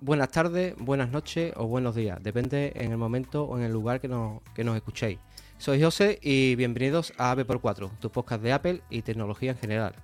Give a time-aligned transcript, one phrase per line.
[0.00, 4.00] Buenas tardes, buenas noches o buenos días, depende en el momento o en el lugar
[4.00, 5.18] que nos, que nos escuchéis.
[5.56, 9.58] Soy José y bienvenidos a Ave por 4 tu podcast de Apple y tecnología en
[9.58, 9.94] general.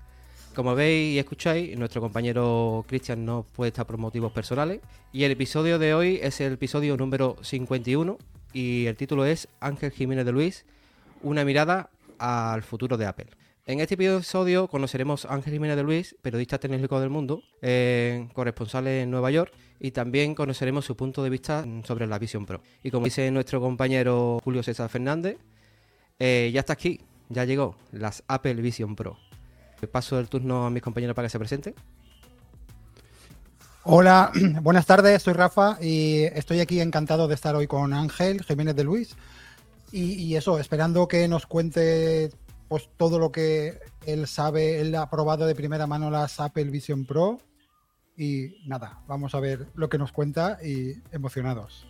[0.58, 4.80] Como veis y escucháis, nuestro compañero Cristian no puede estar por motivos personales
[5.12, 8.18] y el episodio de hoy es el episodio número 51
[8.52, 10.66] y el título es Ángel Jiménez de Luis,
[11.22, 13.28] una mirada al futuro de Apple.
[13.66, 18.88] En este episodio conoceremos a Ángel Jiménez de Luis, periodista técnico del mundo, eh, corresponsal
[18.88, 22.62] en Nueva York, y también conoceremos su punto de vista sobre la Vision Pro.
[22.82, 25.38] Y como dice nuestro compañero Julio César Fernández,
[26.18, 29.27] eh, ya está aquí, ya llegó, las Apple Vision Pro.
[29.86, 31.74] Paso el turno a mis compañeros para que se presenten.
[33.84, 38.76] Hola, buenas tardes, soy Rafa y estoy aquí encantado de estar hoy con Ángel Jiménez
[38.76, 39.16] de Luis.
[39.92, 42.30] Y, y eso, esperando que nos cuente
[42.68, 47.06] pues todo lo que él sabe, él ha probado de primera mano las Apple Vision
[47.06, 47.38] Pro
[48.16, 51.86] y nada, vamos a ver lo que nos cuenta y emocionados.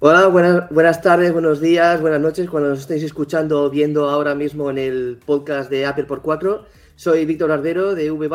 [0.00, 4.34] Hola, buenas, buenas tardes, buenos días, buenas noches, cuando nos estéis escuchando o viendo ahora
[4.34, 6.64] mismo en el podcast de Apple por 4.
[7.00, 8.28] Soy Víctor Ardero de V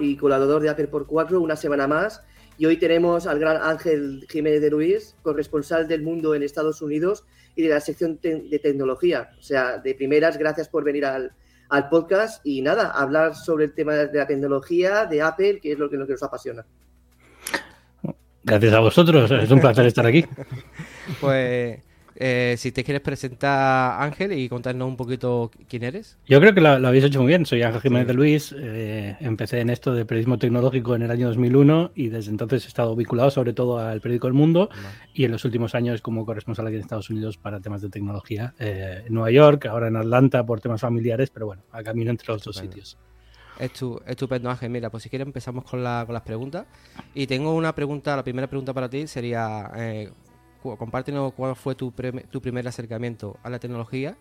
[0.00, 2.20] y colaborador de Apple por 4 una semana más.
[2.56, 7.24] Y hoy tenemos al gran Ángel Jiménez de Luis, corresponsal del mundo en Estados Unidos
[7.54, 9.30] y de la sección de tecnología.
[9.38, 11.30] O sea, de primeras, gracias por venir al,
[11.68, 15.78] al, podcast y nada, hablar sobre el tema de la tecnología, de Apple, que es
[15.78, 16.66] lo que, lo que nos apasiona.
[18.42, 20.24] Gracias a vosotros, es un placer estar aquí.
[21.20, 21.78] pues
[22.20, 26.18] eh, si te quieres presentar, Ángel, y contarnos un poquito quién eres.
[26.26, 27.46] Yo creo que lo, lo habéis hecho muy bien.
[27.46, 28.08] Soy Ángel Jiménez sí.
[28.08, 28.54] de Luis.
[28.58, 32.68] Eh, empecé en esto de periodismo tecnológico en el año 2001 y desde entonces he
[32.68, 34.88] estado vinculado sobre todo al periódico El Mundo no.
[35.14, 38.54] y en los últimos años como corresponsal aquí en Estados Unidos para temas de tecnología.
[38.58, 42.26] Eh, en Nueva York, ahora en Atlanta por temas familiares, pero bueno, a camino entre
[42.28, 42.62] los Estupendo.
[42.62, 42.98] dos sitios.
[43.58, 44.70] Estu estupendo, Ángel.
[44.70, 46.66] Mira, pues si quieres empezamos con, la, con, las preguntas.
[47.14, 50.10] Y tengo una pregunta, la primera pregunta para ti sería, eh,
[50.62, 51.92] compártenos cuál fue tu,
[52.30, 54.16] tu, primer acercamiento a la tecnología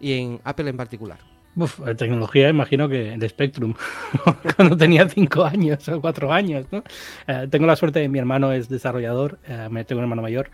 [0.00, 1.18] y en Apple en particular.
[1.54, 3.74] Uf, tecnología, imagino que el Spectrum,
[4.56, 6.66] cuando tenía cinco años o cuatro años.
[6.70, 6.82] ¿no?
[7.26, 10.50] Eh, tengo la suerte de mi hermano es desarrollador, eh, tengo un hermano mayor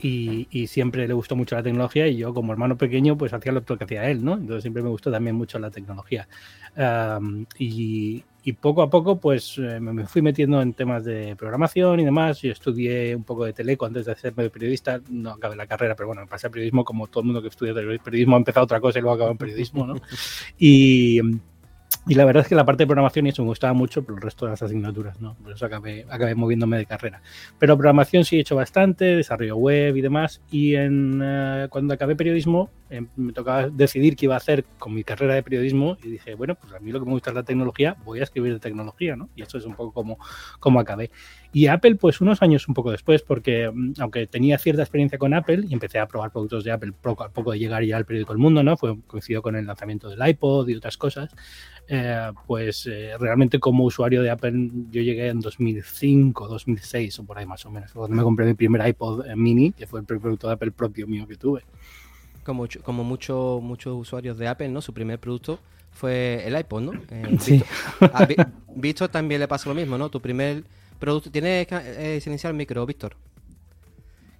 [0.00, 3.52] y, y, siempre le gustó mucho la tecnología y yo como hermano pequeño pues hacía
[3.52, 4.34] lo que hacía él, ¿no?
[4.34, 6.26] Entonces siempre me gustó también mucho la tecnología.
[6.76, 12.00] Um, y, y, poco a poco pues eh, me fui metiendo en temas de programación
[12.00, 12.40] y demás.
[12.40, 16.08] Yo estudié un poco de teleco antes de hacerme periodista, no acabé la carrera, pero
[16.08, 18.80] bueno, me pasé a periodismo como todo el mundo que estudia periodismo ha empezado otra
[18.80, 19.94] cosa y luego acabó en periodismo, ¿no?
[20.58, 21.20] Y
[22.06, 24.16] y la verdad es que la parte de programación y eso me gustaba mucho, pero
[24.16, 25.34] el resto de las asignaturas, ¿no?
[25.34, 27.20] Por eso acabé, acabé moviéndome de carrera.
[27.58, 30.40] Pero programación sí he hecho bastante, desarrollo web y demás.
[30.50, 34.94] Y en, uh, cuando acabé periodismo, eh, me tocaba decidir qué iba a hacer con
[34.94, 35.98] mi carrera de periodismo.
[36.02, 38.24] Y dije, bueno, pues a mí lo que me gusta es la tecnología, voy a
[38.24, 39.28] escribir de tecnología, ¿no?
[39.36, 40.18] Y eso es un poco como,
[40.58, 41.10] como acabé.
[41.52, 45.34] Y Apple, pues unos años un poco después, porque mm, aunque tenía cierta experiencia con
[45.34, 48.04] Apple y empecé a probar productos de Apple poco a poco de llegar ya al
[48.06, 48.76] periódico El Mundo, ¿no?
[48.76, 51.30] Fue coincidió con el lanzamiento del iPod y otras cosas.
[51.88, 57.38] Eh, pues eh, realmente como usuario de Apple yo llegué en 2005, 2006 o por
[57.38, 60.22] ahí más o menos, cuando me compré mi primer iPod mini, que fue el primer
[60.22, 61.62] producto de Apple propio mío que tuve.
[62.44, 64.80] Como, como muchos muchos usuarios de Apple, ¿no?
[64.80, 65.58] Su primer producto
[65.90, 66.92] fue el iPod, ¿no?
[67.10, 67.62] Eh, sí.
[68.00, 68.26] A
[68.74, 70.08] Víctor también le pasó lo mismo, ¿no?
[70.10, 70.64] Tu primer
[70.98, 71.30] producto...
[71.30, 73.16] ¿Tienes eh, iniciar el micro, Víctor?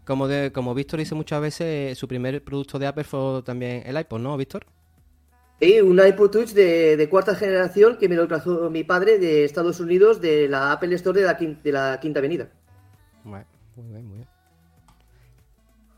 [0.05, 3.99] Como, de, como Víctor dice muchas veces, su primer producto de Apple fue también el
[3.99, 4.67] iPod, ¿no, Víctor?
[5.61, 9.45] Sí, un iPod Touch de, de, cuarta generación que me lo trajo mi padre de
[9.45, 12.49] Estados Unidos de la Apple Store de la, quinta, de la Quinta Avenida.
[13.25, 13.45] Bueno,
[13.77, 14.29] muy bien, muy bien.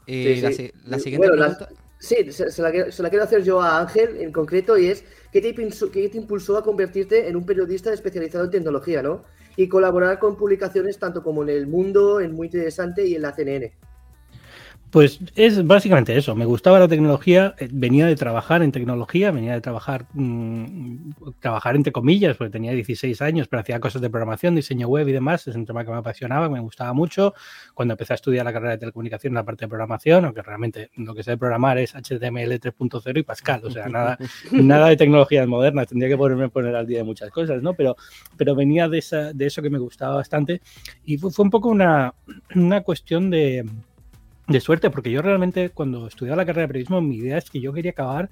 [0.06, 0.72] Y sí, sí.
[0.84, 1.68] La, la, siguiente bueno, pregunta...
[1.70, 4.88] La, sí, se, se, la, se, la, quiero hacer yo a Ángel en concreto y
[4.88, 9.00] es ¿qué te, impulsó, ¿qué te impulsó a convertirte en un periodista especializado en tecnología,
[9.00, 9.22] ¿no?
[9.54, 13.32] Y colaborar con publicaciones tanto como en El Mundo, en Muy Interesante y en la
[13.32, 13.72] CNN.
[14.92, 16.34] Pues es básicamente eso.
[16.34, 21.76] Me gustaba la tecnología, eh, venía de trabajar en tecnología, venía de trabajar, mmm, trabajar
[21.76, 25.48] entre comillas, porque tenía 16 años, pero hacía cosas de programación, diseño web y demás.
[25.48, 27.32] Es un tema que me apasionaba, me gustaba mucho.
[27.72, 31.14] Cuando empecé a estudiar la carrera de telecomunicación, la parte de programación, aunque realmente lo
[31.14, 34.18] que sé programar es HTML 3.0 y Pascal, o sea, nada,
[34.52, 35.88] nada de tecnologías modernas.
[35.88, 37.72] Tendría que ponerme poner al día de muchas cosas, ¿no?
[37.72, 37.96] Pero,
[38.36, 40.60] pero venía de, esa, de eso que me gustaba bastante
[41.02, 42.12] y fue, fue un poco una,
[42.54, 43.64] una cuestión de
[44.52, 47.60] de suerte, porque yo realmente cuando estudiaba la carrera de periodismo, mi idea es que
[47.60, 48.30] yo quería acabar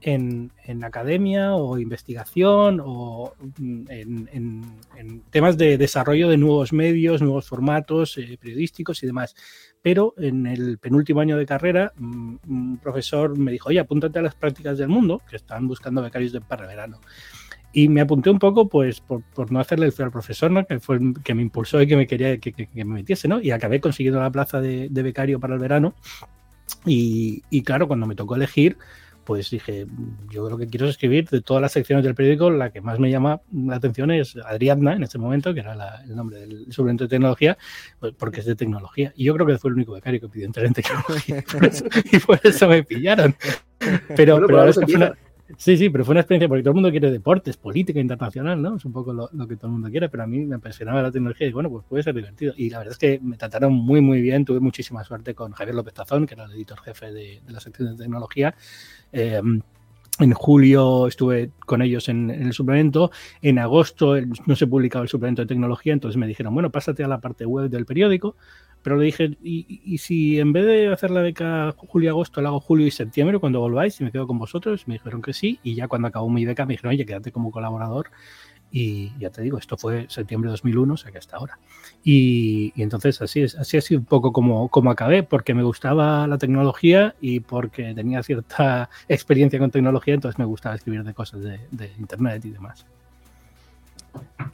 [0.00, 0.52] en,
[0.84, 8.38] academia o investigación o mm, en, temas de desarrollo de nuevos medios, nuevos formatos eh,
[8.40, 9.34] periodísticos y demás.
[9.82, 14.22] Pero en el penúltimo año de carrera, mm, un profesor me dijo, oye, apúntate a
[14.22, 17.00] las prácticas del mundo, que están buscando becarios de para verano.
[17.72, 20.66] Y me apunté un poco, pues, por, no hacerle el feo al profesor, ¿no?
[20.66, 23.40] Que fue el que me impulsó y que me quería que, me metiese, ¿no?
[23.40, 25.94] Y acabé consiguiendo la plaza de, becario para el verano.
[26.86, 28.78] Y, y, claro, cuando me tocó elegir,
[29.28, 29.86] pues dije,
[30.30, 32.98] yo lo que quiero es escribir de todas las secciones del periódico, la que más
[32.98, 37.04] me llama la atención es Adriana, en este momento, que era el nombre del suplemento
[37.04, 37.58] de tecnología,
[38.00, 39.12] pues porque es de tecnología.
[39.16, 41.44] Y yo creo que fue el único becario que pidió entrar en tecnología.
[42.10, 43.36] y por eso me pillaron.
[44.16, 45.14] Pero, pero ahora es que fue una,
[45.56, 48.76] Sí, sí, pero fue una experiencia porque todo el mundo quiere deportes, política internacional, ¿no?
[48.76, 51.10] Es un poco lo, que todo el mundo quiere, pero a mí me apasionaba la
[51.10, 52.52] tecnología y bueno, pues puede ser divertido.
[52.56, 54.44] Y la verdad es que me trataron muy, muy bien.
[54.44, 57.96] Tuve muchísima suerte con Javier López Tazón, que era el editor jefe de, la sección
[57.96, 58.54] de tecnología.
[59.10, 59.40] Eh,
[60.20, 63.10] en julio estuve con ellos en, el suplemento.
[63.40, 64.16] En agosto
[64.46, 67.46] no se publicaba el suplemento de tecnología, entonces me dijeron, bueno, pásate a la parte
[67.46, 68.36] web del periódico.
[68.82, 72.86] Pero le dije, ¿y, si en vez de hacer la beca julio-agosto, la hago julio
[72.86, 74.86] y septiembre cuando volváis y me quedo con vosotros?
[74.86, 75.58] Me dijeron que sí.
[75.62, 78.10] Y ya cuando acabó mi beca me dijeron, oye, quédate como colaborador.
[78.70, 81.58] Y ya te digo, esto fue septiembre de 2001, o sea que hasta ahora.
[82.04, 86.26] Y, entonces así es, así ha sido un poco como, como acabé, porque me gustaba
[86.26, 91.42] la tecnología y porque tenía cierta experiencia con tecnología, entonces me gustaba escribir de cosas
[91.42, 92.86] de, de Internet y demás.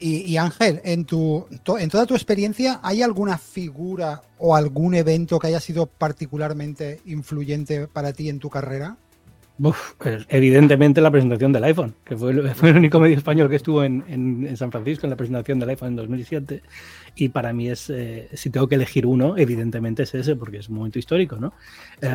[0.00, 1.46] Y, Ángel, en, tu,
[1.78, 7.86] en toda tu experiencia, ¿hay alguna figura o algún evento que haya sido particularmente influyente
[7.88, 8.98] para ti en tu carrera?
[9.56, 13.56] Pues, evidentemente la presentación del iPhone, que fue el, fue el, único medio español que
[13.56, 16.62] estuvo en, en, San Francisco en la presentación del iPhone en 2007
[17.14, 20.68] y para mí es, eh, si tengo que elegir uno, evidentemente es ese, porque es
[20.68, 21.54] un momento histórico, ¿no?
[22.02, 22.10] Eh,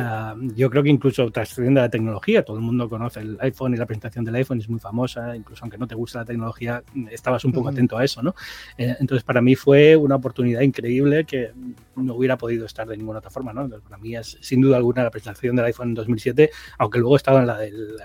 [0.54, 3.86] yo creo que incluso trascendiendo la tecnología, todo el mundo conoce el iPhone y la
[3.86, 7.52] presentación del iPhone es muy famosa, incluso aunque no te gusta la tecnología, estabas un
[7.52, 8.34] poco atento a eso, ¿no?
[8.76, 11.52] Eh, entonces, para mí fue una oportunidad increíble que
[11.96, 13.68] no hubiera podido estar de ninguna otra forma, ¿no?
[13.68, 17.18] para mí es sin duda alguna la presentación del iPhone en 2007, aunque luego he
[17.30, 17.96] estado en la del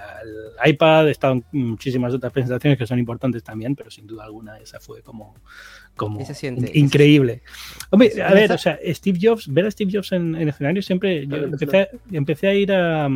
[0.65, 4.57] iPad, he estado en muchísimas otras presentaciones que son importantes también, pero sin duda alguna
[4.57, 5.35] esa fue como
[5.95, 6.19] como
[6.73, 7.41] increíble.
[7.89, 11.25] Hombre, a ver, o sea, Steve Jobs, ver a Steve Jobs en, escenario siempre.
[11.25, 11.37] Yo
[12.11, 13.09] empecé, a ir a,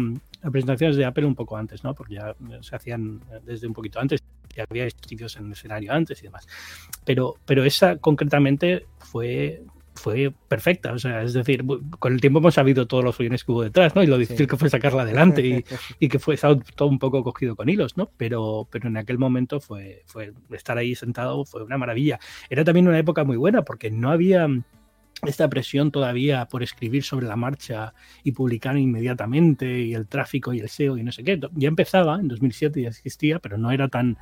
[0.50, 1.94] presentaciones de Apple un poco antes, ¿no?
[1.94, 4.24] Porque ya se hacían desde un poquito antes,
[4.56, 6.48] ya había Steve Jobs en escenario antes y demás.
[7.04, 9.64] Pero, pero esa concretamente fue
[10.00, 10.94] fue perfecta.
[10.94, 11.64] O sea, es decir,
[12.00, 14.04] con el tiempo hemos sabido todos los follones que hubo detrás, ¿no?
[14.04, 15.66] Y lo difícil que fue sacarla adelante y,
[16.00, 18.10] y, que fue todo un poco cogido con hilos, ¿no?
[18.18, 22.20] Pero, pero en aquel momento fue, fue estar ahí sentado fue una maravilla.
[22.50, 24.48] Era también una época muy buena porque no había
[25.24, 27.94] esta presión todavía por escribir sobre la marcha
[28.24, 31.40] y publicar inmediatamente y el tráfico y el SEO y no sé qué.
[31.56, 34.18] Ya empezaba, en 2007 ya existía, pero no era tan,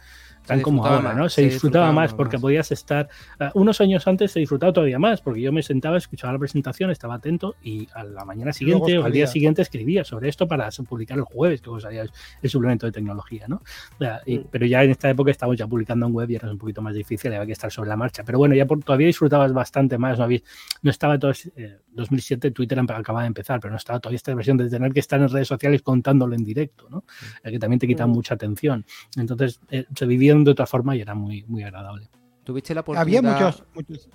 [0.48, 1.30] tan como ahora, ¿no?
[1.30, 3.10] Se, disfrutaba, más porque podías estar.
[3.40, 6.90] Uh, unos años antes se disfrutaba todavía más, porque yo me sentaba, escuchaba la presentación,
[6.90, 10.70] estaba atento y a la mañana siguiente o al día siguiente escribía sobre esto para
[10.88, 12.06] publicar el jueves, que salía
[12.42, 13.62] el suplemento de tecnología, ¿no?
[14.00, 14.48] Mm.
[14.50, 16.96] Pero ya en esta época estábamos ya publicando en web y era un poquito más
[16.96, 18.24] difícil, había que estar sobre la marcha.
[18.24, 20.40] Pero bueno, ya todavía disfrutabas bastante más, no, había,
[20.82, 21.34] no estaba todo.
[21.56, 25.00] Eh, 2007 Twitter acababa de empezar, pero no estaba todavía esta versión de tener que
[25.00, 27.04] estar en redes sociales contándolo en directo, ¿no?
[27.44, 27.50] Mm.
[27.50, 28.12] que también te quita mm.
[28.12, 28.86] mucha atención.
[29.18, 30.06] Entonces eh, se
[30.44, 32.10] de otra forma y era muy, muy agradable.
[32.44, 33.20] ¿Tuviste la oportunidad?
[33.20, 34.10] Había muchos, muchos...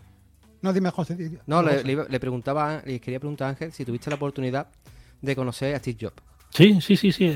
[0.62, 1.38] No, dime, José.
[1.46, 4.68] No, le, le, preguntaba, le quería preguntar a Ángel si tuviste la oportunidad
[5.20, 6.22] de conocer a Steve Jobs.
[6.54, 7.34] Sí, sí, sí, sí.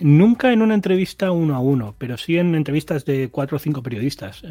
[0.00, 3.82] nunca en una entrevista uno a uno, pero sí en entrevistas de cuatro o cinco
[3.82, 4.44] periodistas.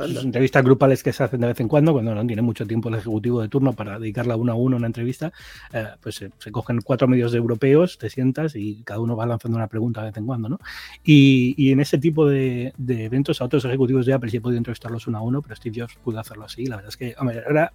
[0.00, 2.96] entrevistas grupales que se hacen de vez en cuando, cuando no tiene mucho tiempo el
[2.96, 5.32] ejecutivo de turno para dedicarla uno a uno a una entrevista,
[5.72, 9.56] eh, pues se, cogen cuatro medios de europeos, te sientas y cada uno va lanzando
[9.56, 10.58] una pregunta de vez en cuando, ¿no?
[11.04, 15.06] Y, en ese tipo de, eventos a otros ejecutivos de Apple sí he podido entrevistarlos
[15.06, 16.66] uno a uno, pero Steve Jobs pudo hacerlo así.
[16.66, 17.72] La verdad es que, hombre, era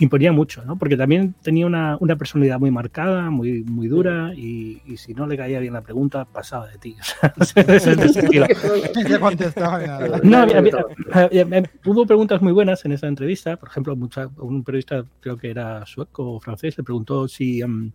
[0.00, 0.76] imponía mucho, ¿no?
[0.76, 5.60] Porque también tenía una, personalidad muy marcada, muy, muy dura, y, si no le caía
[5.60, 6.96] bien la pregunta, pasaba de ti.
[10.22, 10.46] no,
[11.84, 13.56] hubo preguntas muy buenas en esa entrevista.
[13.56, 17.60] Por ejemplo, un periodista, creo que era sueco o francés, le preguntó si.
[17.60, 17.92] Em,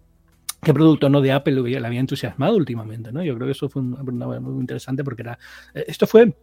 [0.61, 3.23] qué producto no de Apple le había entusiasmado últimamente, ¿no?
[3.23, 5.37] Yo creo que eso fue una pregunta muy interesante porque era
[5.73, 6.33] eh, esto fue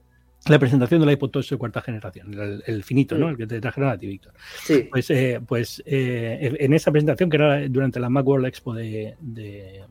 [0.48, 3.28] la presentación del iPod Touch de cuarta generación, el, finito, ¿no?
[3.28, 4.32] El que te trajeron a ti, Víctor.
[4.64, 4.88] Sí.
[4.90, 9.84] Pues, eh, pues eh, en esa presentación, que era durante la Macworld Expo de, de,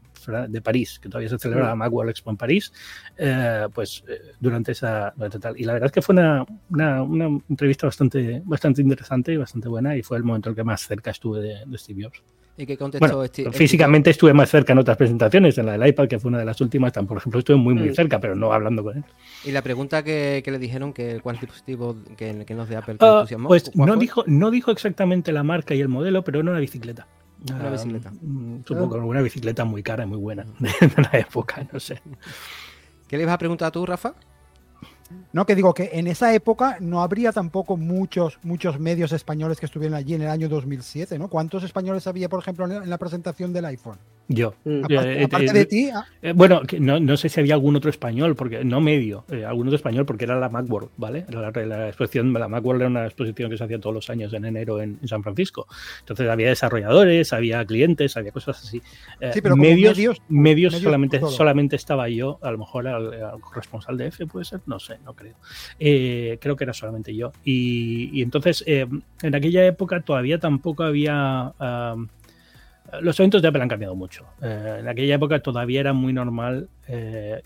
[0.49, 2.73] de París, que todavía se celebra la Macworld Expo en París,
[3.17, 4.03] eh, pues
[4.39, 5.13] durante esa.
[5.39, 5.57] tal.
[5.57, 9.69] Y la verdad es que fue una, una, una, entrevista bastante, bastante interesante y bastante
[9.69, 12.21] buena, y fue el momento en el que más cerca estuve de, Steve Jobs.
[12.61, 15.87] ¿Y qué contestó Bueno, Steve- físicamente estuve más cerca en otras presentaciones, en la del
[15.89, 17.95] iPad, que fue una de las últimas, por ejemplo, estuve muy, muy Mm.
[17.95, 19.03] cerca, pero no hablando con él.
[19.43, 22.97] Y la pregunta que, que le dijeron que cuál dispositivo que, que nos de Apple
[22.99, 24.01] Ah, entusiasmó, pues ¿cuál no fue?
[24.01, 27.07] dijo, no dijo exactamente la marca y el modelo, pero era una bicicleta.
[27.49, 28.11] Una Ah, bicicleta.
[28.21, 31.99] mm, Supongo que una bicicleta muy cara y muy buena de la época, no sé.
[33.07, 34.13] ¿Qué le ibas a preguntar tú, Rafa?
[35.33, 39.65] No, que digo que en esa época no habría tampoco muchos, muchos medios españoles que
[39.65, 41.29] estuvieran allí en el año 2007, ¿no?
[41.29, 43.97] ¿Cuántos españoles había, por ejemplo, en la- en la presentación del iPhone?
[44.27, 44.53] Yo.
[44.63, 44.79] Mm.
[44.85, 47.75] Aparte, Eh, aparte eh, de ti, ah, Eh, bueno, no, no sé si había algún
[47.75, 51.25] otro español, porque no medio, eh, algún otro español, porque era la Macworld, ¿vale?
[51.27, 54.31] Era La, la exposición, la Macworld era una exposición que se hacía todos los años
[54.33, 55.67] en enero en, en San Francisco.
[55.99, 58.81] Entonces había desarrolladores, había clientes, había cosas así.
[59.19, 59.97] Eh, Sí, pero medios,
[60.29, 64.61] medios- solamente, solamente estaba yo, a lo mejor al, al corresponsal de F, puede ser,
[64.65, 65.35] no sé, no creo.
[65.79, 67.31] Eh, creo que era solamente yo.
[67.43, 68.87] Y, entonces, eh,
[69.21, 71.53] en aquella época todavía tampoco había.
[71.59, 71.95] ah,
[72.99, 74.25] los eventos de Apple han cambiado mucho.
[74.41, 76.67] Eh, en aquella época todavía era muy normal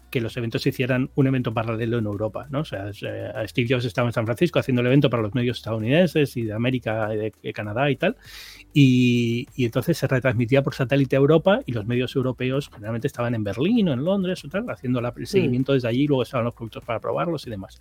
[0.09, 2.61] que los eventos se hicieran un evento paralelo en Europa, ¿no?
[2.61, 6.35] O sea, Steve Jobs estaba en San Francisco haciendo el evento para los medios estadounidenses
[6.35, 8.17] y de América, y de Canadá y tal,
[8.77, 13.33] y, y entonces se retransmitía por satélite a Europa y los medios europeos generalmente estaban
[13.33, 16.23] en Berlín o en Londres o tal, haciendo la- el seguimiento desde allí y luego
[16.23, 17.79] estaban los productos para probarlos y demás.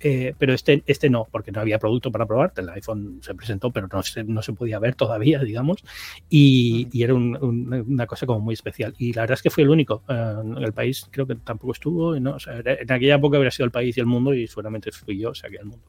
[0.00, 2.52] Eh, pero este, este no, porque no había producto para probar.
[2.56, 5.84] El iPhone se presentó, pero no se, no se podía ver todavía, digamos.
[6.28, 8.94] Y, y era un- un- una cosa como muy especial.
[8.98, 10.02] Y la verdad es que fue el único.
[10.08, 12.18] Eh, el país creo que tampoco estuvo.
[12.18, 12.34] ¿no?
[12.34, 15.16] O sea, en aquella época habría sido el país y el mundo y seguramente fui
[15.20, 15.84] yo, o sea que el mundo.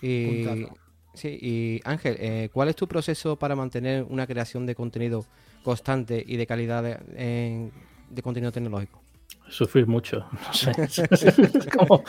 [0.00, 0.74] Y, Puntazo.
[1.18, 5.24] Sí, y Ángel, eh, ¿cuál es tu proceso para mantener una creación de contenido
[5.62, 7.70] constante y de calidad de, en-
[8.08, 9.00] de contenido tecnológico?
[9.50, 10.72] Sufrir mucho, no sé.
[11.76, 12.02] Como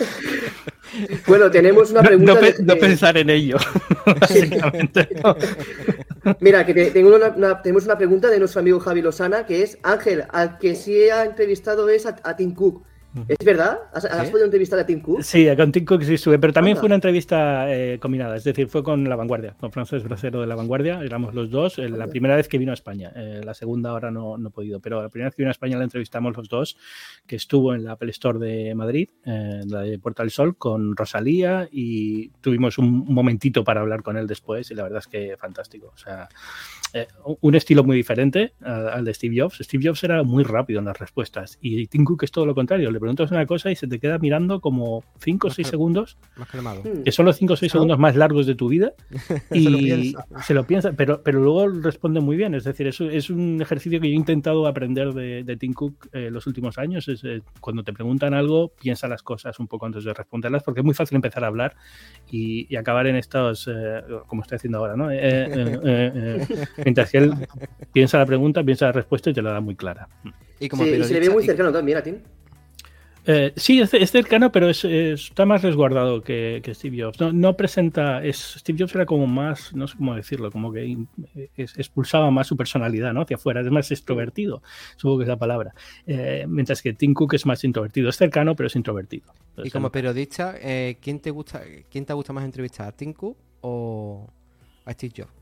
[1.27, 2.33] Bueno, tenemos una pregunta.
[2.33, 3.57] no pe- de- no pensar en ello,
[4.19, 5.09] básicamente.
[5.23, 5.35] ¿no?
[6.39, 9.63] Mira, que te- tengo una, una- tenemos una pregunta de nuestro amigo Javi Lozana, que
[9.63, 12.83] es, Ángel, al que sí ha entrevistado es a, a Tim Cook.
[13.27, 13.79] ¿Es verdad?
[13.91, 14.31] ¿Has, has ¿Sí?
[14.31, 15.23] podido entrevistar a Tim Cook?
[15.23, 16.81] Sí, con Tim Cook sí estuve, pero también Anda.
[16.81, 20.47] fue una entrevista eh, combinada, es decir, fue con La Vanguardia, con Frances Bracero de
[20.47, 23.53] La Vanguardia, éramos los dos, eh, la primera vez que vino a España, eh, la
[23.55, 25.83] segunda ahora no, no he podido, pero la primera vez que vino a España la
[25.85, 26.77] entrevistamos los dos,
[27.25, 30.55] que estuvo en la Apple Store de Madrid, eh, en la de Puerta del Sol,
[30.55, 35.07] con Rosalía y tuvimos un momentito para hablar con él después y la verdad es
[35.07, 36.29] que fantástico, o sea,
[36.93, 37.07] eh,
[37.41, 39.57] un estilo muy diferente al, al de Steve Jobs.
[39.61, 42.89] Steve Jobs era muy rápido en las respuestas y Tim Cook es todo lo contrario.
[42.91, 45.71] Le preguntas una cosa y se te queda mirando como 5 o 6 Ajá.
[45.71, 46.81] segundos, Más calmado.
[46.83, 47.03] Hmm.
[47.03, 47.81] que son los 5 o 6 Claro.
[47.81, 48.93] segundos más largos de tu vida.
[49.51, 50.25] Y Se lo piensa.
[50.43, 52.55] se lo piensa, pero, pero luego responde muy bien.
[52.55, 56.09] Es decir, es, es un ejercicio que yo he intentado aprender de, de Tim Cook
[56.13, 57.07] eh, los últimos años.
[57.07, 60.79] Es, eh, cuando te preguntan algo, piensa las cosas un poco antes de responderlas, porque
[60.81, 61.75] es muy fácil empezar a hablar
[62.31, 65.09] y, y acabar en estos, eh, como estoy haciendo ahora, ¿no?
[66.85, 67.33] Mientras que él
[67.93, 70.07] piensa la pregunta, piensa la respuesta y te la da muy clara.
[70.59, 72.17] Y como Sí, y se le ve muy cercano también a Tim.
[73.25, 77.19] Eh, sí, es, es cercano, pero es, es- está más resguardado que, que Steve Jobs.
[77.19, 78.23] No, no presenta.
[78.23, 81.07] Es, Steve Jobs era como más, no sé cómo decirlo, como que in-
[81.55, 83.21] es- expulsaba más su personalidad ¿no?
[83.21, 83.61] hacia afuera.
[83.61, 84.63] Es más extrovertido,
[84.95, 85.73] supongo que es la palabra.
[86.07, 88.09] Eh, mientras que Tim Cook es más introvertido.
[88.09, 89.31] Es cercano, pero es introvertido.
[89.63, 93.37] y como periodista, eh, ¿quién te gusta, quién te gusta más entrevistar, a Tim Cook
[93.61, 94.27] o
[94.85, 95.33] a Steve Jobs?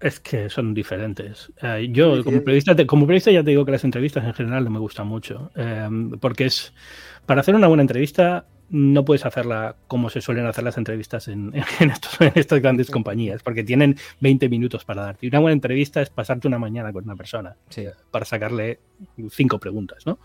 [0.00, 1.52] Es que son diferentes.
[1.62, 4.64] Eh, yo, como periodista, te- como periodista, ya te digo que las entrevistas en general
[4.64, 5.50] no me gustan mucho.
[5.56, 5.88] eh,
[6.20, 6.72] porque es.
[7.26, 11.52] Para hacer una buena entrevista, no puedes hacerla como se suelen hacer las entrevistas en,
[11.80, 15.26] en estos- en estas grandes compañías, porque tienen 20 minutos para darte.
[15.26, 17.84] Y una buena entrevista es pasarte una mañana con una persona Sí.
[18.10, 18.80] para sacarle
[19.30, 20.18] cinco preguntas, ¿no?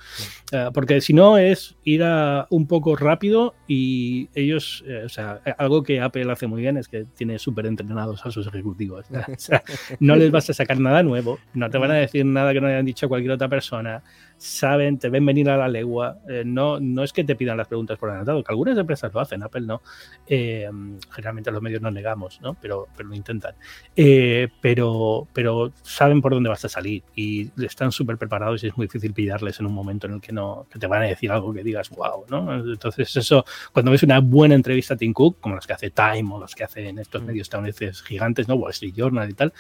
[0.51, 5.42] Eh, porque si no es ir a un poco rápido y ellos, eh, o sea,
[5.46, 9.06] eh, algo que Apple hace muy bien es que tiene súper entrenados a sus ejecutivos.
[9.27, 9.62] O sea,
[10.00, 12.68] no les vas a sacar nada nuevo, no te van a decir nada que no
[12.68, 14.04] hayan dicho cualquier otra persona,
[14.38, 17.67] saben, te ven venir a la legua, eh, no, no es que te pidan las
[17.67, 19.82] preguntas por adelantado, que algunas empresas lo hacen, Apple no,
[20.27, 20.70] Eh,
[21.12, 22.56] generalmente los medios no negamos, ¿no?
[22.62, 23.56] Pero, pero lo intentan.
[23.96, 28.77] Eh, pero, pero saben por dónde vas a salir y están súper preparados y es
[28.77, 31.32] muy difícil pillarles en un momento en el que no que te van a decir
[31.32, 32.53] algo que digas wow, ¿no?
[32.74, 36.29] Entonces eso, cuando ves una buena entrevista a Tim Cook, como las que hace Time
[36.34, 37.25] o las que hacen estos Mm.
[37.25, 38.56] medios estadounidenses gigantes, ¿no?
[38.56, 39.53] Wall Street Journal y tal,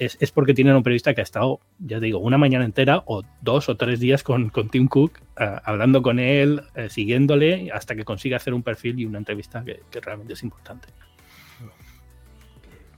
[0.00, 3.02] es, es porque tienen un periodista que ha estado, ya te digo, una mañana entera
[3.06, 7.70] o dos o tres días con, con Tim Cook, eh, hablando con él, eh, siguiéndole,
[7.72, 10.88] hasta que consiga hacer un perfil y una entrevista que, que realmente es importante.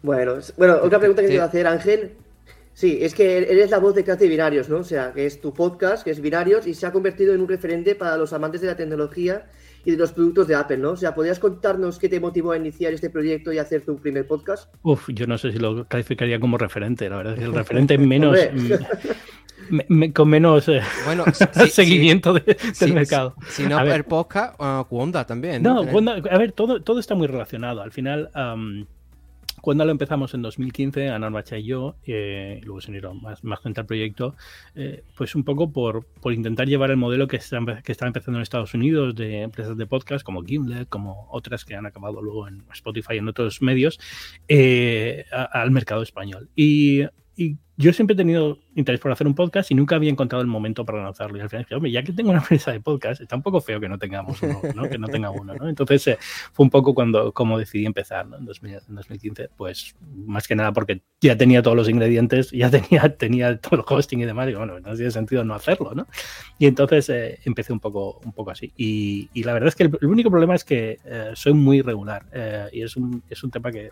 [0.02, 1.32] Bueno, bueno, otra pregunta que Sí.
[1.32, 2.12] te iba a hacer, Ángel.
[2.75, 4.78] Sí, es que eres la voz de Clase de Binarios, ¿no?
[4.78, 7.49] O sea, que es tu podcast, que es Binarios, y se ha convertido en un
[7.49, 9.47] referente para los amantes de la tecnología
[9.84, 10.90] y de los productos de Apple, ¿no?
[10.90, 14.26] O sea, ¿podrías contarnos qué te motivó a iniciar este proyecto y hacer tu primer
[14.26, 14.72] podcast?
[14.82, 17.98] Uf, yo no sé si lo calificaría como referente, la verdad es que el referente
[17.98, 18.38] menos...
[20.14, 21.24] con menos eh, bueno,
[21.70, 23.34] seguimiento del mercado.
[23.48, 25.62] Si, no, el podcast, uh, también.
[25.62, 27.82] No, a ver, todo, todo está muy relacionado.
[27.82, 28.30] Al final,
[29.62, 33.61] cuando lo empezamos en 2015, Ana Bacha y yo, eh, luego se unieron más, más
[33.61, 34.35] gente al proyecto,
[34.75, 38.38] eh, pues un poco por, por, intentar llevar el modelo que está, que está empezando
[38.38, 42.49] en Estados Unidos de empresas de podcast como Gimlet, como otras que han acabado luego
[42.49, 44.00] en Spotify y en otros medios,
[44.49, 46.50] eh, al mercado español.
[46.57, 47.04] Y,
[47.82, 50.84] yo siempre he tenido interés por hacer un podcast y nunca había encontrado el momento
[50.84, 51.36] para lanzarlo.
[51.36, 53.60] Y al final dije, hombre, ya que tengo una empresa de podcast, está un poco
[53.60, 54.88] feo que no tengamos uno, ¿no?
[54.88, 55.68] que no tenga uno, ¿no?
[55.68, 56.18] Entonces eh,
[56.52, 58.36] fue un poco cuando como decidí empezar, ¿no?
[58.38, 63.58] En, 2015, pues más que nada porque ya tenía todos los ingredientes, ya tenía, tenía
[63.58, 66.06] todo el hosting y demás, y bueno, no tiene sentido no hacerlo, ¿no?
[66.58, 68.72] Y entonces eh, empecé un poco, un poco así.
[68.76, 72.24] Y, y, la verdad es que el, único problema es que eh, soy muy regular
[72.72, 73.90] y es un, es un tema que,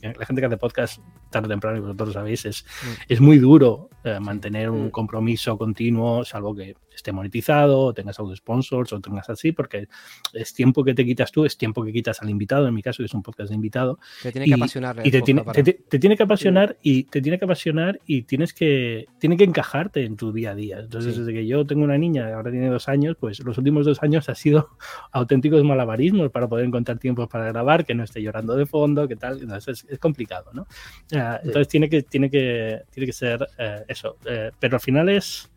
[0.00, 1.00] la gente que hace podcast
[1.30, 2.99] tarde o temprano, y vosotros sabéis, es, mm.
[3.08, 8.34] Es muy duro eh, mantener un compromiso continuo, salvo que esté monetizado, o tengas auto
[8.36, 9.88] sponsors o tengas así, porque
[10.32, 12.98] es tiempo que te quitas tú, es tiempo que quitas al invitado, en mi caso
[12.98, 13.98] que es un podcast de invitado.
[14.22, 15.00] Te tiene que apasionar.
[15.04, 19.06] Y te tiene, te, tiene, que apasionar y te tiene que apasionar y tienes que,
[19.18, 20.80] tiene que encajarte en tu día a día.
[20.80, 24.02] Entonces, desde que yo tengo una niña, ahora tiene dos años, pues los últimos dos
[24.02, 24.70] años ha sido
[25.12, 29.16] auténticos malabarismos para poder encontrar tiempos para grabar, que no esté llorando de fondo, que
[29.16, 29.40] tal.
[29.40, 30.66] Entonces es, complicado, ¿no?
[31.14, 34.16] Ah, entonces tiene que, tiene que, tiene que ser eh, eso.
[34.24, 35.50] Eh, pero al final es,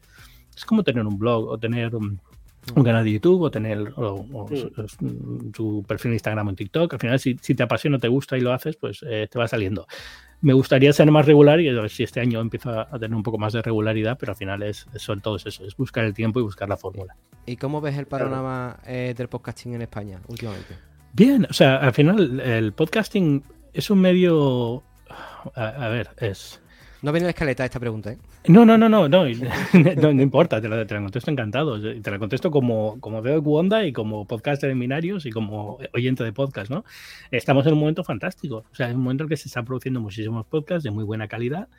[0.55, 2.19] es como tener un blog o tener un,
[2.75, 3.93] canal de YouTube o tener
[5.53, 6.93] tu perfil en Instagram o en TikTok.
[6.93, 9.86] Al final, si, te apasiona, te gusta y lo haces, pues eh, te va saliendo.
[10.41, 13.24] Me gustaría ser más regular y a ver si este año empiezo a tener un
[13.24, 16.39] poco más de regularidad, pero al final es, son todos eso, es buscar el tiempo
[16.39, 17.15] y buscar la fórmula.
[17.45, 20.75] ¿Y cómo ves el panorama del podcasting en España últimamente?
[21.13, 23.43] Bien, o sea, al final el podcasting
[23.74, 24.83] es un medio,
[25.55, 26.62] a ver, es
[27.03, 28.17] no viene la escaleta esta pregunta, ¿eh?
[28.45, 29.23] No, no, no, no, no,
[30.13, 31.79] no, importa, te la, contesto encantado.
[31.79, 36.25] Te la contesto como, como veo Wanda y como podcaster en Minarios y como oyente
[36.25, 36.83] de podcast, ¿no?
[37.31, 38.65] Estamos en un momento fantástico.
[38.69, 41.29] O sea, es un momento en que se están produciendo muchísimos podcasts de muy buena
[41.29, 41.69] calidad.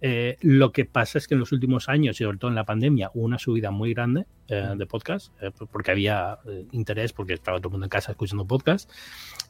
[0.00, 2.64] Eh, lo que pasa es que en los últimos años, y sobre todo en la
[2.64, 6.38] pandemia, hubo una subida muy grande eh, de podcast, eh, porque había
[6.70, 8.88] interés, porque estaba todo el mundo en casa escuchando podcast.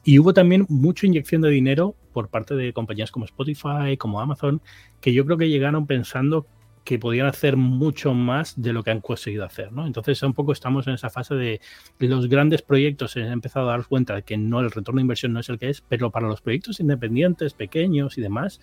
[0.03, 4.59] Y hubo también mucha inyección de dinero por parte de compañías como Spotify, como Amazon,
[5.01, 6.47] que yo creo que llegaron pensando
[6.83, 9.87] que podían hacer mucho más de lo que han conseguido hacer, ¿no?
[9.87, 11.61] Entonces, un poco estamos en esa fase de
[11.99, 15.03] los grandes proyectos, se han empezado a dar cuenta de que no, el retorno de
[15.03, 18.59] inversión no es el que es, pero para los proyectos independientes, pequeños y demás,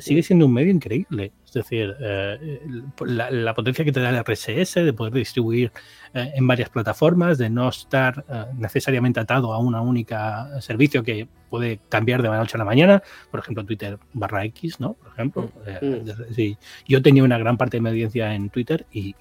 [0.00, 1.32] sigue siendo un medio increíble.
[1.46, 2.60] Es decir, eh,
[3.06, 5.72] la, potencia que te da el RSS de poder distribuir
[6.12, 11.28] eh, en varias plataformas, de no estar eh, necesariamente atado a una única servicio que
[11.48, 13.02] puede cambiar de la noche a la mañana.
[13.30, 14.94] Por ejemplo, Twitter barra X, ¿no?
[14.94, 15.50] Por ejemplo.
[15.80, 15.86] Mm.
[15.86, 16.56] Mm.
[16.88, 19.14] yo tenía una gran parte de mi audiencia en Twitter y,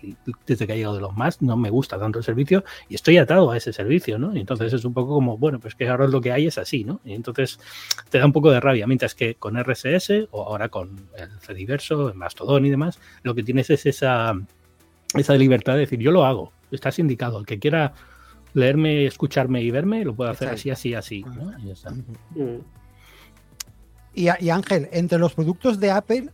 [0.48, 3.18] desde que ha llegado de los más no me gusta tanto el servicio y estoy
[3.18, 4.36] atado a ese servicio, ¿no?
[4.36, 6.84] Y entonces es un poco como, bueno, pues que ahora lo que hay es así,
[6.84, 7.02] ¿no?
[7.06, 7.60] Y entonces
[8.10, 8.88] te da un poco de rabia.
[8.88, 13.44] Mientras que con RSS o ahora con el Fediverso, el Mastodon y demás, lo que
[13.44, 14.34] tienes es esa,
[15.14, 17.94] esa libertad de decir, yo lo hago, estás indicado, el que quiera
[18.54, 21.26] leerme, escucharme y verme, lo puede hacer así, así, así.
[24.14, 26.30] Y, y, Ángel, entre los productos de Apple,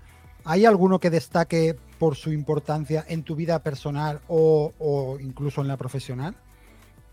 [0.46, 5.68] ¿hay alguno que destaque por su importancia en tu vida personal o, o incluso en
[5.68, 6.36] la profesional?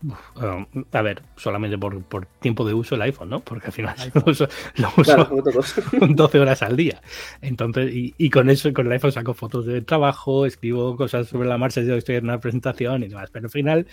[0.01, 3.41] Um, a ver, solamente por, tiempo de uso el iPhone, ¿no?
[3.41, 5.43] Porque al final lo uso, lo uso
[5.91, 7.01] 12 horas al día.
[7.41, 11.57] Entonces, y, con eso, con el iPhone saco fotos de trabajo, escribo cosas sobre la
[11.57, 13.29] marcha, yo estoy en una presentación y demás.
[13.31, 13.87] Pero al final,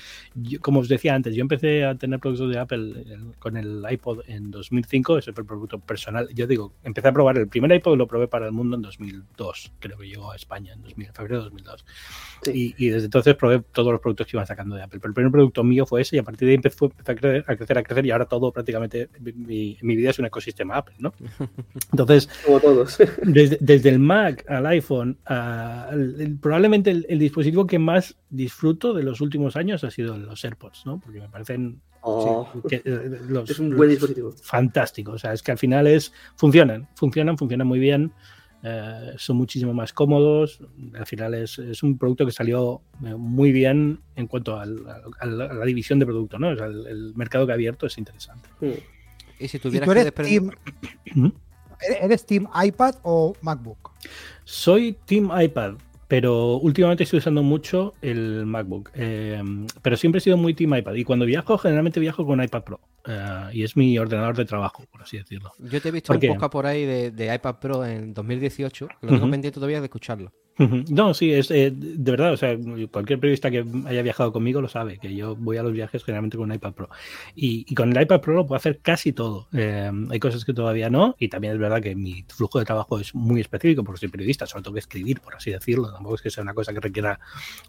[0.61, 3.05] como os decía antes, yo empecé a tener productos de Apple
[3.41, 6.29] con el iPod en 2005, ese fue el producto personal.
[6.35, 9.73] Yo digo, empecé a probar el primer iPod, lo probé para el mundo en 2002,
[9.81, 11.85] creo que llegó a España en 2000, febrero de 2002.
[12.55, 15.01] Y, y desde entonces probé todos los productos que iban sacando de Apple.
[15.01, 17.45] Pero el primer producto mío fue ese y a partir de ahí empezó, a, crecer,
[17.47, 20.97] a, crecer, a crecer, y ahora todo prácticamente, mi, mi vida es un ecosistema Apple,
[20.99, 21.13] ¿no?
[21.93, 22.99] Entonces, como todos.
[23.23, 25.19] Desde, desde, el Mac al iPhone,
[26.41, 31.01] probablemente el, dispositivo que más disfruto de los últimos años ha sido los AirPods, ¿no?
[31.01, 32.83] Porque me parecen oh, eh,
[33.49, 34.33] es un buen dispositivo.
[34.43, 35.13] Fantástico.
[35.13, 38.13] O sea, es que al final es funcionan, funcionan, funcionan muy bien.
[38.69, 40.59] Eh, son muchísimo más cómodos.
[40.99, 45.65] Al final es, es, un producto que salió eh, muy bien en cuanto a la
[45.65, 46.51] división de producto, ¿no?
[46.51, 48.49] el, mercado que ha abierto es interesante.
[49.39, 50.51] Y si tuvieras eres, que team,
[51.15, 51.29] ¿Mm?
[52.03, 53.93] ¿Eres Team iPad o MacBook?
[54.43, 55.75] Soy Team iPad.
[56.09, 58.91] pero últimamente estoy usando mucho el MacBook.
[58.95, 59.41] Eh,
[59.81, 60.95] pero siempre he sido muy team iPad.
[60.95, 62.81] Y cuando viajo, generalmente viajo con iPad Pro.
[63.07, 65.53] Eh, y es mi ordenador de trabajo, por así decirlo.
[65.59, 68.89] Yo te he visto un poco por ahí de, iPad Pro en 2018.
[69.03, 70.33] Lo tengo pendiente todavía de escucharlo.
[70.59, 72.57] No, sí, es eh, de verdad, o sea,
[72.91, 76.39] cualquier periodista que haya viajado conmigo lo sabe, que yo voy a los viajes generalmente
[76.39, 76.89] con un iPad Pro.
[77.35, 79.49] Y, con el iPad Pro lo puedo hacer casi todo.
[79.53, 82.99] Eh, hay cosas que todavía no, y también es verdad que mi flujo de trabajo
[82.99, 85.93] es muy específico porque soy periodista, solo tengo que escribir, por así decirlo.
[85.93, 87.21] Tampoco es que sea una cosa que requiera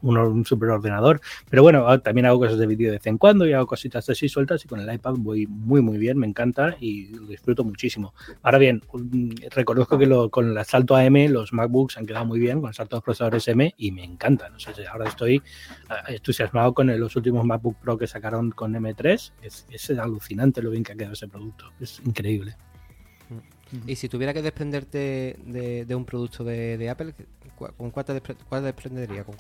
[0.01, 1.19] un, un superordenador.
[1.49, 4.09] Pero bueno, ah, también hago cosas de vídeo de vez en cuando y hago cositas
[4.09, 7.63] así sueltas y con el iPad voy muy, muy bien, me encanta y lo disfruto
[7.63, 8.13] muchísimo.
[8.41, 8.81] Ahora bien,
[9.51, 12.95] reconozco que con el salto AM los MacBooks han quedado muy bien, con el salto
[12.95, 14.53] de procesadores M y me encantan.
[14.91, 19.33] ahora estoy eh, entusiasmado con los últimos MacBook Pro que sacaron con M3.
[19.41, 21.71] Es, es alucinante lo bien que ha quedado ese producto.
[21.79, 22.55] Es increíble.
[23.85, 27.13] Y si tuviera que desprenderte de, un producto de, Apple,
[27.77, 28.13] ¿con cuál te,
[28.61, 29.23] desprendería?
[29.23, 29.35] ¿Con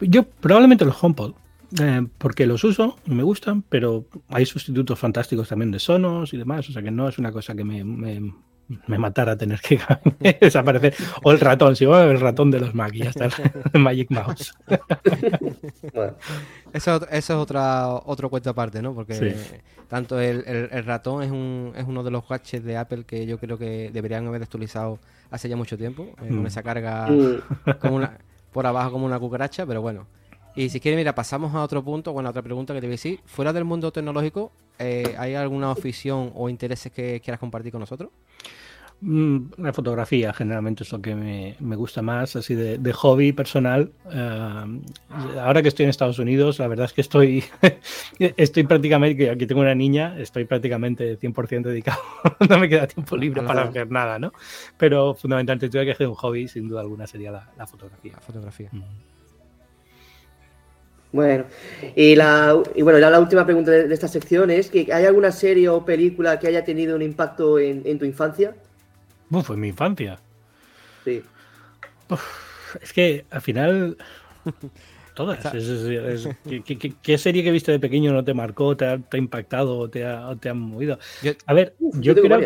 [0.00, 1.34] Yo probablemente los HomePod.
[1.80, 6.36] Eh, porque los uso y me gustan, pero hay sustitutos fantásticos también de Sonos y
[6.36, 7.82] demás, o sea que no es una cosa que me,
[8.86, 9.78] me matara tener que
[10.40, 10.94] desaparecer.
[11.22, 13.28] O el ratón, si va el ratón de los Mac y ya está
[13.72, 14.54] el Magic Mouse.
[16.72, 18.94] Eso, es otra, otro cuento aparte, ¿no?
[18.94, 19.36] Porque
[19.88, 23.58] tanto el, ratón es, un, es uno de los gadgets de Apple que yo creo
[23.58, 24.98] que deberían haber actualizado
[25.30, 26.46] hace ya mucho tiempo, eh, con mm.
[26.46, 27.78] esa carga mm.
[27.80, 28.18] como una,
[28.52, 30.06] por abajo como una cucaracha, pero bueno.
[30.56, 32.92] Y si quieres, mira, pasamos a otro punto, bueno, a otra pregunta que te voy
[32.92, 33.20] a decir.
[33.24, 38.10] Fuera del mundo tecnológico, eh, ¿hay alguna afición o intereses que quieras compartir con nosotros?
[39.00, 43.90] Mm, la fotografía generalmente es lo que me, gusta más, así de, hobby personal.
[44.10, 44.80] Eh,
[45.40, 47.44] ahora que estoy en Estados Unidos, la verdad es que estoy,
[48.18, 52.00] estoy prácticamente, aquí tengo una niña, estoy prácticamente 100% dedicado,
[52.48, 54.32] no me queda tiempo libre para hacer nada, ¿no?
[54.78, 58.12] Pero fundamentalmente tuve que hacer un hobby, sin duda alguna, sería la, fotografía.
[58.12, 58.70] La fotografía.
[58.72, 59.13] Mm.
[61.14, 61.44] Bueno,
[61.94, 65.68] y, la, y bueno, la, última pregunta de, esta sección es que ¿hay alguna serie
[65.68, 68.56] o película que haya tenido un impacto en, tu infancia?
[69.30, 70.18] Uf, en mi infancia.
[71.04, 71.22] Sí.
[72.82, 73.96] es que al final
[75.14, 75.38] todas.
[77.00, 80.48] ¿qué, serie que viste de pequeño no te marcó, te ha, impactado te ha, te
[80.48, 80.98] ha movido?
[81.46, 82.40] a ver, yo, creo.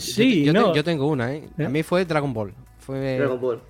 [0.00, 1.48] Sí, yo, yo, tengo una, ¿eh?
[1.64, 2.52] A mí fue Dragon Ball.
[2.80, 3.16] Fue...
[3.16, 3.60] Dragon Ball.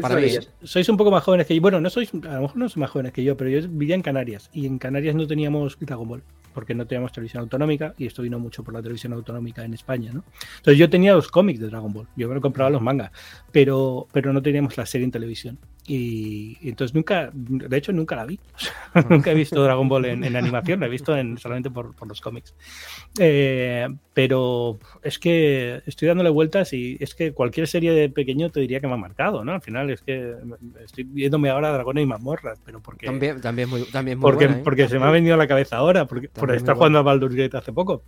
[0.00, 0.28] Para mí,
[0.62, 1.62] sois un poco más jóvenes que yo.
[1.62, 3.94] Bueno, no sois, a lo mejor no sois más jóvenes que yo, pero yo vivía
[3.94, 8.06] en Canarias y en Canarias no teníamos Dragon Ball porque no teníamos televisión autonómica y
[8.06, 10.24] esto vino mucho por la televisión autonómica en España, ¿no?
[10.56, 13.12] Entonces yo tenía los cómics de Dragon Ball, yo me compraba los mangas,
[13.52, 15.58] pero, pero no teníamos la serie en televisión.
[15.92, 18.38] Y, entonces nunca, de hecho nunca la vi.
[19.10, 22.54] nunca he visto Dragon Ball en, animación, la he visto en, solamente por, los cómics.
[23.18, 28.60] Eh, pero es que estoy dándole vueltas y es que cualquier serie de pequeño te
[28.60, 29.50] diría que me ha marcado, ¿no?
[29.50, 30.36] Al final es que
[30.84, 33.06] estoy viéndome ahora Dragones y mazmorras, pero porque...
[33.06, 34.60] También, también muy, también porque, ¿eh?
[34.62, 37.34] porque se me ha venido a la cabeza ahora, porque, por estar jugando a Baldur's
[37.34, 38.04] Gate hace poco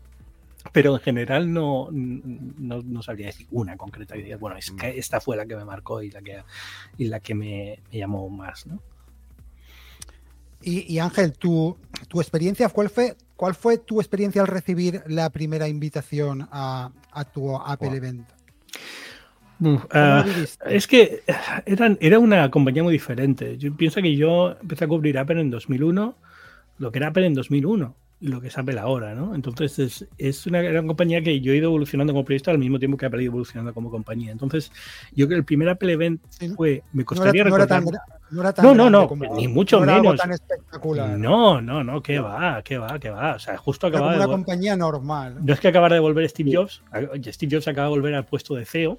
[0.71, 4.37] pero en general no, no, sabría decir una concreta idea.
[4.37, 6.43] Bueno, es que esta fue la que me marcó y la que,
[6.99, 8.81] y la que me, llamó más, ¿no?
[10.65, 15.67] Y, Ángel, tu, tu experiencia, ¿cuál fue, ¿cuál fue tu experiencia al recibir la primera
[15.67, 16.93] invitación a,
[17.35, 18.29] tu Apple Event?
[19.91, 20.25] Ah,
[20.67, 21.25] es que
[21.67, 23.59] eran, era una compañía muy diferente.
[23.59, 26.15] Yo pienso que yo empecé a cubrir Apple en 2001,
[26.79, 29.35] lo que era Apple en 2001 lo que es Apple ahora, ¿no?
[29.35, 32.79] Entonces es, es, una gran compañía que yo he ido evolucionando como periodista al mismo
[32.79, 34.31] tiempo que Apple ha ido evolucionando como compañía.
[34.31, 34.71] Entonces,
[35.11, 36.23] yo creo que el primer Apple Event
[36.57, 37.83] fue, me costaría no recordar...
[38.63, 40.17] no, no, no, ni mucho menos.
[40.17, 41.19] tan espectacular.
[41.19, 43.35] No, no, no, qué va, qué va, qué va.
[43.35, 44.19] O sea, justo acababa de.
[44.19, 45.45] Una compañía normal.
[45.45, 46.83] No es que acabara de volver Steve Jobs.
[47.27, 48.99] Steve Jobs acaba de volver al puesto de CEO.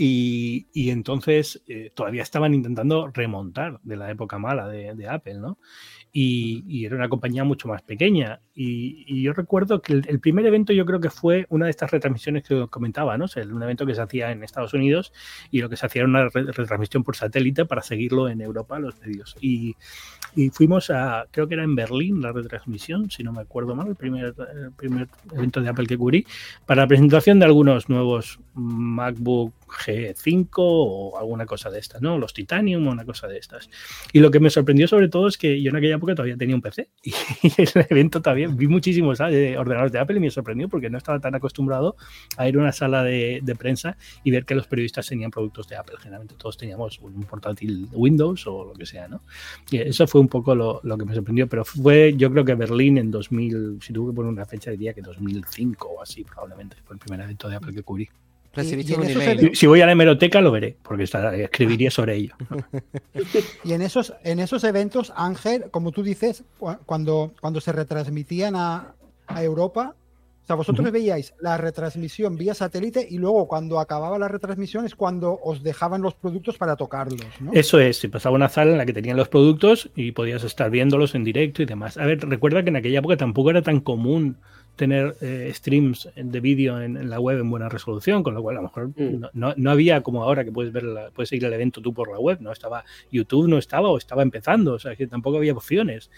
[0.00, 5.38] Y, y entonces eh, todavía estaban intentando remontar de la época mala de, de Apple,
[5.40, 5.58] ¿no?
[6.12, 8.40] Y, era una compañía mucho más pequeña.
[8.54, 12.44] Y, yo recuerdo que el, primer evento yo creo que fue una de estas retransmisiones
[12.44, 13.26] que comentaba, ¿no?
[13.26, 15.12] O un evento que se hacía en Estados Unidos
[15.50, 18.98] y lo que se hacía era una retransmisión por satélite para seguirlo en Europa, los
[19.00, 19.36] medios.
[19.40, 19.76] Y,
[20.52, 23.96] fuimos a, creo que era en Berlín la retransmisión, si no me acuerdo mal, el
[23.96, 26.26] primer, el primer evento de Apple que cubrí,
[26.66, 32.18] para la presentación de algunos nuevos MacBook G5 o alguna cosa de estas, ¿no?
[32.18, 33.68] Los Titanium o una cosa de estas.
[34.12, 36.54] Y lo que me sorprendió sobre todo es que yo en aquella época todavía tenía
[36.54, 37.12] un PC y,
[37.58, 41.34] el evento también vi muchísimos ordenadores de Apple y me sorprendió porque no estaba tan
[41.34, 41.96] acostumbrado
[42.36, 45.76] a ir a una sala de, prensa y ver que los periodistas tenían productos de
[45.76, 45.96] Apple.
[45.98, 49.22] Generalmente todos teníamos un portátil Windows o lo que sea, ¿no?
[49.70, 52.98] Y eso fue un poco lo, que me sorprendió, pero fue yo creo que Berlín
[52.98, 56.94] en 2000, si tuve que poner una fecha diría que 2005 o así probablemente, fue
[56.94, 58.08] el primer evento de Apple que cubrí.
[58.58, 59.40] Recibiste un email.
[59.50, 62.34] Si, si voy a la hemeroteca lo veré, porque está- escribiría sobre ello.
[63.64, 68.54] Y en esos, en esos eventos, Ángel, como tú dices, cua- cuando, cuando se retransmitían
[68.56, 68.94] a,
[69.26, 69.94] a Europa,
[70.44, 74.94] o sea, vosotros veíais la retransmisión vía satélite y luego cuando acababa la retransmisión es
[74.94, 77.52] cuando os dejaban los productos para tocarlos, ¿no?
[77.52, 80.70] Eso es, se pasaba una sala en la que tenían los productos y podías estar
[80.70, 81.98] viéndolos en directo y demás.
[81.98, 84.38] A ver, recuerda que en aquella época tampoco era tan común
[84.78, 88.56] tener eh, streams de vídeo en, en la web en buena resolución, con lo cual
[88.56, 89.24] a lo mejor Mm.
[89.34, 92.10] no, no- había como ahora que puedes ver la- puedes seguir el evento tú por
[92.10, 95.52] la web, no estaba YouTube no estaba o estaba empezando, o sea que tampoco había
[95.52, 96.10] opciones.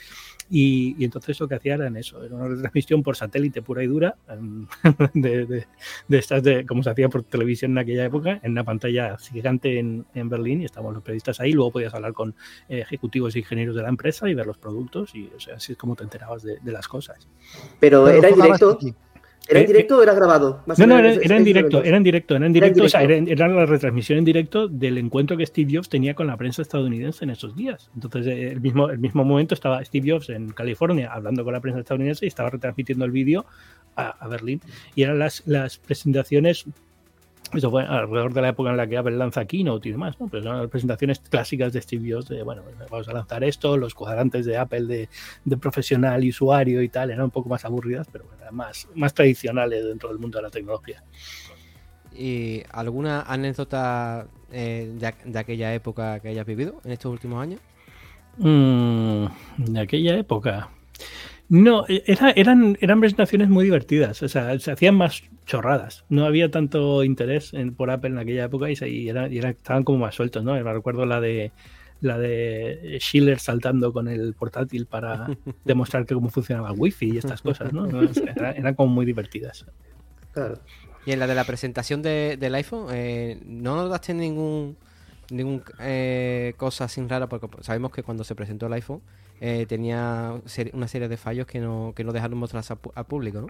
[0.52, 3.84] Y, y entonces lo que hacía era en eso, era una retransmisión por satélite pura
[3.84, 4.66] y dura, em,
[5.14, 5.66] de, de-
[6.08, 9.78] de estas de como se hacía por televisión en aquella época, en una pantalla gigante
[9.78, 12.34] en, en Berlín y estábamos los periodistas ahí, luego podías hablar con
[12.68, 15.72] eh, ejecutivos e ingenieros de la empresa y ver los productos y o sea, así
[15.72, 17.28] es como te enterabas de, de las cosas.
[17.78, 18.78] Pero, Pero era directo.
[19.48, 20.62] ¿Era en Eh, directo o era grabado?
[20.66, 22.88] Más No, no, era, en directo, era en directo, era en Era en directo, o
[22.88, 23.32] sea, directo.
[23.32, 26.62] era, era la retransmisión en directo del encuentro que Steve Jobs tenía con la prensa
[26.62, 27.90] estadounidense en esos días.
[27.94, 31.60] Entonces, eh, el mismo, el mismo momento estaba Steve Jobs en California hablando con la
[31.60, 33.44] prensa estadounidense y estaba retransmitiendo el vídeo
[33.96, 34.60] a, a Berlín.
[34.94, 36.66] Y eran las, las presentaciones,
[37.52, 40.28] eso fue alrededor de la época en la que Apple lanza Keynote y demás, ¿no?
[40.28, 43.94] Pues eran las presentaciones clásicas de Steve Jobs de, bueno, vamos a lanzar esto, los
[43.94, 45.08] cuadrantes de Apple de,
[45.44, 48.86] de profesional y usuario y tal, eran un poco más aburridas, pero bueno, eran más,
[48.94, 51.02] más tradicionales dentro del mundo de la tecnología.
[52.16, 57.40] ¿Y alguna anécdota eh, de, aqu- de aquella época que hayas vivido en estos últimos
[57.42, 57.60] años?
[58.38, 59.26] Mm,
[59.58, 60.68] de aquella época.
[61.48, 66.04] No, e- era- eran, eran presentaciones muy divertidas, o sea, se hacían más chorradas.
[66.08, 69.38] No había tanto interés en- por Apple en aquella época y, se- y era- y
[69.38, 70.52] era- estaban como más sueltos, ¿no?
[70.54, 71.50] Me recuerdo la de
[72.02, 75.26] la de Schiller saltando con el portátil para
[75.66, 77.82] demostrar que cómo funcionaba el wifi y estas cosas, ¿no?
[77.82, 79.66] O sea, era- eran como muy divertidas.
[80.32, 80.58] Claro.
[81.04, 84.76] Y en la de la presentación de- del iPhone, eh, ¿no notaste ningún
[85.30, 87.28] ningún eh, cosa así rara?
[87.28, 89.00] Porque sabemos que cuando se presentó el iPhone
[89.40, 93.40] eh, tenía ser- una serie de fallos que no, que no dejaron mostrarse al público,
[93.40, 93.46] ¿no?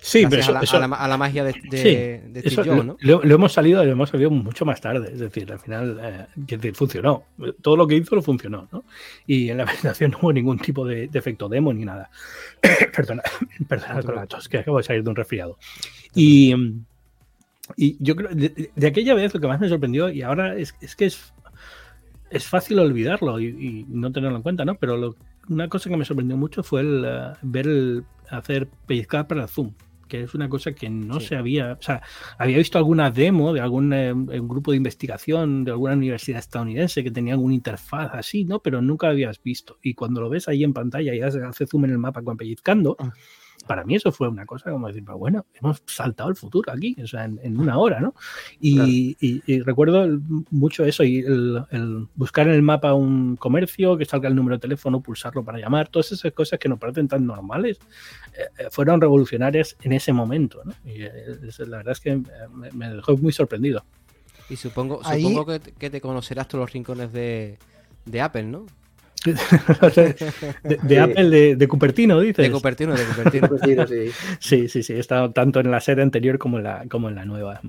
[0.00, 2.40] Sí, pero eso, a, la, eso- a la- a la magia de, de, Sí, de
[2.50, 2.96] Steve Jobs, lo, ¿no?
[3.00, 5.10] lo- lo hemos salido, lo hemos salido mucho más tarde.
[5.12, 7.24] Es decir, al final, eh, decir, funcionó.
[7.60, 8.84] Todo lo que hizo lo funcionó, ¿no?
[9.26, 12.08] Y en la presentación no hubo ningún tipo de, de efecto demo ni nada.
[12.96, 13.22] perdona,
[13.68, 15.58] perdona la tos, que acabo de salir de un resfriado.
[16.14, 16.84] Y, mm,
[17.76, 20.96] y yo creo, de aquella vez lo que más me sorprendió, y ahora es, es
[20.96, 21.34] que es,
[22.30, 24.74] es fácil olvidarlo y, y no tenerlo en cuenta, ¿no?
[24.76, 25.16] Pero lo-
[25.48, 29.48] una cosa que me sorprendió mucho fue el, eh, ver el hacer pellizcar para el
[29.48, 29.72] zoom
[30.06, 31.26] que es una cosa que no Sí.
[31.26, 32.00] se había, o sea,
[32.38, 37.04] había visto alguna demo de algún eh, un grupo de investigación de alguna universidad estadounidense
[37.04, 38.60] que tenía alguna interfaz así, ¿no?
[38.60, 39.76] Pero nunca habías visto.
[39.82, 42.38] Y cuando lo ves ahí en pantalla y hace hace zoom en el mapa con
[42.38, 43.12] pellizcando, Ah.
[43.68, 46.96] Para mí eso fue una cosa como decir, "Pero bueno, hemos saltado el futuro aquí,
[47.00, 48.14] o sea, en, en una hora, ¿no?
[48.60, 53.36] Y, y- y recuerdo el- mucho eso, y el, el buscar en el mapa un
[53.36, 56.80] comercio, que salga el número de teléfono, pulsarlo para llamar, todas esas cosas que nos
[56.80, 57.78] parecen tan normales,
[58.32, 60.72] eh, eh, fueron revolucionarias en ese momento, ¿no?
[60.84, 61.10] Y eh,
[61.66, 62.16] la verdad es que
[62.52, 63.84] me, me dejó muy sorprendido.
[64.50, 67.58] Y supongo, Ahí- supongo que, te- que te conocerás todos los rincones de,
[68.06, 68.64] de Apple, ¿no?
[69.24, 69.32] De,
[70.64, 70.96] de Sí.
[70.96, 72.44] Apple, de, de Cupertino, dices.
[72.44, 73.86] De Cupertino, de Cupertino.
[73.86, 74.10] Sí.
[74.38, 77.14] Sí, sí, sí, he estado tanto en la serie anterior como en la, como en
[77.14, 77.60] la nueva.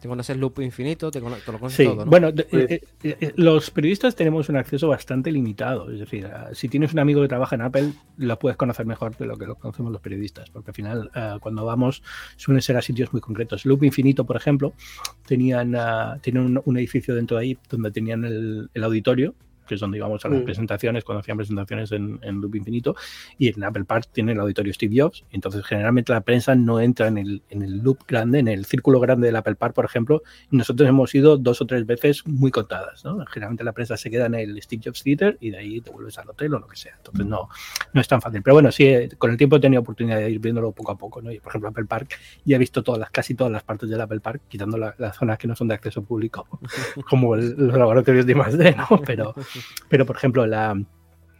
[0.00, 2.10] te conoces Loop Infinito, te, cono- te lo conoces Sí, todo, ¿no?
[2.10, 5.90] bueno, de- Pues- eh, eh, eh, los periodistas tenemos un acceso bastante limitado.
[5.90, 9.16] Es decir, ah, si tienes un amigo que trabaja en Apple, lo puedes conocer mejor
[9.16, 12.02] de lo que lo conocemos los periodistas, porque al final, ah, cuando vamos,
[12.36, 13.66] suelen ser a sitios muy concretos.
[13.66, 14.72] Loop Infinito, por ejemplo,
[15.26, 19.34] tenían, ah, tienen un, un edificio dentro de ahí donde tenían el, el auditorio
[19.66, 20.44] que es donde íbamos a las Mm.
[20.44, 22.94] presentaciones, cuando hacían presentaciones en, en Loop Infinito,
[23.38, 27.08] y en Apple Park tiene el auditorio Steve Jobs, entonces generalmente la prensa no entra
[27.08, 30.22] en el, en el loop grande, en el círculo grande del Apple Park, por ejemplo,
[30.50, 33.24] y nosotros hemos ido dos o tres veces muy contadas, ¿no?
[33.26, 36.16] Generalmente la prensa se queda en el Steve Jobs Theater y de ahí te vuelves
[36.18, 37.48] al hotel o lo que sea, entonces no,
[37.92, 40.30] no es tan fácil, pero bueno, sí, eh, con el tiempo he tenido oportunidad de
[40.30, 41.30] ir viéndolo poco a poco, ¿no?
[41.32, 44.00] Y por ejemplo, Apple Park, ya he visto todas las, casi todas las partes del
[44.00, 46.46] Apple Park, quitando la- las zonas que no son de acceso público,
[47.10, 49.00] como el- los laboratorios de I+D, ¿no?
[49.04, 49.34] Pero,
[49.88, 50.70] pero por ejemplo, la,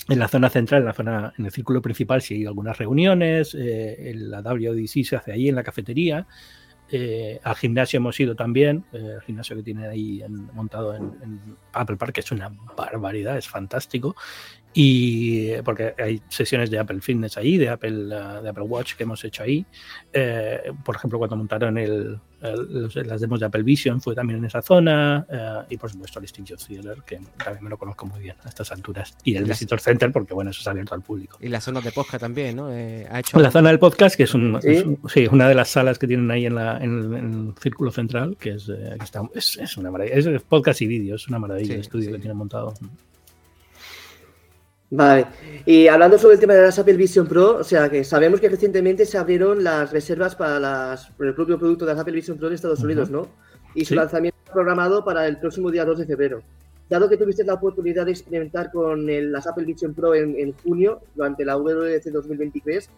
[0.08, 3.54] en la zona central, en la zona, en el círculo principal, sí hay algunas reuniones,
[3.54, 6.26] eh, en la WDC se hace ahí en la cafetería.
[6.88, 11.40] eh, al gimnasio hemos ido también, eh, el gimnasio que tienen ahí en- montado en,
[11.72, 14.14] Apple Park, es una barbaridad, es fantástico.
[14.78, 18.92] Y eh, porque hay sesiones de Apple Fitness ahí, de Apple, uh, de Apple Watch
[18.92, 19.64] que hemos hecho ahí.
[20.12, 24.44] Eh, por ejemplo, cuando montaron el, el, las demos de Apple Vision fue también en
[24.44, 25.26] esa zona.
[25.30, 28.50] Uh, y por supuesto el Stitch Theater, que también me lo conozco muy bien a
[28.50, 29.16] estas alturas.
[29.24, 31.38] Y el y Visitor Center, porque bueno, eso es abierto al público.
[31.40, 32.70] Y la zona de podcast también, ¿no?
[32.70, 33.40] Eh, ha hecho...
[33.40, 34.68] La zona del podcast, que es, un, ¿Sí?
[34.68, 37.46] es un, sí, una de las salas que tienen ahí en, la, en, el, en
[37.48, 40.16] el círculo central, que es, que está, es, es, una maravilla.
[40.16, 42.12] Es podcast y vídeo, es una maravilla sí, el estudio sí.
[42.12, 42.74] que tienen montado.
[44.88, 45.26] Vale,
[45.64, 48.48] y hablando sobre el tema de las Apple Vision Pro, o sea que sabemos que
[48.48, 52.46] recientemente se abrieron las reservas para las, el propio producto de las Apple Vision Pro
[52.46, 53.26] en Estados Unidos, ¿no?
[53.74, 53.94] Y su sí.
[53.96, 56.42] lanzamiento está programado para el próximo día 2 de febrero.
[56.88, 60.52] Dado que tuviste la oportunidad de experimentar con el, las Apple Vision Pro en, en,
[60.52, 62.88] junio, durante la WWDC 2023,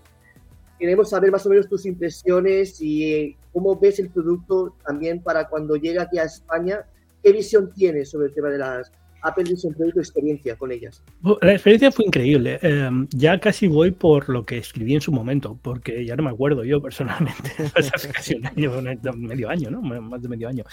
[0.78, 5.76] queremos saber más o menos tus impresiones y cómo ves el producto también para cuando
[5.76, 6.84] llegue aquí a España.
[7.22, 9.44] ¿Qué visión tienes sobre el tema de las Apple
[9.76, 11.02] Pro y tu experiencia con ellas.
[11.40, 12.58] La experiencia fue increíble.
[12.62, 16.30] Eh, ya casi voy por lo que escribí en su momento, porque ya no me
[16.30, 17.50] acuerdo yo personalmente.
[17.74, 19.82] hace casi un año, un medio año, ¿no?
[19.82, 20.64] Más de medio año.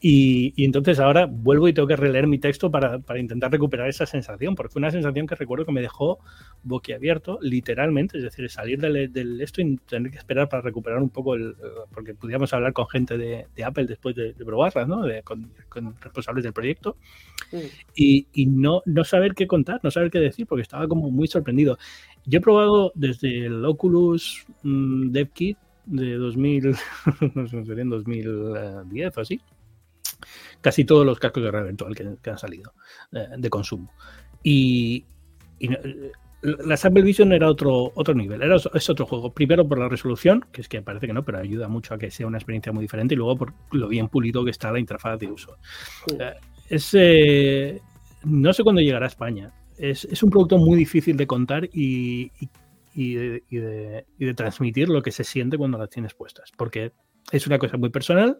[0.00, 3.88] Y, y entonces ahora vuelvo y tengo que releer mi texto para, para, intentar recuperar
[3.88, 6.20] esa sensación, porque fue una sensación que recuerdo que me dejó
[6.62, 11.10] boquiabierto, literalmente, es decir, salir del, del esto y tener que esperar para recuperar un
[11.10, 11.56] poco el.
[11.92, 15.02] porque pudiéramos hablar con gente de, de Apple después de, de probarlas, ¿no?
[15.02, 16.96] De, con, con, responsables del proyecto.
[17.50, 17.58] Sí
[17.94, 21.26] y, y, no, no saber qué contar, no saber qué decir, porque estaba como muy
[21.26, 21.78] sorprendido.
[22.24, 26.76] Yo he probado desde el Oculus mmm, Dev Kit de 2000,
[27.34, 29.40] no sé, en 2010 o así,
[30.60, 32.72] casi todos los cascos de realidad virtual que, que han salido
[33.12, 33.90] eh, de consumo.
[34.42, 35.04] Y,
[35.58, 35.68] y
[36.42, 39.32] la Apple Vision era otro, otro nivel, era, es otro juego.
[39.32, 42.10] Primero por la resolución, que es que parece que no, pero ayuda mucho a que
[42.10, 45.18] sea una experiencia muy diferente, y luego por lo bien pulido que está la interfaz
[45.18, 45.56] de uso.
[46.06, 46.16] Sí.
[46.20, 46.34] Eh,
[46.68, 47.80] es, eh,
[48.24, 49.52] no sé cuándo llegará a España.
[49.76, 52.48] Es, es, un producto muy difícil de contar y, y,
[52.94, 56.50] y, de, y, de, y, de, transmitir lo que se siente cuando las tienes puestas,
[56.56, 56.92] porque
[57.30, 58.38] es una cosa muy personal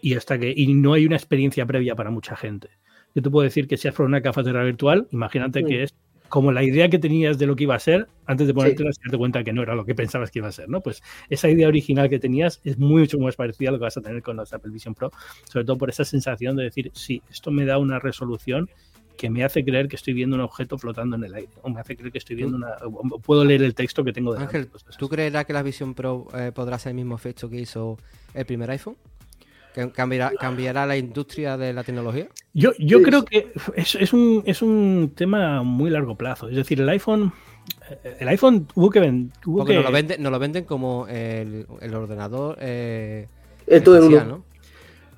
[0.00, 2.70] y hasta que y no hay una experiencia previa para mucha gente.
[3.14, 5.66] Yo te puedo decir que si has probado una cafetera virtual, imagínate sí.
[5.66, 5.94] que es
[6.32, 9.00] como la idea que tenías de lo que iba a ser antes de ponerte sí.
[9.04, 10.80] darte cuenta que no era lo que pensabas que iba a ser, ¿no?
[10.80, 14.00] Pues esa idea original que tenías es mucho más parecida a lo que vas a
[14.00, 15.10] tener con los Apple Vision Pro,
[15.44, 18.70] sobre todo por esa sensación de decir, sí, esto me da una resolución
[19.18, 21.80] que me hace creer que estoy viendo un objeto flotando en el aire, o me
[21.80, 22.76] hace creer que estoy viendo una...
[22.82, 24.56] O puedo leer el texto que tengo delante.
[24.56, 27.98] Ángel, ¿tú creerás que la Vision Pro eh, podrá hacer el mismo efecto que hizo
[28.32, 28.96] el primer iPhone?
[29.94, 32.28] ¿Cambiará, ¿Cambiará, la industria de la tecnología?
[32.52, 33.04] Yo, yo sí.
[33.04, 36.48] creo que es, es, un, es un tema muy largo plazo.
[36.48, 37.32] Es decir, el iPhone.
[38.18, 39.36] El iPhone tuvo que vender.
[39.42, 39.76] Porque que...
[39.76, 42.58] Nos, lo venden, nos lo venden como el, el ordenador.
[42.60, 43.28] Eh,
[43.82, 44.44] todo especial, ¿no?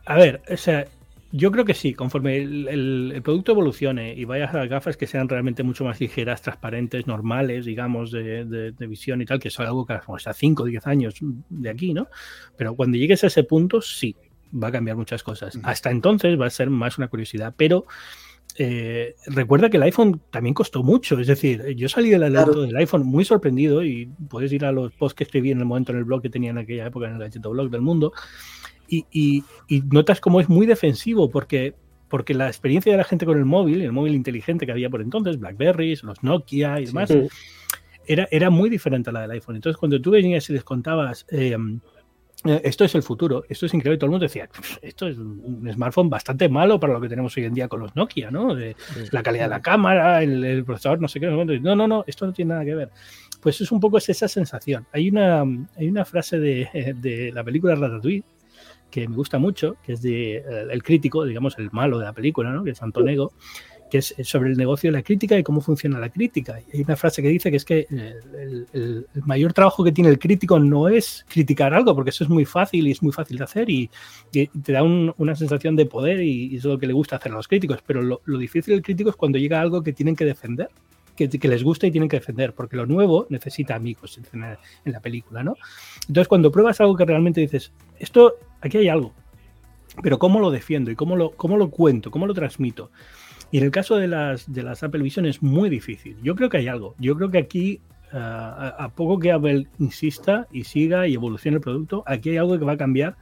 [0.06, 0.86] A ver, o sea,
[1.32, 5.08] yo creo que sí, conforme el, el, el, producto evolucione y vayas a gafas que
[5.08, 9.48] sean realmente mucho más ligeras, transparentes, normales, digamos, de, de, de visión y tal, que
[9.48, 11.14] es algo que hasta 5 o 10 años
[11.48, 12.06] de aquí, ¿no?
[12.56, 14.14] Pero cuando llegues a ese punto, sí,
[14.54, 15.58] va a cambiar muchas cosas.
[15.62, 17.86] Hasta entonces va a ser más una curiosidad, pero
[18.56, 22.62] eh, recuerda que el iPhone también costó mucho, es decir, yo salí del claro.
[22.62, 25.92] del iPhone muy sorprendido y puedes ir a los posts que escribí en el momento
[25.92, 28.12] en el blog que tenía en aquella época, en el Gadget Blog del mundo,
[28.86, 31.74] y, y, y notas cómo es muy defensivo porque
[32.08, 35.02] porque la experiencia de la gente con el móvil, el móvil inteligente que había por
[35.02, 37.26] entonces, Blackberries, los Nokia y demás, sí.
[38.06, 39.56] era, era muy diferente a la del iPhone.
[39.56, 41.56] Entonces, cuando tú venías y les contabas, eh,
[42.44, 43.98] esto es el futuro, esto es increíble.
[43.98, 44.48] Todo el mundo decía,
[44.82, 47.96] esto es un smartphone bastante malo para lo que tenemos hoy en día con los
[47.96, 48.54] Nokia, ¿no?
[48.54, 49.00] De sí.
[49.12, 51.26] La calidad de la cámara, el, el, procesador, no sé qué.
[51.26, 52.90] No, no, no, esto no tiene nada que ver.
[53.40, 54.86] Pues es un poco es esa sensación.
[54.92, 55.40] Hay una,
[55.76, 58.24] hay una frase de, de la película Ratatouille
[58.90, 62.12] que me gusta mucho, que es de uh, el crítico, digamos, el malo de la
[62.12, 62.62] película, ¿no?
[62.62, 63.26] Que es Antonego.
[63.26, 66.60] Uh que es sobre el negocio de la crítica y cómo funciona la crítica.
[66.60, 70.18] Y hay una frase que dice que es que el, mayor trabajo que tiene el
[70.18, 73.44] crítico no es criticar algo, porque eso es muy fácil y es muy fácil de
[73.44, 73.90] hacer y,
[74.30, 77.32] te da un, una sensación de poder y, y, es lo que le gusta hacer
[77.32, 77.78] a los críticos.
[77.86, 80.68] Pero lo, lo difícil del crítico es cuando llega algo que tienen que defender.
[81.16, 84.42] Que, les gusta y tienen que defender, porque lo nuevo necesita amigos en,
[84.84, 85.54] en la película, ¿no?
[86.08, 87.70] Entonces, cuando pruebas algo que realmente dices,
[88.00, 89.12] esto, aquí hay algo,
[90.02, 92.90] pero ¿cómo lo defiendo y cómo lo, cómo lo cuento, cómo lo transmito?
[93.50, 96.16] Y en el caso de las, de las Apple Vision es muy difícil.
[96.22, 96.94] Yo creo que hay algo.
[96.98, 97.80] Yo creo que aquí,
[98.12, 102.38] uh, a, a, poco que Apple insista y siga y evolucione el producto, aquí hay
[102.38, 103.16] algo que va a cambiar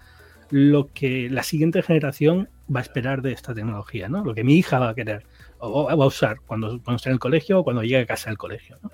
[0.50, 4.22] lo que la siguiente generación va a esperar de esta tecnología, ¿no?
[4.22, 5.24] Lo que mi hija va a querer
[5.58, 8.28] o va a usar cuando, cuando esté en el colegio o cuando llegue a casa
[8.28, 8.90] del colegio, ¿no?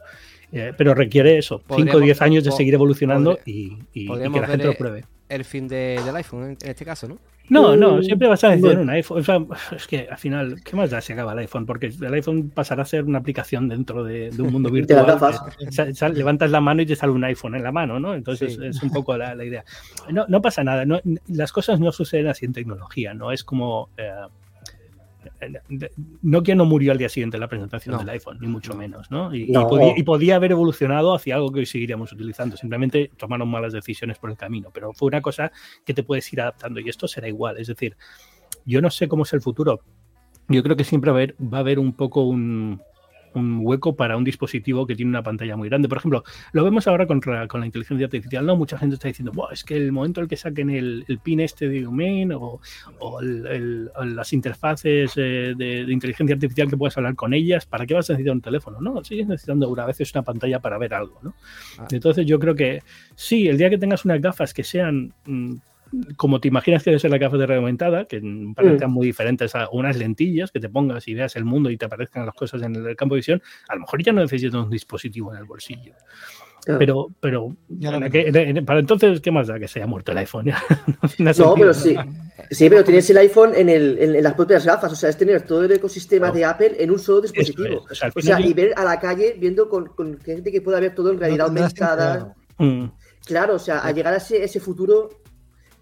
[0.53, 4.41] Eh, pero requiere eso, 5 o 10 años de seguir evolucionando y, y, y, que
[4.41, 5.05] la gente lo pruebe.
[5.29, 7.19] el fin del iPhone en, este caso, ¿no?
[7.51, 9.21] No, no, siempre vas a necesitar un iPhone.
[9.21, 9.41] O sea,
[9.75, 11.65] es que al final, ¿qué más da si acaba el iPhone?
[11.65, 15.19] Porque el iPhone pasará a ser una aplicación dentro de, un mundo virtual.
[16.15, 18.15] levantas la mano y te sale un iPhone en la mano, ¿no?
[18.15, 19.65] Entonces es un poco la, idea.
[20.11, 20.85] No, no pasa nada.
[21.29, 23.33] las cosas no suceden así en tecnología, ¿no?
[23.33, 23.89] Es como.
[23.97, 24.11] Eh,
[26.23, 29.35] Nokia no murió al día siguiente de la presentación del iPhone, ni mucho menos, ¿no?
[29.35, 29.53] Y,
[30.05, 32.57] podía, haber evolucionado hacia algo que hoy seguiríamos utilizando.
[32.57, 35.53] Simplemente tomaron malas decisiones por el camino, pero fue una cosa
[35.85, 37.59] que te puedes ir adaptando y esto será igual.
[37.59, 37.97] Es decir,
[38.65, 39.81] yo no sé cómo es el futuro.
[40.49, 42.81] Yo creo que siempre va a haber un poco un,
[43.35, 45.89] un hueco para un dispositivo que tiene una pantalla muy grande.
[45.89, 48.57] Por ejemplo, lo vemos ahora con, con la inteligencia artificial, ¿no?
[48.57, 51.69] Mucha gente está diciendo, es que el momento en el que saquen el, pin este
[51.69, 52.61] de Domain o,
[53.21, 58.15] las interfaces eh, de, inteligencia artificial que puedas hablar con ellas, ¿para qué vas a
[58.15, 58.81] necesitar un teléfono?
[58.81, 61.35] No, sigues necesitando a veces una pantalla para ver algo, ¿no?
[61.79, 61.87] Ah.
[61.91, 62.83] Entonces yo creo que
[63.15, 65.55] sí, el día que tengas unas gafas que sean mm,
[66.17, 68.21] como te imaginas que debe ser la gafa de realidad aumentada, que
[68.55, 68.95] parezcan mm.
[68.95, 72.27] muy diferentes a unas lentillas que te pongas y veas el mundo y te aparezcan
[72.27, 75.33] las cosas en el campo de visión, a lo mejor ya no necesitas un dispositivo
[75.33, 75.95] en el bolsillo.
[76.67, 77.57] Pero, pero
[78.67, 80.47] para entonces, ¿qué más da que se haya muerto el iPhone?
[81.19, 81.97] no, pero sí.
[82.51, 84.93] Sí, pero tienes el iPhone en, el, en, las propias gafas.
[84.93, 87.87] O sea, es tener todo el ecosistema de Apple en un solo dispositivo.
[87.91, 91.19] O sea, y ver a la calle viendo con, gente que pueda ver todo en
[91.19, 92.35] realidad aumentada.
[92.59, 92.87] Mm.
[93.25, 95.09] Claro, o sea, a llegar a ese, ese futuro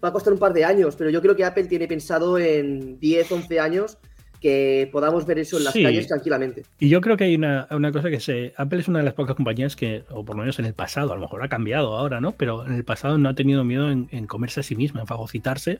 [0.03, 2.99] va a costar un par de años, pero yo creo que Apple tiene pensado en
[2.99, 3.97] 10, 11 años
[4.41, 6.63] que podamos ver eso en las calles tranquilamente.
[6.79, 8.53] Y yo creo que hay una, cosa que se.
[8.57, 11.13] Apple es una de las pocas compañías que, o por lo menos en el pasado,
[11.13, 12.33] a lo mejor ha cambiado ahora, ¿no?
[12.33, 15.79] Pero en el pasado no ha tenido miedo en, comerse a sí misma, en fagocitarse,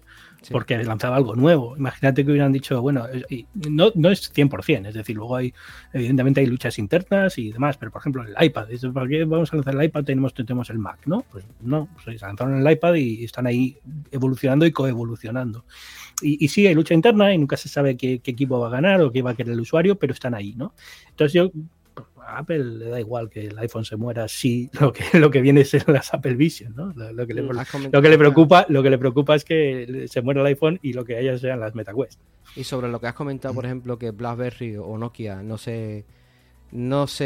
[0.51, 1.75] porque lanzaba algo nuevo.
[1.77, 3.05] Imagínate que hubieran dicho, bueno,
[3.69, 5.53] no, no es 100%, es decir, luego hay,
[5.93, 9.57] evidentemente hay luchas internas y demás, pero por ejemplo el iPad, ¿para qué vamos a
[9.57, 10.03] lanzar el iPad?
[10.03, 11.23] Tenemos, tenemos el Mac, ¿no?
[11.31, 13.77] Pues no, pues se lanzaron el iPad y están ahí
[14.11, 15.65] evolucionando y coevolucionando
[16.21, 19.11] y, sí, hay lucha interna y nunca se sabe qué, equipo va a ganar o
[19.11, 20.73] qué va a querer el usuario, pero están ahí, ¿no?
[21.09, 21.51] Entonces yo,
[22.19, 25.41] a Apple le da igual que el iPhone se muera si lo que, lo que
[25.41, 26.93] viene es las Apple Vision, ¿no?
[26.93, 30.21] Lo, que, le, mm, lo que le preocupa, lo que le preocupa es que se
[30.21, 32.19] muera el iPhone y lo que haya sean las MetaQuest.
[32.55, 36.05] Y sobre lo que has comentado, por ejemplo, que BlackBerry o Nokia no se
[36.71, 37.25] no se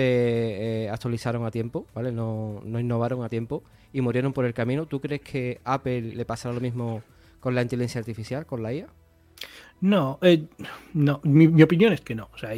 [0.83, 2.11] eh, actualizaron a tiempo, ¿vale?
[2.11, 4.85] No, no innovaron a tiempo y murieron por el camino.
[4.85, 7.01] ¿Tú crees que Apple le pasará lo mismo
[7.41, 8.87] con la inteligencia artificial, con la IA?
[9.81, 10.45] No, eh,
[10.93, 12.29] no mi, opinión es que no.
[12.33, 12.51] O sea,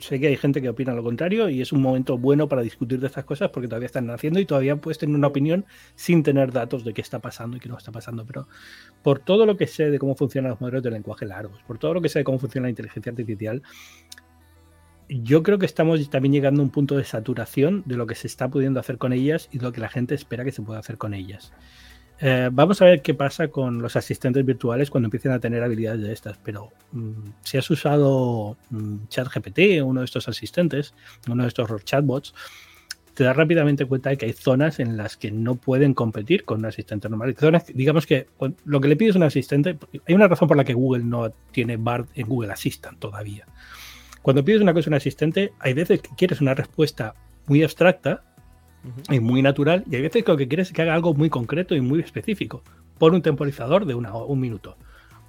[0.00, 3.00] sé que hay gente que opina lo contrario y es un momento bueno para discutir
[3.00, 5.66] de estas cosas porque todavía están naciendo y todavía puedes tener una opinión
[5.96, 8.24] sin tener datos de qué está pasando y qué no está pasando.
[8.24, 8.46] Pero
[9.02, 11.94] por todo lo que sé de cómo funcionan los modelos de lenguaje largos, por todo
[11.94, 13.62] lo que sé de cómo funciona la inteligencia artificial,
[15.08, 18.28] yo creo que estamos también llegando a un punto de saturación de lo que se
[18.28, 20.98] está pudiendo hacer con ellas y lo que la gente espera que se pueda hacer
[20.98, 21.52] con ellas.
[22.22, 26.02] Eh, vamos a ver qué pasa con los asistentes virtuales cuando empiecen a tener habilidades
[26.02, 30.94] de estas, pero mm, si has usado mm, ChatGPT, uno de estos asistentes,
[31.28, 32.34] uno de estos chatbots,
[33.14, 36.58] te das rápidamente cuenta de que hay zonas en las que no pueden competir con
[36.60, 37.34] un asistente normal.
[37.38, 38.26] Zonas, digamos que
[38.64, 41.30] lo que le pides a un asistente, hay una razón por la que Google no
[41.52, 43.46] tiene BART en Google Assistant todavía.
[44.22, 47.14] Cuando pides una cosa a un asistente, hay veces que quieres una respuesta
[47.46, 48.22] muy abstracta
[49.08, 51.28] es muy natural y hay veces que lo que quieres es que haga algo muy
[51.30, 52.62] concreto y muy específico.
[52.98, 54.76] Pon un temporizador de una, un minuto.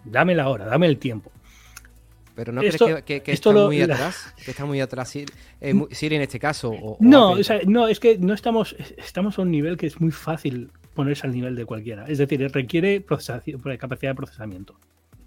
[0.04, 1.32] Dame la hora, dame el tiempo.
[2.36, 6.98] Pero no crees que, está muy atrás, que está muy atrás Siri, en este caso.
[7.00, 7.36] no,
[7.66, 11.34] no, es que no estamos, estamos a un nivel que es muy fácil ponerse al
[11.34, 12.06] nivel de cualquiera.
[12.08, 14.80] Es decir, requiere capacidad de procesamiento.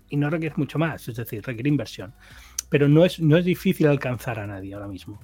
[0.09, 2.15] Y no requiere mucho más, es decir, requiere inversión
[2.75, 5.21] pero no es, no es difícil alcanzar a nadie ahora mismo.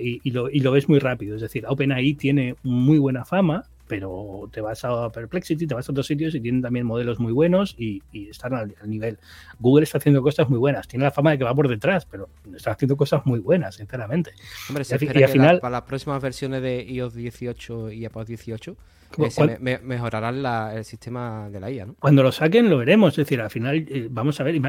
[0.00, 1.36] y, lo, y, lo, ves muy rápido.
[1.36, 5.92] Es decir, OpenAI tiene muy buena fama, pero te vas a Perplexity, te vas a
[5.92, 9.20] otros sitios y tienen también modelos muy buenos y, están al, nivel.
[9.60, 12.28] Google está haciendo cosas muy buenas, tiene la fama de que va por detrás, pero
[12.52, 14.32] está haciendo cosas muy buenas, sinceramente.
[14.68, 18.76] Hombre, se y, al final, para las próximas versiones de iOS 18 y iPod 18
[19.18, 20.44] eh, mejorarán
[20.76, 21.94] el sistema de la IA, ¿no?
[21.98, 24.60] Cuando lo saquen lo veremos, es decir, al final eh, vamos a ver,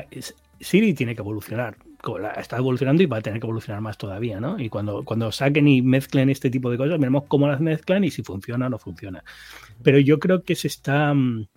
[0.60, 1.78] Siri tiene que evolucionar,
[2.38, 4.60] está evolucionando y va a tener que evolucionar más todavía, ¿no?
[4.60, 8.12] Y cuando, cuando saquen y mezclen este tipo de cosas, veremos cómo las mezclan y
[8.12, 9.24] si funciona o no funciona.
[9.84, 11.14] Pero yo creo que se está...
[11.14, 11.48] Mm,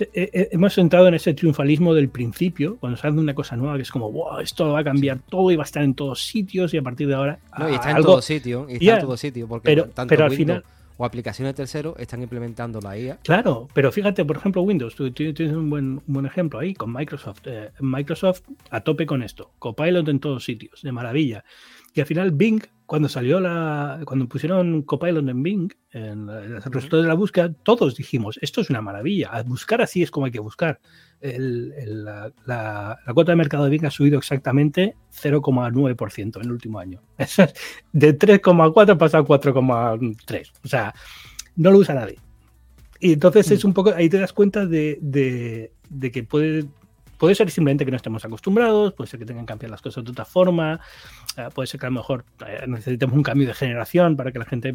[0.00, 3.76] eh, eh, hemos entrado en ese triunfalismo del principio, cuando se hace una cosa nueva
[3.76, 6.24] que es como, wow, esto va a cambiar todo y va a estar en todos
[6.24, 7.38] sitios y a partir de ahora...
[7.58, 10.32] No, y está en todo sitio, y está en todo sitio, porque pero, pero al
[10.32, 10.64] final
[11.02, 13.18] o aplicaciones terceros están implementando la IA.
[13.24, 17.40] Claro, pero fíjate, por ejemplo, Windows, tú tienes un buen, buen ejemplo ahí con Microsoft.
[17.46, 21.44] Eh, Microsoft a tope con esto, Copilot en todos sitios, de maravilla.
[21.92, 24.00] Y al final Bing cuando salió la.
[24.04, 28.70] Cuando pusieron Copilot en Bing, en el resultado de la búsqueda, todos dijimos, esto es
[28.70, 29.42] una maravilla.
[29.44, 30.80] buscar así es como hay que buscar.
[31.22, 37.00] La, la, cuota de mercado de Bing ha subido exactamente 0,9% en el último año.
[37.92, 40.50] De 3,4 pasa a 4,3.
[40.64, 40.94] O sea,
[41.56, 42.18] no lo usa nadie.
[42.98, 43.68] Y entonces es mm.
[43.68, 46.66] un poco, ahí te das cuenta de, de, de que puede
[47.22, 50.04] Puede ser simplemente que no estemos acostumbrados, puede ser que tengan que cambiar las cosas
[50.04, 50.80] de otra forma,
[51.36, 54.40] eh, puede ser que a lo mejor eh, necesitemos un cambio de generación para que
[54.40, 54.74] la gente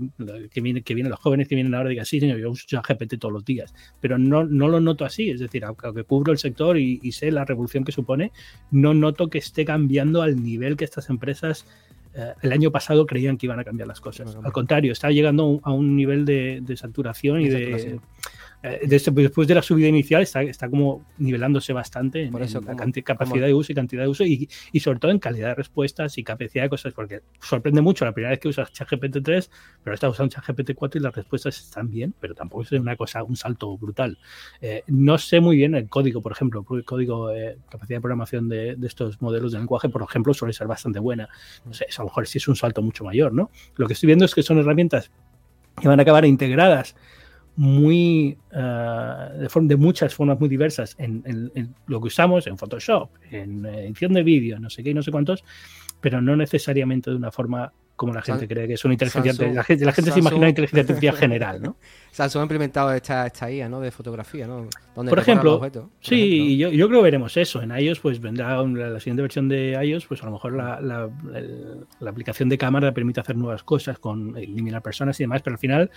[0.50, 3.20] que viene, que viene los jóvenes que vienen ahora diga, sí, señor, yo uso GPT
[3.20, 6.78] todos los días, pero no, no lo noto así, es decir, aunque cubro el sector
[6.78, 8.32] y, sé la revolución que supone,
[8.72, 11.66] no noto que esté cambiando al nivel que estas empresas
[12.14, 14.38] eh, el año pasado creían que iban a cambiar las cosas.
[14.41, 18.00] Al contrario, está llegando a un nivel de, saturación y de,
[18.84, 23.72] después de la subida inicial está, está como nivelándose bastante en, la capacidad de uso
[23.72, 26.70] y cantidad de uso y, y, sobre todo en calidad de respuestas y capacidad de
[26.70, 29.51] cosas, porque sorprende mucho la primera vez que usas ChatGPT 3,
[29.84, 33.24] pero estás usando ChatGPT 4 y las respuestas están bien, pero tampoco es una cosa,
[33.24, 34.18] un salto brutal.
[34.61, 38.49] Eh, no sé muy bien el código, por ejemplo, el código, eh, capacidad de programación
[38.49, 41.28] de, de, estos modelos de lenguaje, por ejemplo, suele ser bastante buena.
[41.65, 43.51] No sé, a lo mejor sí es un salto mucho mayor, ¿no?
[43.76, 45.11] Lo que estoy viendo es que son herramientas
[45.80, 46.95] que van a acabar integradas
[47.58, 52.47] muy uh, de, forma, de, muchas formas muy diversas en, en, en, lo que usamos
[52.47, 55.43] en Photoshop, en edición de vídeo, no sé qué y no sé cuántos,
[55.99, 59.55] pero no necesariamente de una forma como la gente cree que es una inteligencia Samsung,
[59.55, 61.78] la gente, la gente se imagina una inteligencia artificial general, ¿no?
[62.12, 63.82] Samsung ha implementado esta, esta IA, ¿no?
[63.82, 64.68] De fotografía, ¿no?
[64.95, 66.70] Donde por ejemplo, por sí, ejemplo.
[66.70, 67.60] Yo, yo, creo que veremos eso.
[67.64, 70.80] En iOS, pues vendrá la, la siguiente versión de iOS, pues a lo mejor la,
[70.80, 75.41] la, el, la aplicación de cámara permite hacer nuevas cosas con eliminar personas y demás,
[75.41, 75.89] pero al final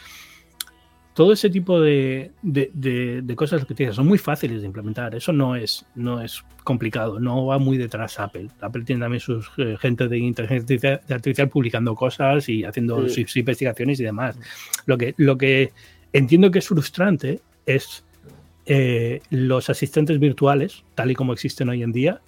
[1.15, 5.15] todo ese tipo de, de, de, de cosas que tienes son muy fáciles de implementar.
[5.15, 8.49] Eso no es, no es complicado, no va muy detrás Apple.
[8.61, 13.25] Apple tiene también sus eh, gente de inteligencia artificial publicando cosas y haciendo sí.
[13.25, 14.39] sus investigaciones y demás.
[14.87, 15.73] Lo que, lo que
[16.13, 18.05] entiendo que es frustrante es
[18.67, 22.21] eh, los asistentes virtuales, tal y como existen hoy en día,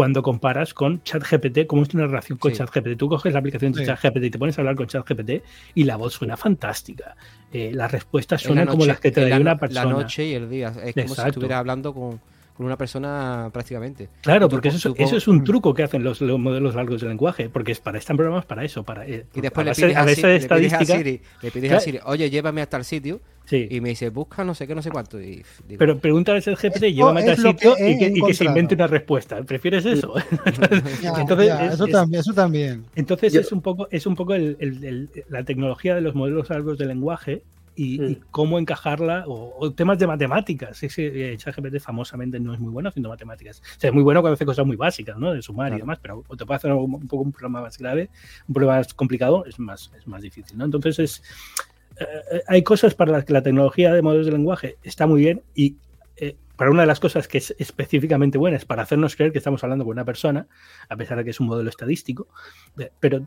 [0.00, 2.56] cuando comparas con ChatGPT, cómo es una relación con sí.
[2.56, 2.96] ChatGPT.
[2.96, 3.84] Tú coges la aplicación de sí.
[3.84, 5.42] ChatGPT y te pones a hablar con ChatGPT
[5.74, 7.14] y la voz suena fantástica.
[7.52, 9.84] Eh, las respuestas suenan noche, como las que te daría una persona.
[9.84, 10.68] La noche y el día.
[10.68, 11.22] Es como Exacto.
[11.22, 12.18] si estuviera hablando con,
[12.60, 14.10] con una persona prácticamente.
[14.20, 17.48] Claro, porque eso, eso, es un truco que hacen los, los, modelos largos de lenguaje,
[17.48, 20.04] porque es para están programas para eso, para eh, y después le pides, a, a,
[20.04, 23.66] le pides a Siri, le pides a Siri, oye, llévame hasta el sitio Sí.
[23.68, 25.20] Y me dice, busca no sé qué, no sé cuánto.
[25.20, 28.44] Y digo, Pero pregúntale al GPT, llévame a tal sitio y que, y que, se
[28.44, 29.42] invente una respuesta.
[29.42, 30.14] ¿Prefieres eso?
[31.02, 32.84] ya, entonces, ya, es, eso, es, también, eso también.
[32.94, 33.40] Entonces Yo...
[33.40, 36.78] es un poco, es un poco el, el, el, la tecnología de los modelos largos
[36.78, 37.42] de lenguaje
[37.74, 38.10] y, mm.
[38.10, 40.82] y, cómo encajarla, o, o, temas de matemáticas.
[40.82, 43.60] Ese ChatGPT famosamente no es muy bueno haciendo matemáticas.
[43.60, 45.32] O sea, es muy bueno cuando hace cosas muy básicas, ¿no?
[45.32, 45.76] De sumar claro.
[45.76, 48.10] y demás, pero te puede hacer un, un, poco un problema más grave,
[48.48, 50.64] un problema más complicado, es más, es más difícil, ¿no?
[50.64, 51.22] Entonces es
[52.00, 55.42] eh, hay cosas para las que la tecnología de modelos de lenguaje está muy bien
[55.54, 55.76] y
[56.16, 59.38] eh, para una de las cosas que es específicamente buena es para hacernos creer que
[59.38, 60.46] estamos hablando con una persona,
[60.88, 62.28] a pesar de que es un modelo estadístico,
[62.78, 63.26] eh, pero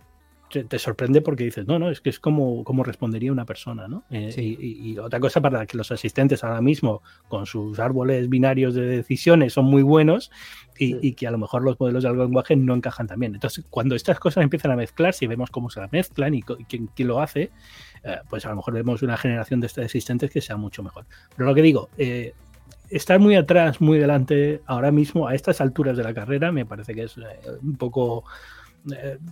[0.53, 3.87] te, te, sorprende porque dices, no, no, es que es como, como respondería una persona,
[3.87, 4.03] ¿no?
[4.11, 4.55] Eh, sí.
[4.59, 8.85] y, y, otra cosa para que los asistentes ahora mismo, con sus árboles binarios de
[8.85, 10.29] decisiones, son muy buenos
[10.77, 10.99] y, sí.
[11.01, 13.33] y que a lo mejor los modelos de lenguaje no encajan también.
[13.33, 16.65] Entonces, cuando estas cosas empiezan a mezclarse y vemos cómo se las mezclan y, y
[16.65, 17.49] quién, quién, lo hace,
[18.03, 21.05] eh, pues a lo mejor vemos una generación de asistentes que sea mucho mejor.
[21.35, 22.33] Pero lo que digo, eh,
[22.91, 26.93] estar muy atrás, muy delante ahora mismo, a estas alturas de la carrera, me parece
[26.93, 28.23] que es un poco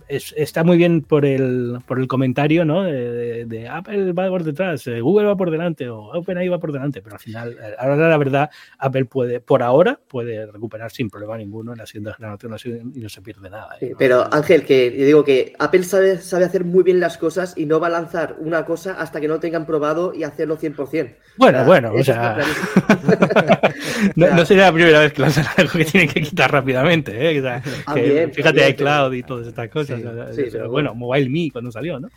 [0.08, 2.84] es, está muy bien por el, por el comentario, ¿no?
[2.84, 6.58] De, de, de, Apple va por detrás, eh, Google va por delante o OpenAI va
[6.58, 10.90] por delante, pero al final, eh, ahora la verdad, Apple puede, por ahora, puede recuperar
[10.90, 13.76] sin problema ninguno en la siguiente generación y no se pierde nada.
[13.78, 17.54] Sí, pero Ángel, que yo digo que Apple sabe, sabe hacer muy bien las cosas
[17.56, 21.14] y no va a lanzar una cosa hasta que no tengan probado y hacerlo 100%.
[21.36, 22.38] Bueno, bueno, o sea,
[24.16, 27.38] no, no, sería la primera vez que lanzan algo que tienen que quitar rápidamente, ¿eh?
[27.38, 27.62] O sea,
[27.94, 30.00] que, fíjate, hay cloud y todo todas estas cosas.
[30.00, 32.08] Sí, o sea, sí, pero bueno, Mobile Me cuando salió, ¿no?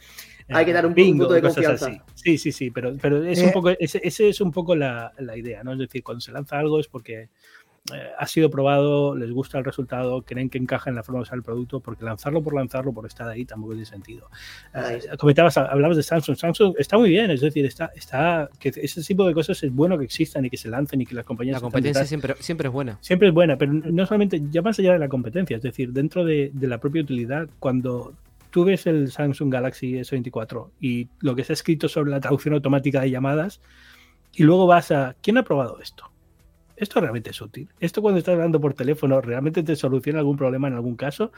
[0.49, 1.88] Hay que dar un, Bingo, punto de confianza.
[1.88, 2.01] Así.
[2.13, 3.45] Sí, sí, sí, pero, pero es eh.
[3.45, 5.73] un poco, ese, ese, es un poco la, la, idea, ¿no?
[5.73, 7.30] Es decir, cuando se lanza algo es porque
[7.93, 11.23] eh, ha sido probado, les gusta el resultado, creen que encaja en la forma de
[11.23, 14.29] usar el producto, porque lanzarlo por lanzarlo, por estar ahí, tampoco tiene sentido.
[14.73, 16.36] Eh, comentabas, hablabas de Samsung.
[16.36, 19.99] Samsung está muy bien, es decir, está, está, que ese tipo de cosas es bueno
[19.99, 21.57] que existan y que se lancen y que las compañías.
[21.57, 22.97] La competencia siempre, siempre es buena.
[23.01, 26.25] Siempre es buena, pero no solamente, ya más allá de la competencia, es decir, dentro
[26.25, 28.15] de, de la propia utilidad, cuando
[28.49, 32.55] tú ves el Samsung Galaxy S24 y lo que se ha escrito sobre la traducción
[32.55, 33.61] automática de llamadas,
[34.33, 36.09] y luego vas a, ¿quién ha probado esto?
[36.76, 37.69] Esto realmente es útil.
[37.80, 41.32] Esto cuando estás hablando por teléfono, ¿realmente te soluciona algún problema en algún caso?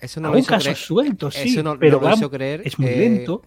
[0.00, 2.62] Eso no Algún caso creer- suelto, sí, eso no, pero no lo hizo creer.
[2.64, 3.42] es muy eh, lento.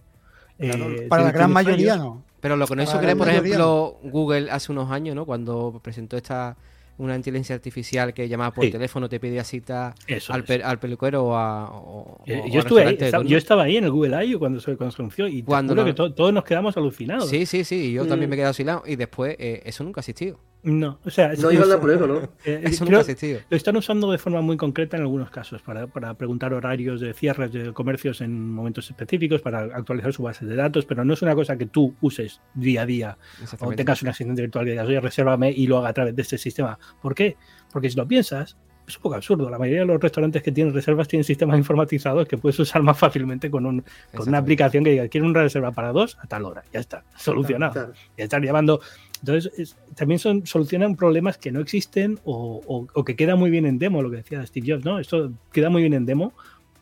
[0.58, 2.04] eh, Para la gran mayoría fallos.
[2.04, 2.24] no.
[2.40, 5.24] Pero lo que no hizo creer, por mayoría ejemplo, Google hace unos años, ¿no?
[5.24, 6.56] Cuando presentó esta
[6.98, 8.70] una inteligencia artificial que llamaba por Sí.
[8.70, 11.70] teléfono, te pedía cita Eso al, pe- al peluquero o a.
[11.70, 13.30] o- Eh, o yo, estuve ahí, estaba- turno.
[13.30, 14.38] yo estaba ahí en el Google I.O.
[14.38, 17.28] cuando se, anunció y Cuando no- que to- todos nos quedamos alucinados.
[17.28, 17.86] Sí, sí, sí.
[17.90, 18.30] y Yo también Mm.
[18.30, 18.82] me he quedado oscilado.
[18.86, 20.38] Y después, eh, eso nunca ha existido.
[20.64, 22.20] No, o sea, No iba a por eso, ¿no?
[22.44, 23.40] eh, Eso nunca ha existido.
[23.50, 27.12] Lo están usando de forma muy concreta en algunos casos para, para preguntar horarios de
[27.14, 31.22] cierres de comercios en momentos específicos, para actualizar su base de datos, pero no es
[31.22, 33.18] una cosa que tú uses día a día
[33.58, 36.22] o tengas un asistente virtual que digas, oye, resérvame y lo haga a través de
[36.22, 36.78] este sistema.
[37.00, 37.36] ¿Por qué?
[37.72, 38.56] Porque si lo piensas,
[38.86, 39.48] es un poco absurdo.
[39.48, 42.98] La mayoría de los restaurantes que tienen reservas tienen sistemas informatizados que puedes usar más
[42.98, 46.44] fácilmente con, un, con una aplicación que diga, quiero una reserva para dos a tal
[46.44, 46.64] hora.
[46.72, 47.92] Ya está, solucionado Claro.
[48.18, 48.80] ya estar llamando.
[49.20, 53.50] Entonces, es- también son, solucionan problemas que no existen o, o- o que queda muy
[53.50, 54.98] bien en demo, lo que decía Steve Jobs, ¿no?
[54.98, 56.32] Esto queda muy bien en demo,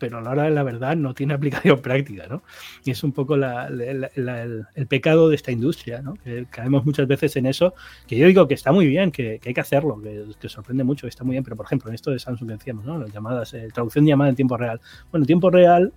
[0.00, 2.42] pero a la hora de la verdad no tiene aplicación práctica, ¿no?
[2.84, 6.14] Y es un poco el, pecado de esta industria, ¿no?
[6.50, 7.74] Caemos muchas veces en eso,
[8.08, 10.00] que yo digo que está muy bien, que, hay que hacerlo,
[10.40, 12.84] que, sorprende mucho, está muy bien, pero por ejemplo, en esto de Samsung que decíamos,
[12.84, 12.98] ¿no?
[12.98, 14.80] Las llamadas, eh, traducción de llamada en tiempo real.
[15.12, 15.92] Bueno, tiempo real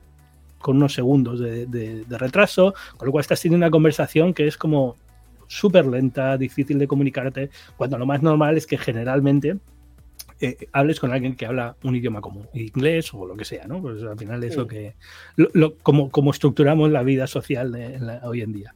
[0.59, 4.95] con unos segundos de retraso, con lo cual estás teniendo una conversación que es como
[5.47, 9.57] súper lenta, difícil de comunicarte, cuando lo más normal es que generalmente
[10.45, 13.81] eh, hables con alguien que habla un idioma común, inglés o lo que sea, ¿no?
[13.81, 14.95] Pues al final es lo que,
[15.35, 18.75] lo, lo- como, como estructuramos la vida social de- en la- hoy en día.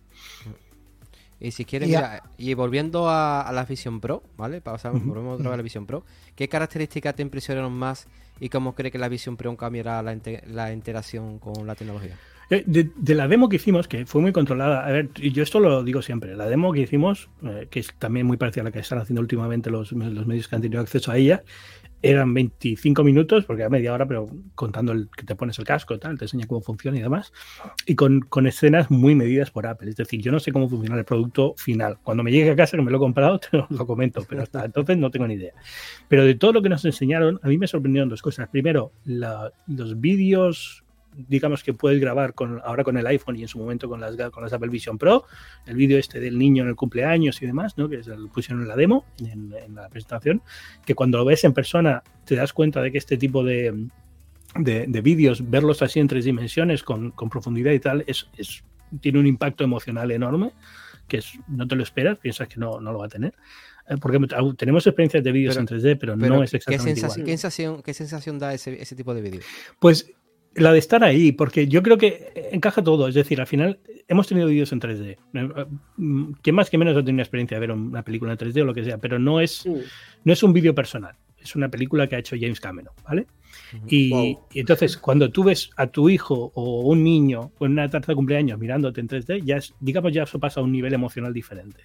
[1.40, 4.60] Y si quieres, Y mira, y volviendo a, a la Vision Pro, ¿vale?
[4.60, 5.00] Ujú.
[5.10, 6.04] volvemos otra vez a la Vision Pro.
[6.36, 8.08] ¿Qué características te impresionaron más
[8.40, 12.18] y cómo cree que la Vision Pro cambiará la, la interacción con la tecnología?
[12.50, 15.84] Eh, De, la demo que hicimos, que fue muy controlada, a ver, yo esto lo
[15.84, 18.80] digo siempre, la demo que hicimos, eh, que es también muy parecida a la que
[18.80, 21.44] están haciendo últimamente los, medios que han tenido acceso a ella,
[22.02, 25.98] eran 25 minutos, porque a media hora, pero contando el que te pones el casco
[25.98, 27.34] tal, te enseña cómo funciona y demás,
[27.86, 29.90] y con, escenas muy medidas por Apple.
[29.90, 31.98] Es decir, yo no sé cómo funciona el producto final.
[32.04, 34.66] Cuando me llegue a casa, que me lo he comprado, te lo comento, pero hasta
[34.66, 35.54] entonces no tengo ni idea.
[36.08, 38.48] Pero de todo lo que nos enseñaron, a mí me sorprendieron dos cosas.
[38.48, 40.84] Primero, los vídeos
[41.28, 44.16] digamos que puedes grabar con, ahora con el iPhone y en su momento con las,
[44.32, 45.26] con las Apple Vision Pro,
[45.66, 47.90] el vídeo este del niño en el cumpleaños y demás, ¿no?
[47.90, 50.42] que es el pusieron en la demo, en, en la presentación,
[50.86, 53.88] que cuando lo ves en persona te das cuenta de que este tipo de,
[54.56, 58.64] de, de vídeos, verlos así en tres dimensiones con, con profundidad y tal, es, es,
[59.02, 60.52] tiene un impacto emocional enorme,
[61.08, 63.34] que es, no te lo esperas, piensas que no, no lo va a tener.
[63.90, 64.20] Eh, Porque
[64.58, 67.26] tenemos experiencias de vídeos en 3D, pero, Pero, no es ¿qué, exactamente sensación, igual.
[67.26, 69.42] ¿qué, sensación, ¿Qué sensación da ese, ese tipo de vídeo?
[69.80, 70.12] Pues
[70.58, 73.08] la de estar ahí, porque yo creo que encaja todo.
[73.08, 75.18] Es decir, al final hemos tenido vídeos en 3D.
[76.42, 78.66] Quien más que menos ha tenido una experiencia de ver una película en 3D o
[78.66, 79.74] lo que sea, pero no es, Sí.
[80.24, 81.16] no es un vídeo personal.
[81.42, 83.28] Es una película que ha hecho James Cameron, ¿vale?
[83.88, 84.48] Y, Wow.
[84.54, 88.16] y entonces, cuando tú ves a tu hijo o un niño con una tarta de
[88.16, 91.82] cumpleaños mirándote en 3D, ya es, digamos, ya eso pasa a un nivel emocional diferente.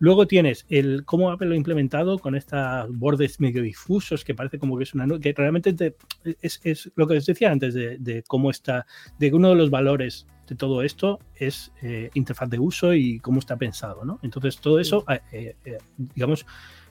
[0.00, 2.60] Luego tienes el cómo Apple lo ha implementado con estos
[2.96, 5.96] bordes medio difusos que parece como que es una nube, que realmente te-
[6.40, 8.86] es, es lo que os decía antes de, de cómo está,
[9.18, 13.18] de que uno de los valores de todo esto es eh, interfaz de uso y
[13.18, 14.18] cómo está pensado, ¿no?
[14.22, 15.78] Entonces todo eso, eh, eh,
[16.14, 16.46] digamos,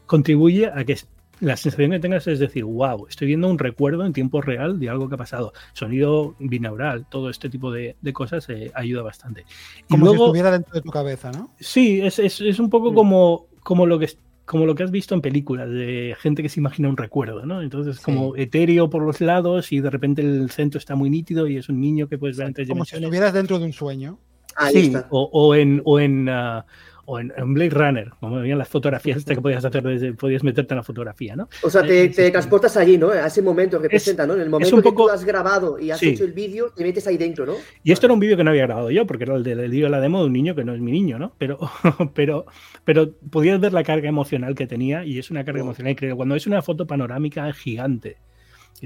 [0.05, 0.97] contribuye a que
[1.39, 4.89] la sensación que tengas es decir, wow, estoy viendo un recuerdo en tiempo real de
[4.89, 5.53] algo que ha pasado.
[5.73, 9.45] Sonido binaural, todo este tipo de, de cosas eh, ayuda bastante.
[9.87, 11.51] Y Como si estuviera dentro de tu cabeza, ¿no?
[11.59, 14.91] sí, es, es, es un poco como, como lo que es- como lo que has
[14.91, 17.61] visto en películas de gente que se imagina un recuerdo, ¿no?
[17.61, 21.57] Entonces, como etéreo por los lados y de repente el centro está muy nítido y
[21.57, 24.17] es un niño que puedes ver en tres Como si estuvieras dentro de un sueño.
[24.55, 25.05] Ahí Sí, está.
[25.09, 26.65] o, o en, o en, ah,
[27.09, 30.43] o en, en Blade Runner, como veían las fotografías hasta que podías hacer desde, podías
[30.43, 31.47] meterte en la fotografía, ¿no?
[31.63, 33.11] O sea, te, Eh, te transportas allí, ¿no?
[33.11, 34.33] A ese momento que representa, ¿no?
[34.33, 36.09] En el momento un que poco- tú has grabado y has Sí.
[36.09, 37.53] hecho el vídeo, te metes ahí dentro, ¿no?
[37.81, 39.85] Y esto era un vídeo que no había grabado yo, porque era el del vídeo
[39.85, 41.33] de la demo de un niño que no es mi niño, ¿no?
[41.37, 41.57] Pero,
[42.13, 42.45] pero,
[42.83, 45.69] pero podías ver la carga emocional que tenía y es una carga Wow.
[45.69, 46.17] emocional increíble.
[46.17, 48.17] Cuando es una foto panorámica gigante,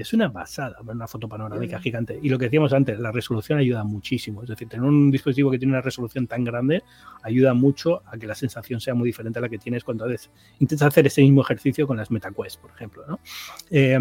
[0.00, 2.18] es una pasada ver una foto panorámica gigante.
[2.22, 4.42] Y lo que decíamos antes, la resolución ayuda muchísimo.
[4.42, 6.82] Es decir, tener un dispositivo que tiene una resolución tan grande
[7.22, 10.30] ayuda mucho a que la sensación sea muy diferente a la que tienes cuando haces-
[10.60, 13.20] intentas hacer ese mismo ejercicio con las MetaQuest, por ejemplo, ¿no?
[13.70, 13.98] Eh,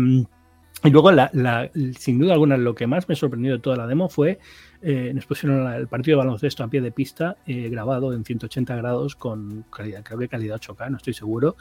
[0.84, 1.70] y luego, la, la-
[2.00, 4.40] sin duda alguna, lo que más me sorprendió de toda la demo fue,
[4.82, 8.76] eh, nos pusieron el partido de baloncesto a pie de pista, eh, grabado en 180
[8.78, 11.56] grados con calidad, creo que calidad 8K, no estoy seguro,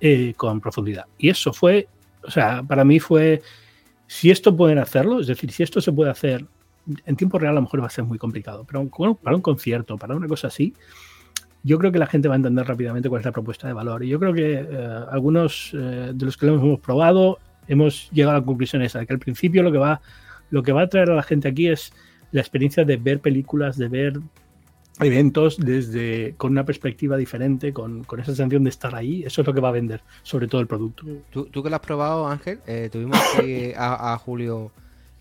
[0.00, 1.04] eh, con profundidad.
[1.18, 1.86] Y eso fue,
[2.24, 3.42] o sea, para mí fue,
[4.14, 6.46] si esto pueden hacerlo, es decir, si esto se puede hacer
[7.04, 8.88] en tiempo real, a lo mejor va a ser muy complicado, pero
[9.20, 10.72] para un concierto, para una cosa así,
[11.64, 14.04] yo creo que la gente va a entender rápidamente cuál es la propuesta de valor.
[14.04, 18.36] Y yo creo que eh, algunos eh, de los que lo hemos probado hemos llegado
[18.36, 19.72] a la conclusión de que al principio lo
[20.62, 21.92] que va a traer a la gente aquí es
[22.30, 24.20] la experiencia de ver películas, de ver
[25.00, 29.54] eventos desde con una perspectiva diferente, con, esa sensación de estar ahí, eso es lo
[29.54, 31.04] que va a vender, sobre todo el producto.
[31.30, 34.70] Tú, que lo has probado, Ángel, eh, tuvimos aquí a, Julio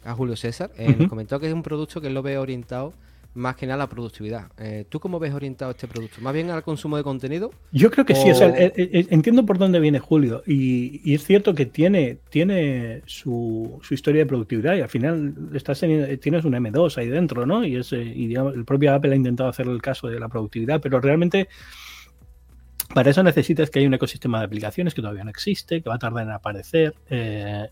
[0.03, 2.93] a Julio César, eh, nos comentó que es un producto que él lo ve orientado
[3.35, 4.51] más que nada la productividad.
[4.57, 6.21] Eh, ¿Tú cómo ves orientado este producto?
[6.21, 7.51] ¿Más bien al consumo de contenido?
[7.71, 11.65] Yo creo que sí, eh, eh, entiendo por dónde viene Julio y, es cierto que
[11.65, 17.45] tiene, tiene su, historia de productividad y al final estás tienes un M2 ahí dentro,
[17.45, 17.65] ¿no?
[17.65, 21.47] Y, es, el propio Apple ha intentado hacer el caso de la productividad, pero realmente...
[22.93, 25.95] Para eso necesitas que haya un ecosistema de aplicaciones que todavía no existe, que va
[25.95, 26.93] a tardar en aparecer.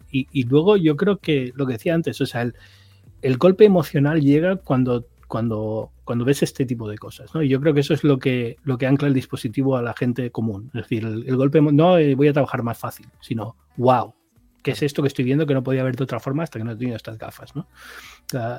[0.10, 2.56] y, luego yo creo que lo que decía antes, o sea, el,
[3.22, 7.34] el golpe emocional llega cuando cuando, cuando ves este tipo de cosas.
[7.34, 7.42] ¿no?
[7.42, 9.94] Y yo creo que eso es lo que, lo que ancla el dispositivo a la
[9.94, 10.70] gente común.
[10.74, 14.14] Es decir, el, golpe, no eh, voy a trabajar más fácil, sino, wow,
[14.62, 16.66] ¿qué es esto que estoy viendo que no podía ver de otra forma hasta que
[16.66, 17.56] no he tenido estas gafas?
[17.56, 17.66] ¿no?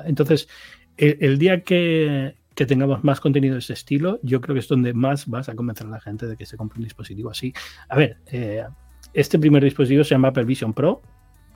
[0.05, 0.49] Entonces,
[0.97, 4.95] el, día que, que, tengamos más contenido de ese estilo, yo creo que es donde
[4.95, 7.53] más vas a convencer a la gente de que se compre un dispositivo así.
[7.87, 8.63] A ver, eh,
[9.13, 11.03] este primer dispositivo se llama Apple Vision Pro,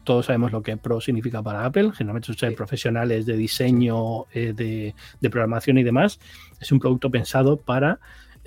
[0.08, 5.30] todos sabemos lo que Pro significa para Apple, generalmente son profesionales de diseño, eh, de,
[5.30, 6.18] programación y demás.
[6.62, 8.00] Es un producto pensado para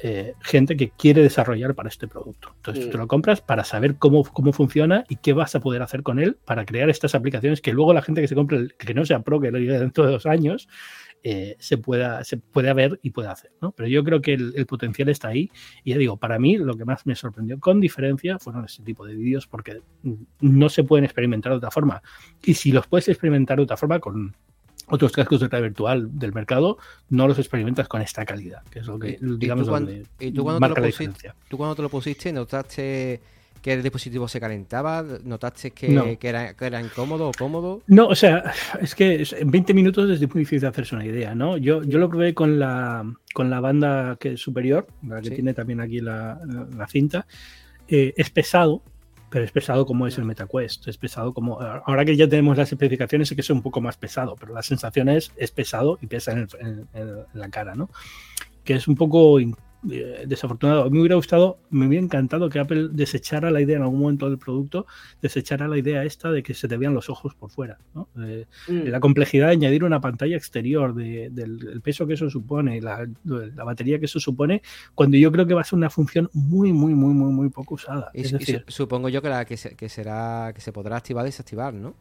[0.02, 2.52] eh, gente que quiere desarrollar para este producto.
[2.56, 5.82] Entonces tú te lo compras para saber cómo, cómo funciona y qué vas a poder
[5.82, 8.94] hacer con él para crear estas aplicaciones que luego la gente que se compre, que
[8.94, 10.68] no sea Pro, que lo diga dentro de dos años,
[11.22, 13.52] eh, se, pueda, se puede ver y puede hacer.
[13.60, 13.72] ¿no?
[13.72, 15.50] Pero yo creo que el, potencial está ahí.
[15.84, 19.04] Y ya digo, para mí lo que más me sorprendió con diferencia fueron este tipo
[19.04, 19.82] de vídeos porque
[20.40, 22.02] no se pueden experimentar de otra forma.
[22.42, 24.34] Y si los puedes experimentar de otra forma con
[24.90, 26.78] otros cascos de realidad virtual del mercado,
[27.08, 29.68] no los experimentas con esta calidad, que es lo que, digamos,
[30.18, 33.20] ¿Y tú cuando, te lo pusiste, ¿Tú cuando te lo pusiste notaste
[33.62, 35.04] que el dispositivo se calentaba?
[35.24, 37.82] ¿Notaste que, era, incómodo o cómodo?
[37.86, 41.56] No, o sea, es que en 20 minutos es muy difícil hacerse una idea, ¿no?
[41.56, 45.54] Yo, yo lo probé con la, con la banda que es superior, la que tiene
[45.54, 46.40] también aquí la,
[46.88, 47.26] cinta.
[47.88, 48.82] Eh, es pesado,
[49.30, 50.88] pero es pesado como es el MetaQuest.
[50.88, 51.60] Es pesado como.
[51.60, 54.62] Ahora que ya tenemos las especificaciones, sé que es un poco más pesado, pero la
[54.62, 57.88] sensación es, es pesado y pesa en, en la cara, ¿no?
[58.64, 59.38] Que es un poco
[59.90, 60.90] eh, desafortunado.
[60.90, 64.38] Me hubiera gustado, me hubiera encantado que Apple desechara la idea en algún momento del
[64.38, 64.86] producto,
[65.22, 67.78] desechara la idea esta de que se te vean los ojos por fuera.
[67.94, 68.88] Mm.
[68.88, 73.98] La complejidad de añadir una pantalla exterior, del peso que eso supone, la, la, batería
[73.98, 74.62] que eso supone,
[74.94, 77.74] cuando yo creo que va a ser una función muy, muy, muy, muy, muy poco
[77.74, 78.10] usada.
[78.12, 81.72] es decir, supongo yo que, la, que, que será que se podrá activar y desactivar,
[81.72, 81.94] ¿no?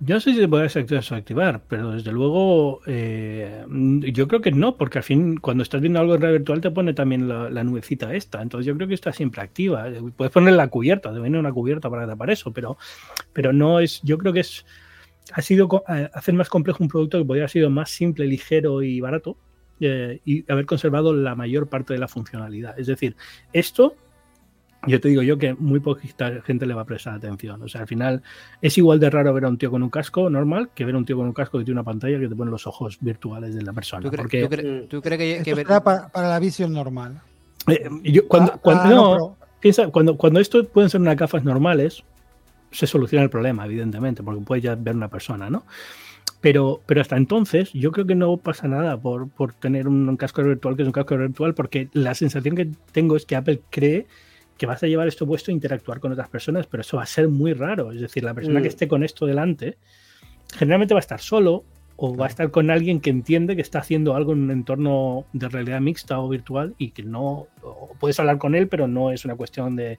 [0.00, 3.64] Yo no sé si se puede desactivar, pero desde luego eh,
[4.12, 6.70] yo creo que no, porque al fin cuando estás viendo algo en red virtual te
[6.70, 9.86] pone también la, nubecita esta, entonces yo creo que está siempre activa.
[10.16, 12.78] Puedes poner la cubierta, debe venir una cubierta para tapar eso, pero,
[13.32, 14.64] pero no es, yo creo que es,
[15.32, 19.00] ha sido hacer más complejo un producto que podría haber sido más simple, ligero y
[19.00, 19.36] barato
[19.80, 22.78] eh, y haber conservado la mayor parte de la funcionalidad.
[22.78, 23.16] Es decir,
[23.52, 23.96] esto
[24.86, 26.02] yo te digo yo que muy poca
[26.44, 27.62] gente le va a prestar atención.
[27.62, 28.22] O sea, al final
[28.62, 30.98] es igual de raro ver a un tío con un casco normal que ver a
[30.98, 33.54] un tío con un casco que tiene una pantalla que te pone los ojos virtuales
[33.54, 34.08] de la persona.
[34.08, 35.66] ¿Tú, porque, ¿tú, crees que, que ver...
[35.82, 37.20] para, la visión normal?
[37.66, 37.88] Eh,
[38.28, 42.04] cuando, ah, cuando, ah, no, piensa, cuando, cuando esto pueden ser unas gafas normales,
[42.70, 45.64] se soluciona el problema, evidentemente, porque puedes ya ver una persona, ¿no?
[46.40, 50.42] Pero, pero hasta entonces yo creo que no pasa nada por, por tener un casco
[50.44, 54.06] virtual que es un casco virtual, porque la sensación que tengo es que Apple cree
[54.58, 57.06] que vas a llevar esto puesto a interactuar con otras personas, pero eso va a
[57.06, 57.92] ser muy raro.
[57.92, 58.74] Es decir, la persona que mm.
[58.74, 59.78] esté con esto delante
[60.56, 61.64] generalmente va a estar solo
[61.96, 65.26] o va a estar con alguien que entiende que está haciendo algo en un entorno
[65.32, 67.48] de realidad mixta o virtual y que no
[67.98, 69.98] puedes hablar con él, pero no es una cuestión de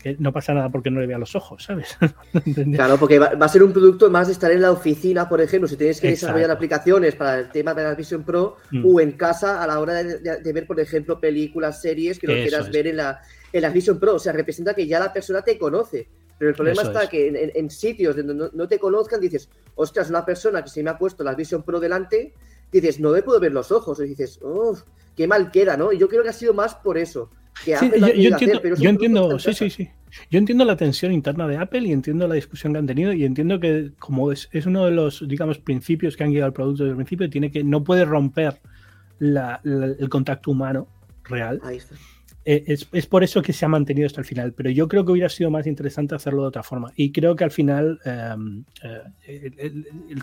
[0.00, 1.96] que no pasa nada porque no le vea los ojos, ¿sabes?
[2.74, 5.68] claro, porque va, a ser un producto más de estar en la oficina, por ejemplo,
[5.68, 8.84] si tienes que desarrollar aplicaciones para el tema de la Vision Pro mm.
[8.84, 12.70] o en casa a la hora de, ver, por ejemplo, películas, series que lo quieras
[12.70, 13.20] ver en la,
[13.52, 14.14] en la Vision Pro.
[14.14, 16.08] O sea, representa que ya la persona te conoce.
[16.38, 20.64] Pero el problema está que en, sitios donde no, te conozcan dices, ostras, una persona
[20.64, 22.34] que se me ha puesto la Vision Pro delante,
[22.72, 24.00] dices, no me puedo ver los ojos.
[24.00, 24.82] Y dices, uff,
[25.16, 25.92] qué mal queda, ¿no?
[25.92, 27.30] Y yo creo que ha sido más por eso.
[27.66, 29.90] Yo, entiendo, yo entiendo sí, sí, sí.
[30.30, 33.24] Yo entiendo la tensión interna de Apple y entiendo la discusión que han tenido y
[33.24, 36.92] entiendo que como es, uno de los, digamos, principios que han guiado al producto desde
[36.92, 38.60] el principio, tiene que, no puede romper
[39.20, 40.86] el contacto humano
[41.24, 41.60] real.
[41.64, 41.94] Ahí está.
[42.44, 45.12] Eh, es, por eso que se ha mantenido hasta el final, pero yo creo que
[45.12, 46.92] hubiera sido más interesante hacerlo de otra forma.
[46.96, 49.72] Y creo que al final, em, eh,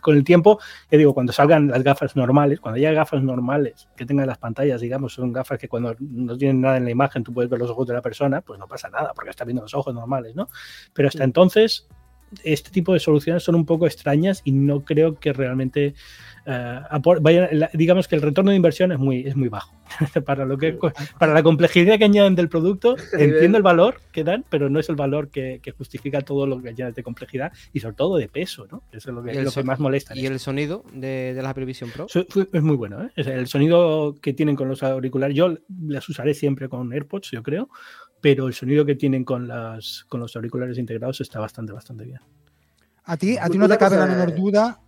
[0.02, 0.60] con el tiempo,
[0.92, 4.82] ya digo, cuando salgan las gafas normales, cuando haya gafas normales que tengan las pantallas,
[4.82, 7.70] digamos, son gafas que cuando no tienen nada en la imagen tú puedes ver los
[7.70, 10.50] ojos de la persona, pues no pasa nada, porque está viendo los ojos normales, ¿no?
[10.94, 11.88] Pero hasta entonces,
[12.44, 15.94] este tipo de soluciones son un poco extrañas y no creo que realmente
[16.46, 19.76] eh, digamos que el retorno de inversión es muy, es muy bajo.
[20.26, 20.78] para, lo que,
[21.18, 24.90] para la complejidad que añaden del producto, entiendo el valor que dan, pero no es
[24.90, 28.68] el valor que, justifica todo lo que añaden de complejidad y sobre todo de peso,
[28.72, 28.84] ¿no?
[28.92, 30.16] Eso es lo que, lo que más molesta.
[30.16, 32.08] ¿Y el sonido de, de la Apple Vision Pro?
[32.08, 33.12] Es muy bueno, ¿eh?
[33.16, 35.56] El sonido que tienen con los auriculares, yo
[35.88, 37.70] las usaré siempre con AirPods, yo creo,
[38.22, 42.20] pero el sonido que tienen con, las, con los auriculares integrados está bastante, bastante bien.
[43.06, 44.80] A ti, a ti no te cabe la menor duda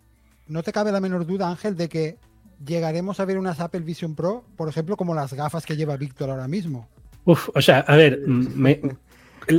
[0.51, 2.17] no te cabe la menor duda, Ángel, de que
[2.65, 6.29] llegaremos a ver unas Apple Vision Pro, por ejemplo, como las gafas que lleva Víctor
[6.29, 6.89] ahora mismo.
[7.23, 8.81] Uf, o sea, a ver, me,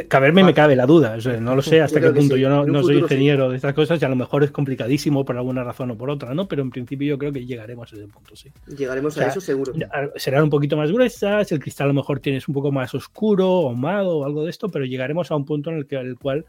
[0.08, 2.36] caberme me cabe la duda, no lo sé hasta qué punto.
[2.36, 5.64] Yo no, soy ingeniero de estas cosas y a lo mejor es complicadísimo por alguna
[5.64, 6.48] razón o por otra, ¿no?
[6.48, 8.50] Pero en principio yo creo que llegaremos a ese punto, sí.
[8.76, 9.72] Llegaremos a eso seguro.
[10.16, 13.68] Serán un poquito más gruesas, el cristal a lo mejor tienes un poco más oscuro,
[13.68, 16.44] ahumado o algo de esto, pero llegaremos a un punto en el, que, el cual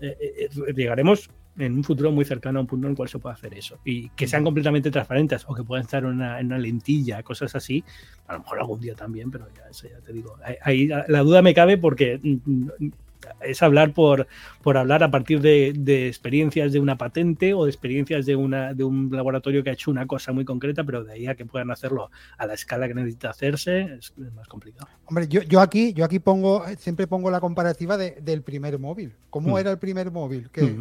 [0.00, 3.18] eh, eh, llegaremos en un futuro muy cercano a un punto en el cual se
[3.18, 3.78] puede hacer eso.
[3.84, 7.54] Y que sean completamente transparentes o que puedan estar en una, en una lentilla, cosas
[7.54, 7.82] así,
[8.26, 10.36] a lo mejor algún día también, pero ya, eso ya te digo.
[10.62, 12.92] Ahí la, duda me cabe porque mm, mm,
[13.40, 14.26] es hablar por,
[14.62, 18.74] por hablar a partir de, de, experiencias de una patente o de experiencias de, una,
[18.74, 21.44] de un laboratorio que ha hecho una cosa muy concreta, pero de ahí a que
[21.44, 24.88] puedan hacerlo a la escala que necesita hacerse es, más complicado.
[25.06, 29.14] Hombre, yo, yo, aquí, yo aquí pongo, siempre pongo la comparativa del primer móvil.
[29.30, 29.58] ¿Cómo mm.
[29.58, 30.50] era el primer móvil?
[30.50, 30.76] Que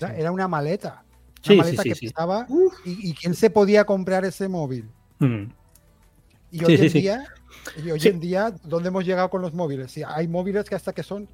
[0.00, 1.04] era una maleta.
[1.46, 2.46] Una maleta que pesaba.
[2.84, 4.88] Y, quién se podía comprar ese móvil?
[5.18, 5.44] Mm.
[6.50, 7.24] Y hoy en día,
[7.84, 9.98] y hoy en día, ¿dónde hemos llegado con los móviles?
[10.06, 11.28] hay móviles que hasta que son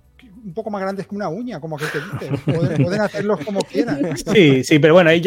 [0.44, 2.52] un poco más grandes que una uña, como que te dice.
[2.84, 4.16] Pueden, hacerlos como quieran.
[4.16, 5.22] Sí, sí, pero bueno, ahí,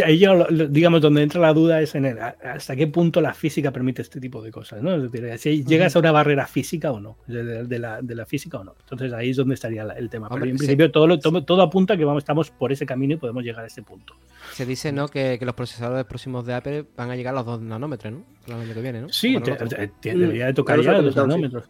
[0.69, 4.19] digamos, donde entra la duda es en el, hasta qué punto la física permite este
[4.19, 4.95] tipo de cosas, ¿no?
[4.95, 8.59] Es decir, si llegas a una barrera física o no, de, la, de la, física
[8.59, 8.75] o no.
[8.81, 10.29] Entonces ahí es donde estaría el tema.
[10.29, 13.43] pero en principio todo, todo, todo, apunta que vamos, estamos por ese camino y podemos
[13.43, 14.15] llegar a ese punto.
[14.53, 15.07] Se dice, ¿no?
[15.07, 18.23] Que, que los procesadores próximos de Apple van a llegar a los 2 nanómetros, ¿no?
[18.47, 19.09] El año que viene, ¿no?
[19.09, 19.37] Sí,
[20.01, 21.69] debería de tocar ya los nanómetros.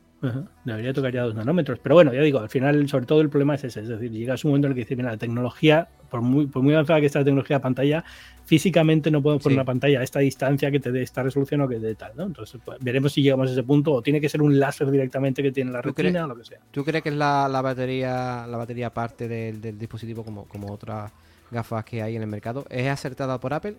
[0.64, 1.80] Debería tocar ya dos nanómetros.
[1.80, 3.82] Pero bueno, ya digo, al final, sobre todo el problema es ese.
[3.82, 6.64] Es decir, llegas un momento en el que dices, mira, la tecnología, por muy, por
[6.64, 8.04] muy avanzada que esté la tecnología de pantalla,
[8.46, 11.68] físicamente no podemos poner una pantalla a esta distancia que te dé esta resolución o
[11.68, 12.24] que te dé tal, ¿no?
[12.24, 15.42] Entonces, pues, veremos si llegamos a ese punto o tiene que ser un láser directamente
[15.42, 16.60] que tiene la retina o lo que sea.
[16.72, 21.12] ¿Tú crees que es la, batería la batería parte del, del dispositivo como, como otras
[21.52, 22.66] gafas que hay en el mercado?
[22.70, 23.78] ¿Es acertada por Apple?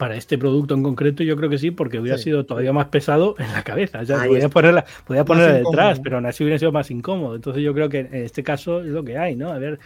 [0.00, 3.34] Para este producto en concreto yo creo que sí, porque hubiera sido todavía más pesado
[3.38, 4.02] en la cabeza.
[4.02, 7.34] Ya podía ponerla, podía ponerla detrás, pero aún así hubiera sido más incómodo.
[7.36, 9.50] Entonces yo creo que en este caso es lo que hay, ¿no?
[9.52, 9.78] A ver,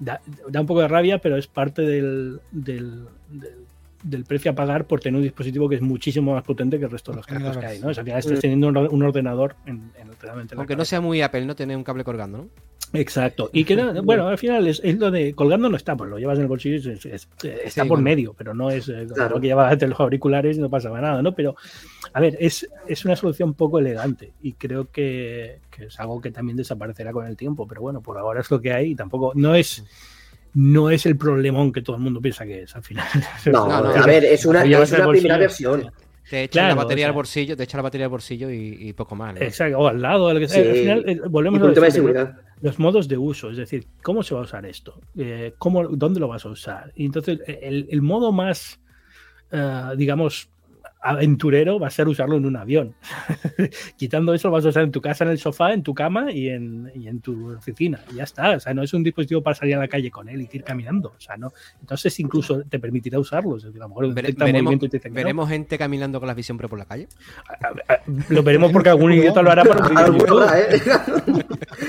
[0.00, 0.20] da,
[0.52, 3.04] un poco de rabia, pero es parte del, del,
[4.26, 7.12] precio a pagar por tener un dispositivo que es muchísimo más potente que el resto
[7.12, 7.86] de los cascos que hay, ¿no?
[7.86, 10.10] O sea, al final estás teniendo un ordenador en, en,
[10.58, 12.48] Aunque no sea muy Apple, no tiene un cable colgando, ¿no?
[12.92, 13.50] Exacto.
[13.52, 16.42] Y que, bueno, al final es, lo de colgando no está, pues lo llevas en
[16.42, 20.58] el bolsillo, está por medio, pero no es eh, lo que llevas entre los auriculares
[20.58, 21.34] y no pasaba nada, ¿no?
[21.34, 21.56] Pero,
[22.12, 26.56] a ver, es, es una solución poco elegante y creo que, es algo que también
[26.56, 29.54] desaparecerá con el tiempo, pero bueno, por ahora es lo que hay y tampoco, no
[29.54, 29.84] es
[30.54, 33.06] no es el problemón que todo el mundo piensa que es al final.
[33.46, 35.90] No, no, a ver, es una, es una primera versión.
[36.28, 39.40] Te echa la batería al bolsillo, te echa la batería al bolsillo y, poco más.
[39.40, 42.02] Exacto, o al lado, al final eh, volvemos a decir,
[42.62, 46.20] los modos de uso, es decir, cómo se va a usar esto, eh, cómo, dónde
[46.20, 46.92] lo vas a usar.
[46.94, 48.80] Y entonces, el, el modo más,
[49.50, 50.51] eh, digamos,
[51.02, 52.94] aventurero va a ser usarlo en un avión.
[53.96, 56.32] Quitando eso, lo vas a usar en tu casa, en el sofá, en tu cama
[56.32, 58.00] y en, y en, tu oficina.
[58.12, 58.56] Y ya está.
[58.56, 60.64] O sea, no es un dispositivo para salir a la calle con él y ir
[60.64, 61.12] caminando.
[61.16, 61.52] O sea, no.
[61.80, 63.56] Entonces, incluso te permitirá usarlo.
[63.56, 64.80] Es decir, a lo mejor veremos,
[65.10, 67.08] ¿veremos gente caminando con la visión Pro por la calle.
[68.28, 70.42] Lo veremos porque algún idiota lo hará para un vídeo en YouTube.
[70.54, 70.82] ¿eh?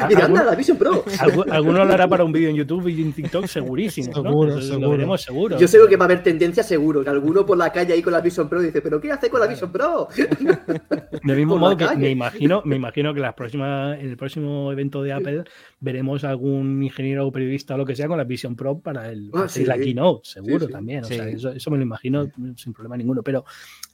[0.45, 1.03] la Vision Pro.
[1.51, 4.13] Alguno lo hará para un vídeo en YouTube y en TikTok, segurísimo.
[4.13, 4.79] Seguro, seguro.
[4.79, 5.57] Lo veremos seguro.
[5.57, 7.03] Yo sé que va a haber tendencia seguro.
[7.03, 9.41] Que alguno por la calle ahí con la Vision Pro dice, pero ¿qué hace con
[9.41, 10.07] la Vision Pro?
[11.23, 15.03] Del mismo modo que me imagino, me imagino que las próximas, en el próximo evento
[15.03, 15.43] de Apple
[15.79, 19.29] veremos algún ingeniero o periodista o lo que sea con la Vision Pro para el
[19.33, 21.03] ah, la keynote, seguro también.
[21.03, 23.21] eso, eso, me lo imagino sin problema ninguno.
[23.21, 23.43] Pero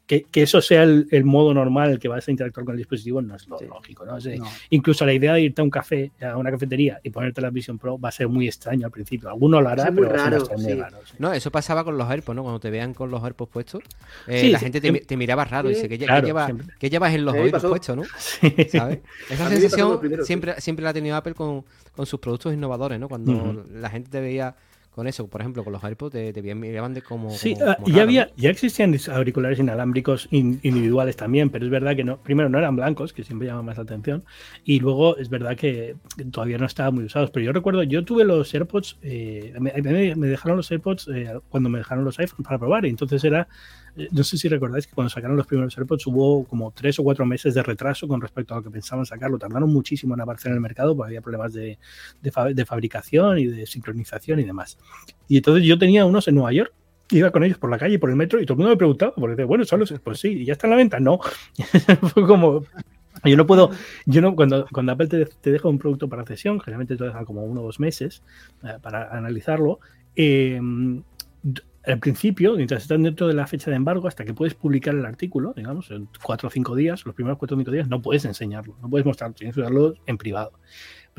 [0.10, 3.36] que, eso sea el, modo normal el que vas a interactuar con el dispositivo no
[3.36, 4.06] es lo lógico.
[4.06, 4.18] ¿no?
[4.72, 7.78] Incluso la idea de irte a un café, a una cafetería y ponerte la Vision
[7.78, 9.30] Pro va a ser muy extraño al principio.
[9.30, 10.98] Alguno lo hará, pero raro, muy raro.
[11.20, 12.42] No, eso pasaba con los AirPods, ¿no?
[12.42, 13.84] Cuando te vean con los AirPods puestos,
[14.26, 15.70] eh, la gente te, miraba raro.
[15.70, 15.98] y Dice, ¿qué,
[16.90, 18.04] llevas en los AirPods puestos, no?
[18.72, 19.00] ¿Sabes?
[19.30, 21.64] Esa sensación siempre, siempre la ha tenido Apple con,
[22.04, 23.10] sus productos innovadores, ¿no?
[23.10, 24.56] Cuando la gente te veía
[24.92, 27.30] con eso, por ejemplo, con los AirPods te, te miraban de como.
[27.30, 31.72] Sí, como- ah, como ya había, ya existían auriculares inalámbricos in- individuales también, pero es
[31.72, 34.26] verdad que no, primero no eran blancos, que siempre llama más la atención,
[34.66, 35.96] y luego es verdad que
[36.32, 37.32] todavía no estaban muy usados.
[37.32, 39.72] Pero yo recuerdo, yo tuve los AirPods, eh, me,
[40.16, 43.48] me- dejaron los AirPods eh, cuando me dejaron los iPhones para probar, y entonces era,
[44.12, 47.26] no sé si recordáis que cuando sacaron los primeros AirPods hubo como tres o cuatro
[47.26, 49.38] meses de retraso con respecto a lo que pensaban sacarlo.
[49.38, 51.78] Tardaron muchísimo en aparecer en el mercado porque había problemas de,
[52.22, 54.78] de fa- de fabricación y de sincronización y demás.
[55.28, 56.74] Y entonces yo tenía unos en Nueva York,
[57.12, 59.14] iba con ellos por la calle, por el metro, y todo el mundo me preguntaba,
[59.16, 61.00] porque bueno, son los, pues sí, ¿y ya está en la venta?
[61.00, 61.20] No.
[62.14, 62.64] Fue como.
[63.26, 63.72] Yo no puedo,
[64.06, 67.26] yo no, cuando, cuando Apple te, te deja un producto para cesión, generalmente te deja
[67.26, 68.24] como uno o dos meses
[68.64, 69.80] eh, para analizarlo.
[70.16, 70.62] eh,
[71.92, 75.06] al principio, mientras están dentro de la fecha de embargo, hasta que puedes publicar el
[75.06, 78.26] artículo, digamos, en cuatro o cinco días, los primeros cuatro o cinco días, no puedes
[78.26, 80.52] enseñarlo, no puedes mostrarlo, tienes que usarlo en privado.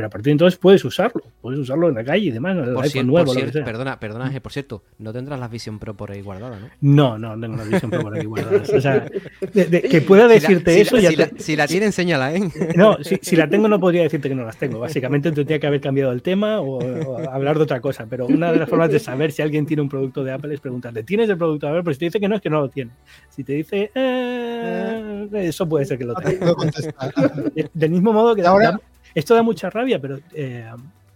[0.01, 2.65] Pero a partir de entonces puedes usarlo, puedes usarlo en la calle y demás, en
[2.65, 3.65] el Por nuevo, por lo que cier- sea.
[3.67, 6.69] perdona, perdona, por cierto, no tendrás la Vision Pro por ahí guardada, ¿no?
[6.81, 8.63] No, no, tengo una visión por aquí guardada.
[8.75, 9.05] O sea,
[9.53, 11.57] de- de- que pueda Si la- decirte si eso la, ya si te- la- si
[11.57, 12.41] la tiene, enséñala, ¿eh?
[12.77, 14.79] No, si, si la tengo no podría decirte que no las tengo.
[14.79, 18.07] Básicamente tendría que haber cambiado el tema o, o hablar de otra cosa.
[18.09, 20.61] Pero una de las formas de saber si alguien tiene un producto de Apple es
[20.61, 21.83] preguntarle, ¿tienes el producto de Apple?
[21.85, 22.91] Pero si te dice que no, es que no lo tiene.
[23.29, 26.55] Si te dice, "Eh", eso puede ser que lo tenga.
[27.75, 28.81] Del mismo modo que ahora- da-
[29.15, 30.69] esto da mucha rabia, pero eh,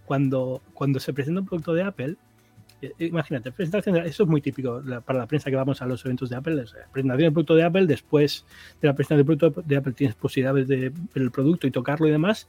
[0.05, 2.15] cuando, cuando se presenta un producto de Apple,
[2.81, 5.85] eh, imagínate, presentación de- eso es muy típico la- para la prensa que vamos a
[5.85, 8.45] los eventos de Apple, es, eh, presentación del producto de Apple, después
[8.81, 12.07] de la presentación del producto de Apple tienes posibilidades de ver el producto y tocarlo
[12.07, 12.47] y demás,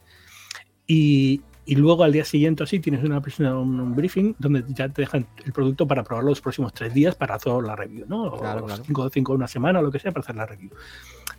[0.85, 3.21] y, y luego al día siguiente así tienes una
[3.57, 7.15] un, un briefing donde ya te dejan el producto para probarlo los próximos tres días
[7.15, 8.23] para hacer la review, ¿no?
[8.25, 8.83] O Claro, claro.
[8.85, 10.69] Cinco, cinco, una semana o lo que sea para hacer la review.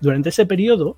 [0.00, 0.96] Durante ese periodo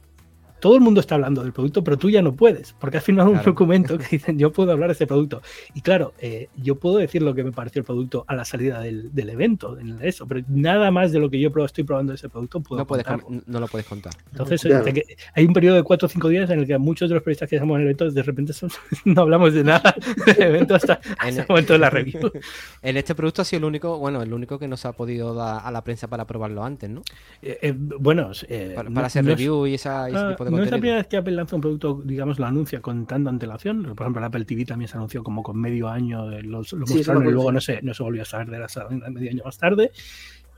[0.61, 3.30] todo el mundo está hablando del producto, pero tú ya no puedes, porque has firmado
[3.30, 5.42] un documento que dicen yo puedo hablar de este producto.
[5.74, 8.80] Y claro, eh, yo puedo decir lo que me pareció el producto a la salida
[8.80, 12.16] del, del evento, en eso, pero nada más de lo que yo estoy probando de
[12.16, 13.06] ese producto puedo No, puedes,
[13.46, 14.12] no lo puedes contar.
[14.30, 14.86] Entonces, Claro.
[14.86, 17.14] eh, que- hay un periodo de cuatro o cinco días en el que muchos de
[17.14, 18.70] los periodistas que estamos en el evento de repente son-
[19.04, 19.94] no hablamos de nada
[20.26, 22.30] del evento hasta, hasta En- el momento de la review.
[22.82, 25.62] En este producto ha sido el único, bueno, el único que nos ha podido dar
[25.64, 27.02] a la prensa para probarlo antes, ¿no?
[27.42, 30.49] Eh, eh, bueno, eh, Para, hacer no review y, esa, y ese Ah, tipo de
[30.51, 33.30] no es la primera vez que Apple lanza un producto, digamos, lo anuncia con tanta
[33.30, 33.82] antelación.
[33.82, 36.74] Por ejemplo, el Apple TV también se anunció como con medio año, lo, lo Sí,
[36.76, 38.68] mostraron me y luego no se, no se volvió a saber de la
[39.11, 39.90] medio año más tarde.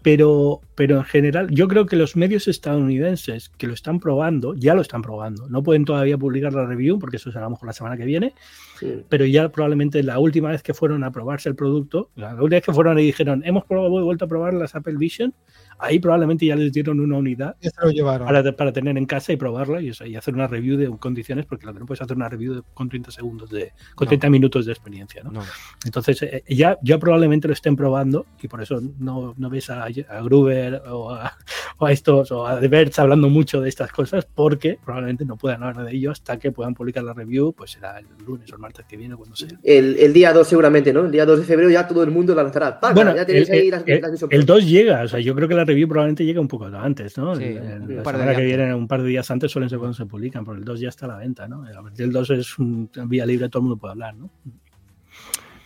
[0.03, 4.75] Pero, pero en general, yo creo que los medios estadounidenses que lo están probando, ya
[4.75, 5.49] lo están probando.
[5.49, 8.05] No pueden todavía publicar la review, porque eso será a lo mejor la semana que
[8.05, 8.35] viene,
[8.81, 9.05] Sí.
[9.09, 12.65] pero ya probablemente la última vez que fueron a probarse el producto, la última vez
[12.65, 15.35] que fueron y dijeron, hemos probado, vuelto a probar las Apple Vision,
[15.79, 18.27] ahí probablemente ya les dieron una unidad Ya se lo llevaron.
[18.27, 21.67] para, para tener en casa y probarla y, y hacer una review de condiciones, porque
[21.67, 24.11] lo que no puedes hacer una review de- con 30 segundos de, con No.
[24.11, 25.33] 30 minutos de experiencia, ¿no?
[25.33, 25.43] No.
[25.85, 29.85] Entonces, eh, ya, ya probablemente lo estén probando y por eso no, no ves a,
[29.85, 31.33] a Gruber o a,
[31.79, 35.37] o a estos o a The Verge hablando mucho de estas cosas porque probablemente no
[35.37, 38.55] puedan hablar de ello hasta que puedan publicar la review, pues será el lunes o
[38.57, 39.49] el martes que viene, cuando sea.
[39.63, 41.01] El, el día 2 seguramente, ¿no?
[41.05, 42.79] El día 2 de febrero ya todo el mundo la lanzará.
[42.95, 44.55] Bueno, ya tenéis el, ahí las, el- las el Pro.
[44.55, 47.35] 2 llega, o sea, yo creo que la review probablemente llega un poco antes, ¿no?
[47.37, 49.69] Sí, El- un par de semana que días viene, un par de días antes suelen
[49.71, 51.63] ser cuando se publican, porque el 2 ya está a la venta, ¿no?
[51.65, 54.31] A partir del 2 es un vía libre, todo el mundo puede hablar, ¿no?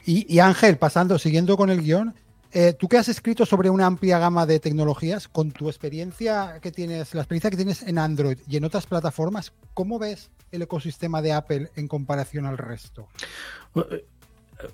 [0.05, 2.15] Y, y Ángel, pasando, siguiendo con el guion,
[2.53, 6.71] eh, tú que has escrito sobre una amplia gama de tecnologías, con tu experiencia que
[6.71, 11.21] tienes, la experiencia que tienes en Android y en otras plataformas, ¿cómo ves el ecosistema
[11.23, 13.09] de Apple en comparación al resto?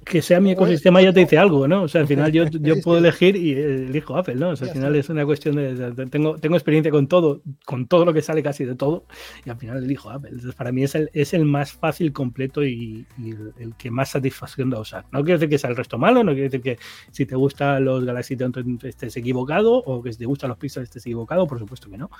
[0.04, 1.82] Que sea mi ecosistema ya te dice algo, ¿no?
[1.82, 4.50] O sea, al final yo, yo puedo elegir y elijo Apple, ¿no?
[4.50, 8.04] O sea, al final es una cuestión de, tengo, tengo experiencia con todo, con todo
[8.04, 9.04] lo que sale casi de todo,
[9.44, 10.30] y al final elijo Apple.
[10.30, 13.90] Entonces, para mí es el, es el más fácil, completo y, y el, el que
[13.90, 15.04] más satisfacción da usar.
[15.10, 16.78] No quiere decir que sea el resto malo, no quiere decir que
[17.10, 18.36] si te gustan los Galaxy
[18.82, 22.10] estés equivocado, o que si te gustan los Pixel estés equivocado, por supuesto que no.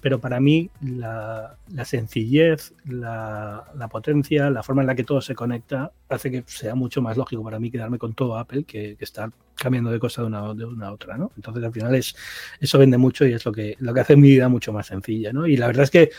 [0.00, 5.20] Pero para mí la, la sencillez, la, la potencia, la forma en la que todo
[5.20, 8.96] se conecta, hace que sea mucho más lógico para mí quedarme con todo Apple que,
[8.96, 11.32] que estar cambiando de cosa de una, de una a otra, ¿no?
[11.36, 12.14] Entonces al final es,
[12.60, 15.32] eso vende mucho y es lo que, lo que hace mi vida mucho más sencilla,
[15.32, 15.46] ¿no?
[15.46, 16.10] Y la verdad es que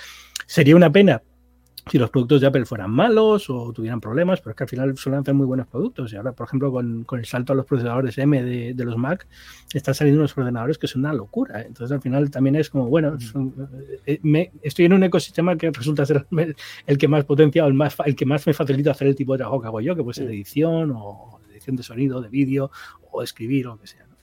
[0.45, 1.21] sería una pena
[1.89, 4.97] si los productos de Apple fueran malos o tuvieran problemas, pero es que al final
[4.97, 6.11] suelen hacer muy buenos productos.
[6.13, 8.97] Y ahora, por ejemplo, con, con el salto a los procesadores M de, de los
[8.97, 9.27] Mac,
[9.73, 11.61] están saliendo unos ordenadores que son una locura.
[11.61, 11.65] ¿eh?
[11.67, 13.53] Entonces, al final también es como, bueno, son-
[14.05, 17.67] eh, me- estoy en un ecosistema que resulta ser el, el que más potencia o
[17.67, 19.95] el, más, el que más me facilita hacer el tipo de trabajo que hago yo,
[19.95, 22.71] que puede ser edición o edición de sonido, de vídeo
[23.11, 24.05] o escribir o lo que sea.
[24.07, 24.15] ¿no?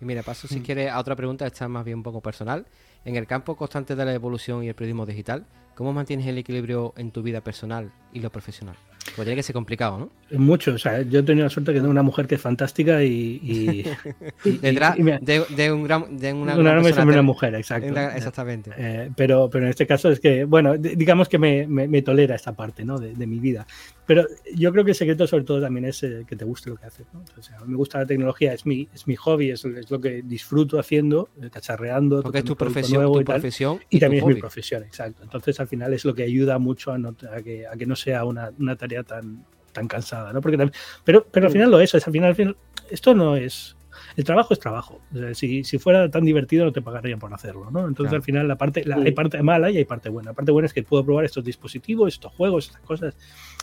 [0.00, 0.62] Y mira, paso si Mm.
[0.64, 2.66] quieres a otra pregunta, esta es más bien un poco personal.
[3.04, 5.44] En el campo constante de la evolución y el periodismo digital,
[5.74, 8.76] ¿cómo mantienes el equilibrio en tu vida personal y lo profesional?
[9.16, 10.38] Pues tiene que ser complicado, ¿no?
[10.38, 13.02] Mucho, o sea, yo he tenido la suerte de tener una mujer que es fantástica
[13.02, 13.84] y.
[14.44, 16.16] Detrás de, un gran.
[16.16, 17.98] De una, una, una mujer, exacto.
[18.14, 18.70] exactamente.
[18.76, 22.52] Eh, pero, pero en este caso es que, bueno, digamos que me, me, tolera esta
[22.52, 22.98] parte ¿no?
[22.98, 23.66] de, de, mi vida.
[24.12, 26.76] Pero yo creo que el secreto, sobre todo, también es eh, que te guste lo
[26.76, 27.06] que haces.
[27.14, 27.24] ¿no?
[27.38, 30.20] O sea, me gusta la tecnología, es mi, es mi hobby, es, es lo que
[30.20, 32.22] disfruto haciendo, eh, cacharreando.
[32.22, 33.80] Porque es tu profesión, tu y profesión.
[33.88, 35.22] Y, también es mi profesión, exacto.
[35.22, 38.26] Entonces, al final es lo que ayuda mucho a, a, que, a que no sea
[38.26, 40.42] una, una tarea tan, tan cansada, ¿no?
[40.42, 40.58] Porque
[41.04, 42.56] pero, pero al final lo es, al final, al final,
[42.90, 43.78] esto no es.
[44.16, 45.00] El trabajo es trabajo.
[45.32, 47.88] si, si, fuera tan divertido no te pagarían por hacerlo, ¿no?
[47.88, 50.30] Entonces al final la parte, la, hay parte mala y hay parte buena.
[50.30, 53.16] La parte buena es que puedo probar estos dispositivos, estos juegos, estas cosas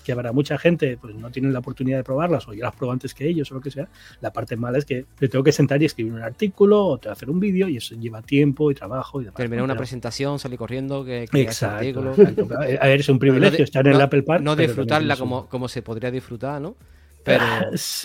[0.10, 2.93] que para mucha gente pues no tienen la oportunidad de probarlas o yo las pruebo
[2.93, 3.88] antes que ellos o lo que sea.
[4.22, 7.10] La parte mala es que te tengo que sentar y escribir un artículo o te
[7.10, 9.38] hacer un vídeo y eso lleva tiempo y trabajo y demás.
[9.38, 12.14] Terminar una presentación, salir corriendo, que, exacto,
[12.57, 14.43] A ver, es un privilegio estar en el Apple Park.
[14.43, 16.76] No disfrutarla como, como se podría disfrutar, ¿no?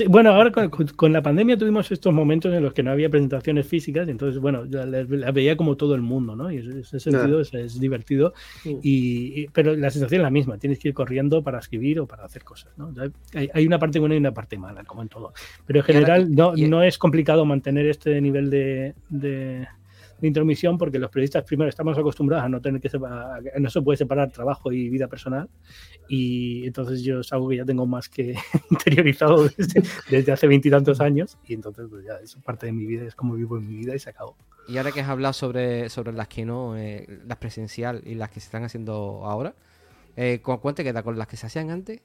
[0.08, 4.08] Bueno, ahora con, la pandemia tuvimos estos momentos en los que no había presentaciones físicas,
[4.08, 6.50] entonces, bueno, la, veía como todo el mundo, ¿no?
[6.50, 8.34] Y en ese sentido es, divertido,
[8.64, 12.24] y, pero la sensación es la misma, tienes que ir corriendo para escribir o para
[12.24, 12.92] hacer cosas, ¿no?
[13.34, 15.32] Hay, una parte buena y una parte mala, como en todo.
[15.66, 18.94] Pero en general no, no es complicado mantener este nivel de
[20.24, 23.82] de intromisión porque los periodistas primero estamos acostumbrados a no tener que separar, no se
[23.82, 25.48] puede separar trabajo y vida personal
[26.08, 28.34] y entonces yo es algo que ya tengo más que
[28.70, 29.48] interiorizado
[30.08, 33.34] desde, hace veintitantos años y entonces pues ya es parte de mi vida, es como
[33.34, 34.36] vivo en mi vida y se acabó.
[34.66, 38.30] Y ahora que has hablado sobre, sobre las que no, eh, las presencial y las
[38.30, 39.54] que se están haciendo ahora,
[40.16, 42.00] eh, ¿cuánto te queda con las que se hacían antes?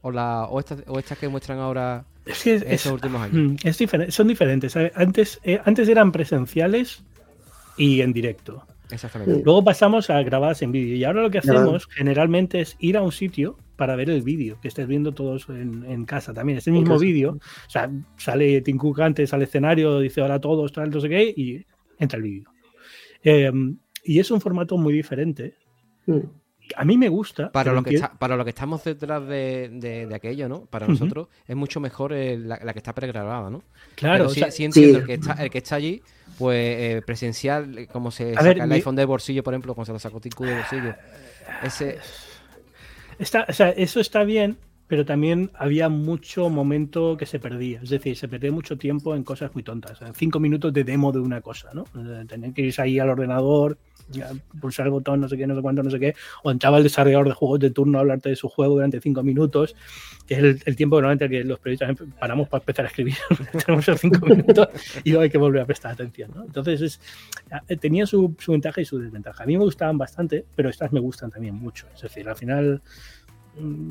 [0.00, 3.34] ¿O, la, o, estas, o estas que muestran ahora es que estos últimos años?
[3.34, 4.74] Mm, es diferente, son diferentes.
[4.94, 7.04] Antes, eh, antes eran presenciales
[7.80, 8.66] y en directo.
[8.90, 9.42] Exactamente.
[9.42, 10.96] Luego pasamos a grabadas en vídeo.
[10.96, 14.58] Y ahora lo que hacemos generalmente es ir a un sitio para ver el vídeo
[14.60, 16.58] que estés viendo todos en, casa también.
[16.58, 17.38] Es el mismo vídeo.
[17.66, 21.08] O sea, sale Tim Cook antes al escenario, dice hola a todos, tal, no sé
[21.08, 21.64] qué, y
[21.98, 22.50] entra el vídeo.
[23.22, 25.54] Em, y es un formato muy diferente.
[26.06, 26.18] Mm.
[26.76, 27.50] A mí me gusta.
[27.52, 30.66] Para lo, que para lo que estamos detrás de, aquello, ¿no?
[30.66, 33.62] Para nosotros es mucho mejor la, que está pregrabada, ¿no?
[33.94, 34.28] Claro.
[34.28, 36.02] sí, entiendo El, que está, el que está allí
[36.38, 39.92] pues eh, presencial, eh, como se saca el iPhone de bolsillo, por ejemplo, como se
[39.92, 40.94] lo sacó Tico de bolsillo.
[41.62, 41.98] Ese...
[43.18, 44.56] Está, o sea, eso está bien,
[44.90, 47.80] pero también había mucho momento que se perdía.
[47.80, 50.00] Es decir, se perdía mucho tiempo en cosas muy tontas.
[50.16, 51.84] Cinco minutos de demo de una cosa, ¿no?
[52.26, 53.78] Tener que irse ahí al ordenador,
[54.60, 56.82] pulsar el botón, no sé qué, no sé cuánto, no sé qué, o entraba el
[56.82, 59.76] desarrollador de juegos de turno a hablarte de su juego durante cinco minutos,
[60.26, 63.14] que es el, tiempo normalmente que los periodistas paramos para empezar a escribir,
[63.64, 64.70] tenemos esos cinco minutos
[65.04, 66.32] y luego hay que volver a prestar atención.
[66.34, 66.42] ¿no?
[66.42, 67.00] Entonces, es,
[67.68, 69.44] eh, tenía su, su, ventaja y su desventaja.
[69.44, 71.86] A mí me gustaban bastante, pero estas me gustan también mucho.
[71.94, 72.82] Es decir, al final...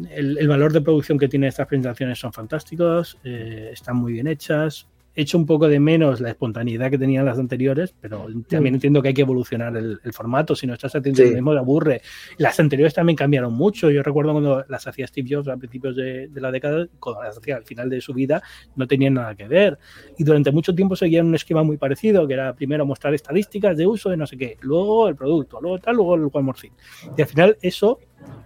[0.10, 4.28] El, el valor de producción que tienen estas presentaciones son fantásticos, eh, están muy bien
[4.28, 4.88] hechas,
[5.22, 9.10] hecho un poco de menos la espontaneidad que tenían las anteriores, pero también entiendo que
[9.10, 10.56] hay que evolucionar el, formato.
[10.56, 12.02] Si no estás haciendo lo mismo, te aburre.
[12.38, 13.92] Las anteriores también cambiaron mucho.
[13.92, 17.58] Yo recuerdo cuando las hacía Steve Jobs a principios de, la década, cuando las hacía
[17.58, 18.42] al final de su vida,
[18.76, 19.78] no tenían nada que ver.
[20.18, 23.88] Y durante mucho tiempo seguían un esquema muy parecido, que era primero mostrar estadísticas de
[23.88, 26.72] uso de no sé qué, luego el producto, luego tal, luego el One More Thing.
[27.18, 28.00] Y al final eso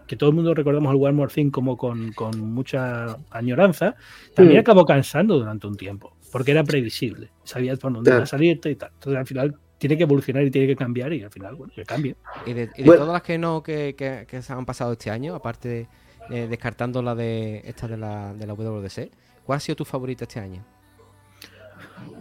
[0.07, 3.95] que todo el mundo recordamos al One More Thing como con, con mucha añoranza,
[4.35, 7.29] también acabó cansando durante un tiempo porque era previsible.
[7.43, 8.89] Sabías por dónde iba a salirte y tal.
[8.95, 11.83] Entonces, al final, tiene que evolucionar y tiene que cambiar y al final, bueno, que
[11.85, 12.15] cambie.
[12.47, 15.87] Y de, todas las que no que, que, se han pasado este año, aparte
[16.29, 19.11] de, descartando la de esta de la, de la WDC,
[19.43, 20.65] ¿cuál ha sido tu favorita este año?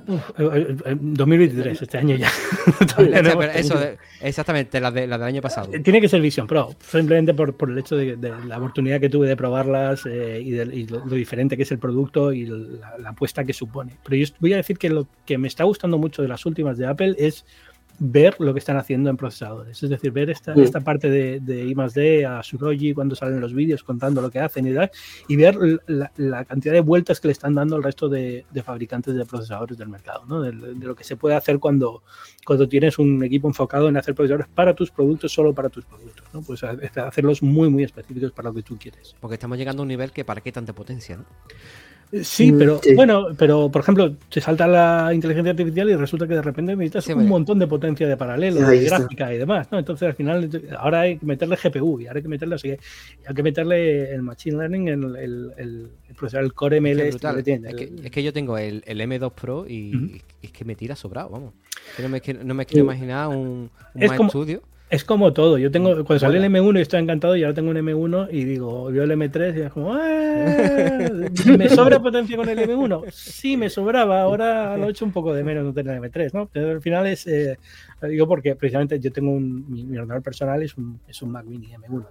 [0.06, 2.28] 2023, este año ya.
[3.54, 3.78] eso,
[4.20, 5.70] exactamente, la, de, la del año pasado.
[5.82, 8.16] Tiene que ser Vision Pro, simplemente por, por el hecho de,
[8.46, 12.46] la oportunidad que tuve de probarlas eh, y, lo, diferente que es el producto y
[12.46, 13.96] la, la, apuesta que supone.
[14.02, 16.78] Pero yo voy a decir que lo que me está gustando mucho de las últimas
[16.78, 17.44] de Apple es
[17.98, 19.82] ver lo que están haciendo en procesadores.
[19.82, 23.54] Es decir, ver esta, esta parte de, de I D a Suroji cuando salen los
[23.54, 24.90] vídeos contando lo que hacen y tal,
[25.28, 29.24] y ver la, cantidad de vueltas que le están dando el resto de, fabricantes de
[29.24, 30.42] procesadores del mercado, ¿no?
[30.42, 32.02] de, lo que se puede hacer cuando,
[32.44, 36.26] cuando tienes un equipo enfocado en hacer procesadores para tus productos, solo para tus productos.
[36.32, 36.42] ¿no?
[36.42, 39.14] Pues hacerlos muy, muy específicos para lo que tú quieres.
[39.20, 41.24] Porque estamos llegando a un nivel que para qué tanta potencia, ¿no?
[42.20, 46.34] Sí, mm, pero bueno, pero por ejemplo, te salta la inteligencia artificial y resulta que
[46.34, 49.78] de repente necesitas un montón de potencia de paralelo, de gráfica y demás, ¿no?
[49.78, 53.34] Entonces al final ahora hay que meterle GPU y ahora hay que meterle así, hay
[53.34, 57.00] que meterle el machine learning, el, el, el, procesador, el core ML.
[57.00, 61.30] Es, que, es, que, yo tengo el, M2 Pro y es que me tira sobrado,
[61.30, 61.54] vamos.
[61.98, 64.62] no me, no me quiero imaginar un, un estudio
[64.92, 65.56] Es como todo.
[65.56, 68.44] Yo tengo, cuando salió el M1 y estoy encantado, y ahora tengo un M1 y
[68.44, 71.30] digo, veo el M3 y es como, ¡Eh!
[71.58, 73.10] ¿me sobra potencia con el M1?
[73.10, 74.20] Sí, me sobraba.
[74.20, 76.46] Ahora lo he hecho un poco de menos no tener M3, ¿no?
[76.52, 77.56] Pero al final es, eh,
[78.02, 81.68] digo porque precisamente yo tengo un, mi, ordenador personal es un, es un Mac Mini
[81.68, 82.06] M1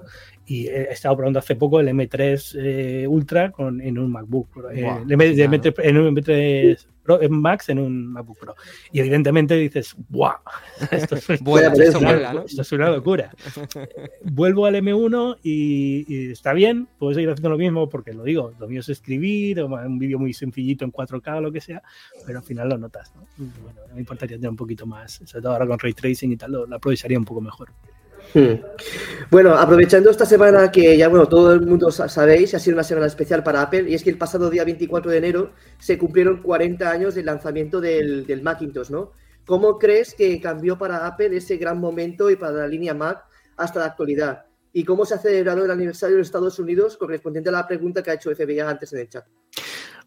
[0.48, 4.88] y he estado probando hace poco el M3 eh, Ultra con, en un MacBook, eh,
[5.06, 6.88] M3, en un M3
[7.20, 8.56] en Max en un MacBook Pro.
[8.92, 10.38] Y evidentemente dices, ¡guau!
[10.92, 11.42] Esto es,
[12.72, 13.32] una, locura.
[14.24, 18.68] Vuelvo al M1 y, está bien, puedo seguir haciendo lo mismo porque lo digo, lo
[18.68, 21.82] mío es escribir, un vídeo muy sencillito en 4K o lo que sea,
[22.26, 23.14] pero al final lo notas.
[23.16, 23.26] ¿no?
[23.64, 26.52] Bueno, me importaría tener un poquito más, sobre todo ahora con ray tracing y tal,
[26.52, 27.72] lo, lo aprovecharía un poco mejor.
[28.34, 28.62] Hmm.
[29.30, 33.08] Bueno, aprovechando esta semana que ya, bueno, todo el mundo sabéis, ha sido una semana
[33.08, 36.90] especial para Apple, y es que el pasado día 24 de enero se cumplieron 40
[36.90, 39.12] años del lanzamiento del, Macintosh, ¿no?
[39.46, 43.24] ¿Cómo crees que cambió para Apple ese gran momento y para la línea Mac
[43.58, 44.46] hasta la actualidad?
[44.74, 48.12] ¿Y cómo se ha celebrado el aniversario de Estados Unidos correspondiente a la pregunta que
[48.12, 49.26] ha hecho FBI antes en el chat?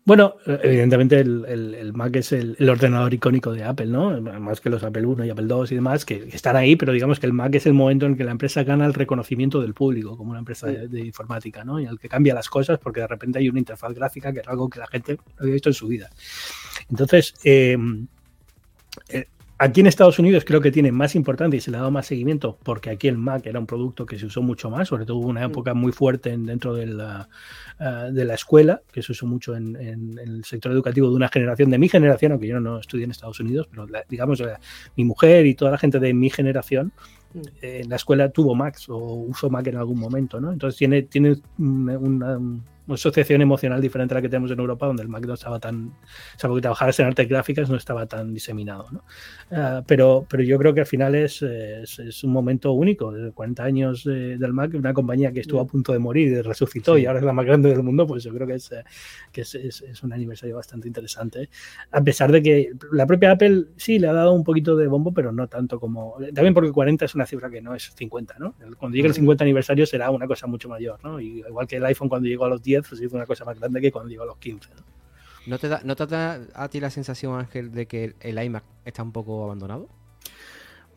[0.07, 4.21] Bueno, evidentemente el, Mac es el, ordenador icónico de Apple, ¿no?
[4.21, 7.19] Más que los Apple I y Apple II y demás, que, están ahí, pero digamos
[7.19, 10.19] que el Mac es el momento en que la empresa gana el reconocimiento del público
[10.19, 11.81] como una empresa de, informática, ¿no?
[11.81, 14.49] Y al que cambia las cosas porque de repente hay una interfaz gráfica que es
[14.49, 16.11] algo que la gente no había visto en su vida.
[16.91, 17.79] Entonces, eh,
[19.09, 19.25] eh,
[19.57, 22.07] Aquí en Estados Unidos creo que tiene más importancia y se le ha dado más
[22.07, 25.19] seguimiento porque aquí el Mac era un producto que se usó mucho más, sobre todo
[25.19, 25.51] hubo una mm.
[25.51, 27.29] época muy fuerte dentro de la,
[27.79, 31.71] eh, de la escuela, que se usó mucho en, el sector educativo de una generación,
[31.71, 34.43] de mi generación, aunque yo no estudié en Estados Unidos, pero digamos,
[34.97, 36.93] mi mujer y toda la gente de mi generación
[37.33, 37.39] mm.
[37.63, 40.53] eh, en la escuela tuvo Mac o usó Mac en algún momento, ¿no?
[40.53, 42.39] Entonces tiene, tiene una una
[42.89, 45.95] asociación emocional diferente a la que tenemos en Europa, donde el Mac no estaba tan,
[46.37, 48.87] salvo que trabajaras en artes gráficas, no estaba tan diseminado.
[48.93, 49.05] ¿no?
[49.51, 53.65] Ah, pero, pero yo creo que al final es, es, un momento único, de 40
[53.65, 57.21] años del Mac, una compañía que estuvo a punto de morir y resucitó y ahora
[57.21, 58.71] es la más grande del mundo, pues yo creo que es,
[59.33, 61.49] que es, es, un aniversario bastante interesante.
[61.91, 65.13] A pesar de que la propia Apple sí le ha dado un poquito de bombo,
[65.13, 66.17] pero no tanto como...
[66.35, 68.55] También porque 40 es una cifra que no es 50, ¿no?
[68.79, 71.21] Cuando llegue el 50 aniversario será una cosa mucho mayor, ¿no?
[71.21, 73.59] Y igual que el iPhone cuando llegó a los 10 pues hizo una cosa más
[73.59, 74.71] grande que cuando llegó a los 15.
[75.47, 75.59] ¿no?
[75.59, 79.03] te, da, ¿No te da a ti la sensación, Ángel, de que el iMac está
[79.03, 79.89] un poco abandonado?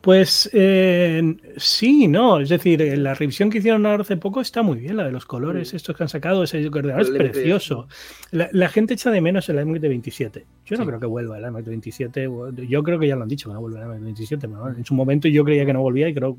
[0.01, 2.39] Pues eh, sí, no.
[2.39, 5.11] Es decir, eh, la revisión que hicieron ahora hace poco está muy bien, la de
[5.11, 7.87] los colores, estos que han sacado, ese ordenador es precioso.
[8.31, 10.45] La, gente echa de menos el iMac de 27.
[10.65, 12.29] Yo no creo que vuelva el iMac de 27.
[12.69, 14.47] Yo creo que ya lo han dicho que no vuelve el iMac de 27.
[14.77, 16.37] en su momento yo creía que no volvía y creo,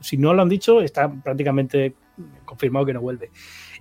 [0.00, 1.94] si no lo han dicho, está prácticamente
[2.44, 3.30] confirmado que no vuelve.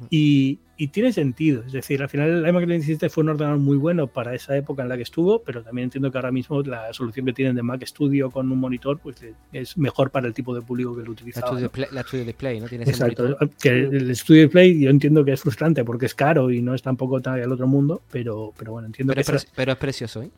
[0.10, 4.08] Y, tiene sentido, es decir, al final el iMac 27 fue un ordenador muy bueno
[4.08, 7.26] para esa época en la que estuvo, pero también entiendo que ahora mismo la solución
[7.26, 9.18] que tienen de Mac Studio con un monitor pues
[9.52, 11.60] es mejor para el tipo de público que lo utilizaba.
[11.92, 12.68] La Studio, Display, ¿no?
[12.68, 16.62] Tiene Exacto, que el Studio Display yo entiendo que es frustrante porque es caro y
[16.62, 19.22] no es tampoco tan al otro mundo, pero, pero bueno, entiendo que...
[19.22, 20.30] Es, pero es precioso, ¿eh?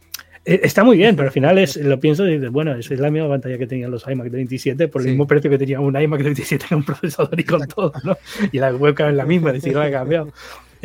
[0.46, 3.10] Eh, está muy bien, pero al final es, lo pienso y dices, bueno, es la
[3.10, 6.00] misma pantalla que tenían los iMac de 27 por el mismo precio que tenía un
[6.00, 8.18] iMac de 27 con un procesador y con todo, ¿no?
[8.52, 10.32] Y la webcam es la misma, es decir, no ha cambiado.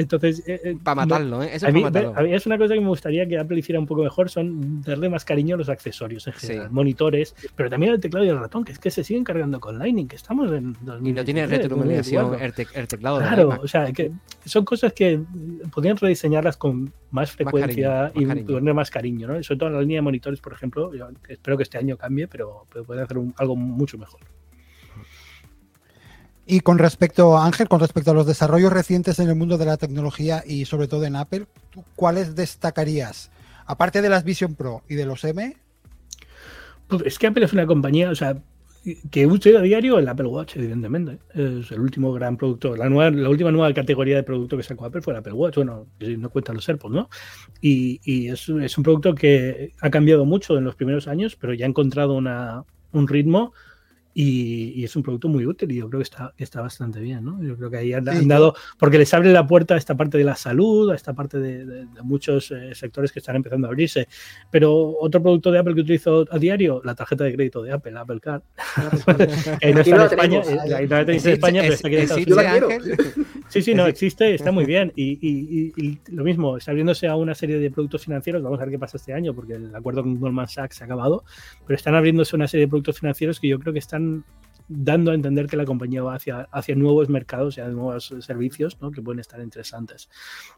[0.01, 1.51] Entonces, eh, eh, para matarlo, ¿eh?
[1.55, 5.24] es una cosa que me gustaría que Apple hiciera un poco mejor, son darle más
[5.27, 8.72] cariño a los accesorios en general, monitores, pero también al teclado y al ratón, que
[8.72, 10.74] es que se siguen cargando con Lightning, que estamos en
[11.05, 12.55] Y no tiene retroiluminación el,
[12.89, 13.18] teclado.
[13.18, 14.10] Claro, o sea, que
[14.47, 15.20] son cosas que
[15.72, 19.43] podrían rediseñarlas con más frecuencia y poner más cariño, ¿no?
[19.43, 20.90] Sobre todo en la línea de monitores, por ejemplo,
[21.28, 24.20] espero que este año cambie, pero, puede hacer algo mucho mejor.
[26.46, 29.76] Y con respecto, Ángel, con respecto a los desarrollos recientes en el mundo de la
[29.76, 31.46] tecnología y sobre todo en Apple,
[31.94, 33.30] ¿cuáles destacarías?
[33.66, 35.56] Aparte de las Vision Pro y de los M.
[36.88, 38.36] Pues es que Apple es una compañía, o sea,
[39.10, 41.18] que uso a diario el Apple Watch, evidentemente.
[41.34, 42.74] Es el último gran producto.
[42.74, 45.56] La, nueva, la última nueva categoría de producto que sacó Apple fue el Apple Watch.
[45.56, 47.08] Bueno, no cuentan los AirPods, ¿no?
[47.60, 51.52] Y, y es, es, un producto que ha cambiado mucho en los primeros años, pero
[51.52, 53.52] ya ha encontrado una, un ritmo
[54.12, 57.43] y, es un producto muy útil y yo creo que está, está bastante bien, ¿no?
[57.43, 60.24] Yo creo que ahí han, dado, porque les abre la puerta a esta parte de
[60.24, 64.09] la salud, a esta parte de, muchos eh, sectores que están empezando a abrirse.
[64.51, 67.97] Pero otro producto de Apple que utilizo a diario, la tarjeta de crédito de Apple,
[67.97, 68.43] Apple Card.
[69.07, 72.73] no está en España, eh, España, pero está aquí en Estados Unidos.
[73.49, 74.93] Sí, sí, no, existe, está muy bien.
[74.95, 78.73] Y, y, lo mismo, está abriéndose a una serie de productos financieros, vamos a ver
[78.73, 81.24] qué pasa este año, porque el acuerdo con Goldman Sachs se ha acabado,
[81.66, 83.99] pero están abriéndose una serie de productos financieros que yo creo que están
[84.72, 88.78] dando a entender que la compañía va hacia, hacia nuevos mercados y a nuevos servicios
[88.81, 88.93] ¿no?
[88.93, 90.09] que pueden estar interesantes.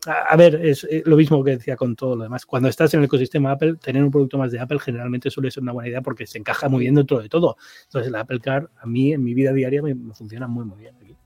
[0.06, 2.44] A, ver, es eh, lo mismo que decía con todo lo demás.
[2.44, 5.62] Cuando estás en el ecosistema Apple, tener un producto más de Apple generalmente suele ser
[5.62, 7.56] una buena idea porque se encaja muy bien dentro de todo.
[7.84, 10.94] Entonces, el Apple Car a mí en mi vida diaria me, funciona muy, muy bien.
[11.00, 11.16] Aquí.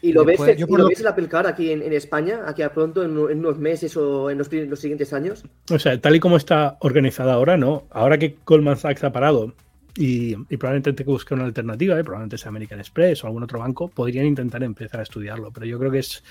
[0.00, 3.02] ¿Y lo, ves, ¿y lo ves el Apple Car aquí en, España, aquí a pronto,
[3.02, 5.44] en, unos meses o en los, los, siguientes años?
[5.70, 7.88] O sea, tal y como está organizada ahora, ¿no?
[7.90, 9.54] Ahora que Goldman Sachs ha parado
[9.96, 12.04] y, probablemente tenga que buscar una alternativa, ¿eh?
[12.04, 15.50] probablemente sea American Express o algún otro banco, podrían intentar empezar a estudiarlo.
[15.50, 16.22] Pero yo creo que es,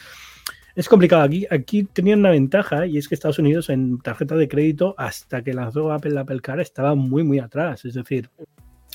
[0.75, 1.23] es complicado.
[1.23, 5.41] Aquí, aquí tenían una ventaja y es que Estados Unidos en tarjeta de crédito, hasta
[5.41, 7.83] que lanzó Apple la Apple Car, estaba muy, muy atrás.
[7.83, 8.29] Es decir,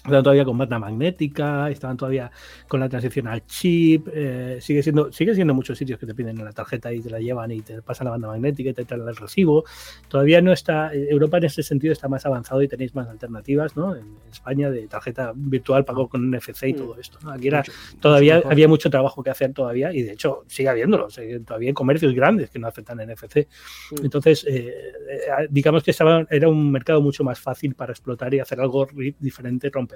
[0.05, 2.31] Estaban todavía con banda magnética, estaban todavía
[2.67, 4.09] con la transición al chip.
[4.13, 7.21] Eh, sigue siendo sigue siendo muchos sitios que te piden la tarjeta y te la
[7.21, 9.65] llevan y te pasan la banda magnética y te traen el recibo.
[10.09, 10.93] Todavía no está.
[10.93, 13.95] Europa en ese sentido está más avanzado y tenéis más alternativas, ¿no?
[13.95, 17.19] En España de tarjeta virtual pago con NFC y todo esto.
[17.31, 17.63] Aquí era
[18.01, 21.09] todavía había mucho trabajo que hacer todavía y de hecho sigue habiéndolo.
[21.47, 23.47] Todavía hay comercios grandes que no aceptan NFC.
[23.93, 24.05] Mm.
[24.05, 24.75] Entonces, eh,
[25.11, 28.89] eh, digamos que estaba, era un mercado mucho más fácil para explotar y hacer algo
[29.21, 29.92] diferente, romper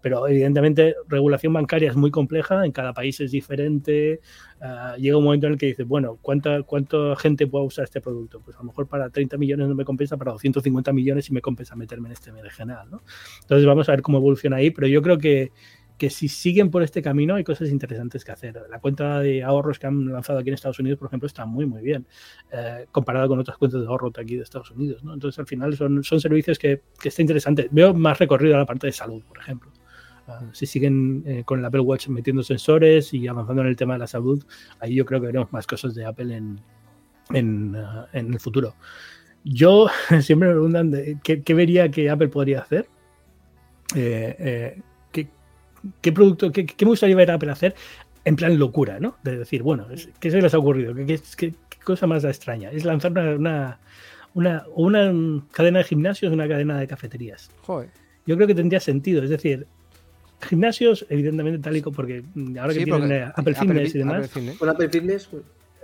[0.00, 4.20] Pero evidentemente regulación bancaria es muy compleja, en cada país es diferente.
[4.60, 8.00] Ah, llega un momento en el que dices, bueno, ¿cuánta, ¿cuánta gente puede usar este
[8.00, 8.40] producto?
[8.40, 11.40] Pues a lo mejor para 30 millones no me compensa, para 250 millones sí me
[11.40, 13.02] compensa meterme en este medio general, ¿no?
[13.42, 15.52] Entonces vamos a ver cómo evoluciona ahí, pero yo creo que
[15.98, 18.62] que si siguen por este camino hay cosas interesantes que hacer.
[18.70, 21.66] La cuenta de ahorros que han lanzado aquí en Estados Unidos, por ejemplo, está muy,
[21.66, 22.06] muy bien,
[22.52, 25.02] eh, comparada con otras cuentas de ahorro de aquí de Estados Unidos.
[25.02, 27.68] Entonces, al final son, son servicios que, que está interesante.
[27.70, 29.70] Veo más recorrido a la parte de salud, por ejemplo.
[30.28, 33.94] Ah, si siguen eh, con el Apple Watch metiendo sensores y avanzando en el tema
[33.94, 34.44] de la salud,
[34.80, 36.60] ahí yo creo que veremos más cosas de Apple en,
[37.32, 38.74] en, ah, en el futuro.
[39.44, 39.86] Yo
[40.20, 42.88] siempre me preguntan de, ¿qué, ¿qué, vería que Apple podría hacer.
[43.94, 44.82] Eh, eh
[46.00, 47.74] ¿qué producto, qué, me gustaría ver a Apple hacer?
[48.24, 49.16] En plan locura, ¿no?
[49.22, 49.86] De decir, bueno,
[50.18, 50.94] ¿qué se les ha ocurrido?
[50.94, 51.54] ¿Qué,
[51.84, 52.70] cosa más extraña?
[52.70, 53.78] Es lanzar una,
[54.34, 57.50] una, una, cadena de gimnasios, una cadena de cafeterías.
[57.62, 57.90] Joder.
[58.26, 59.22] Yo creo que tendría sentido.
[59.22, 59.66] Es decir,
[60.40, 62.24] gimnasios, evidentemente, tal y como porque
[62.58, 64.30] ahora que tienen Apple Fitness y demás.
[64.58, 65.28] Con Apple Fitness.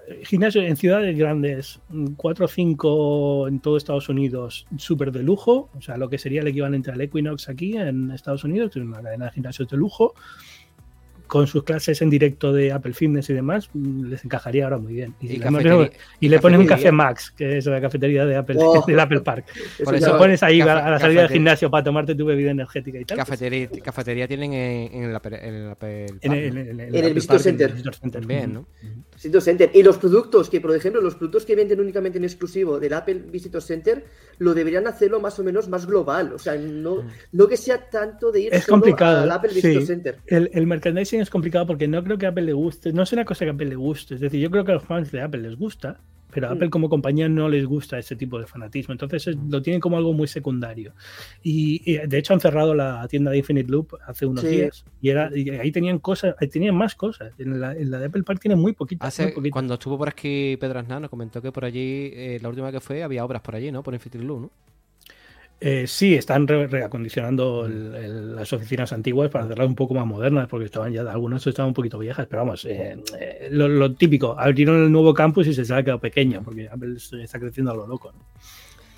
[0.06, 0.28] Pues.
[0.28, 1.80] Gimnasios en ciudades grandes,
[2.16, 6.40] 4 o 5 en todo Estados Unidos, súper de lujo, o sea, lo que sería
[6.40, 9.76] el equivalente al Equinox aquí en Estados Unidos, que es una cadena de gimnasios de
[9.76, 10.14] lujo,
[11.32, 14.92] con sus clases en directo de Apple Fitness y demás, mm, les encajaría ahora muy
[14.92, 15.14] bien.
[15.18, 15.38] Y,
[16.28, 18.84] le pones un café Max, que es la cafetería de Apple, oh.
[18.86, 19.46] del Apple Park.
[19.82, 23.06] Por eso pones ahí a la salida del gimnasio para tomarte tu bebida energética y
[23.06, 23.16] tal.
[23.16, 27.72] Cafetería, cafetería tienen en, el Apple, en el, Apple en el, en el, Visitor Center.
[28.10, 28.66] También, ¿no?
[29.22, 29.70] Visitor Center.
[29.72, 33.22] Y los productos que, por ejemplo, los productos que venden únicamente en exclusivo del Apple
[33.30, 34.04] Visitor Center,
[34.38, 36.32] lo deberían hacerlo más o menos más global.
[36.32, 37.08] O sea, no, mm.
[37.32, 40.18] no que sea tanto de ir es complicado, al Apple Visitor Center.
[40.26, 42.92] El, el merchandising es complicado porque no creo que a Apple le guste.
[42.92, 44.14] No es una cosa que a Apple le guste.
[44.16, 46.00] Es decir, yo creo que a los fans de Apple les gusta,
[46.32, 46.70] pero a Apple mm.
[46.70, 48.92] como compañía no les gusta ese tipo de fanatismo.
[48.92, 50.94] Entonces lo tienen como algo muy secundario.
[51.42, 54.84] Y, de hecho han cerrado la tienda de Infinite Loop hace unos días.
[55.00, 55.30] Y, era,
[55.60, 57.32] ahí tenían cosas, tenían más cosas.
[57.38, 59.06] En la, de Apple Park tienen muy poquito.
[59.50, 62.80] Cuando estuvo por aquí Pedro Aznar nos comentó que por allí, eh, la última que
[62.80, 63.82] fue, había obras por allí, ¿no?
[63.82, 64.50] Por Infinite Loop, ¿no?
[65.60, 70.92] Eh, sí, están reacondicionando las oficinas antiguas para hacerlas un poco más modernas, porque estaban
[70.92, 75.14] ya, algunas estaban un poquito viejas, pero vamos, eh, eh, lo, típico, abrieron el nuevo
[75.14, 78.12] campus y se ha quedado pequeño, porque Apple está creciendo a lo loco.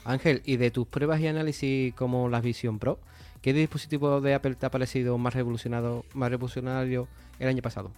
[0.06, 2.98] Ángel, y de tus pruebas y análisis como la Vision Pro,
[3.42, 7.08] ¿qué dispositivo de Apple te ha parecido más revolucionado, más revolucionario
[7.40, 7.92] el año pasado?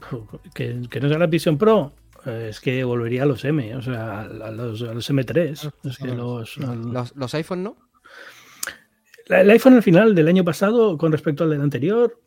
[0.54, 1.92] Que, que no sea la Vision Pro,
[2.26, 5.72] es que volvería a los M, o sea, a los, M3.
[6.16, 7.76] los, los, iPhone no.
[9.26, 12.20] El iPhone al final del año pasado con respecto al del anterior,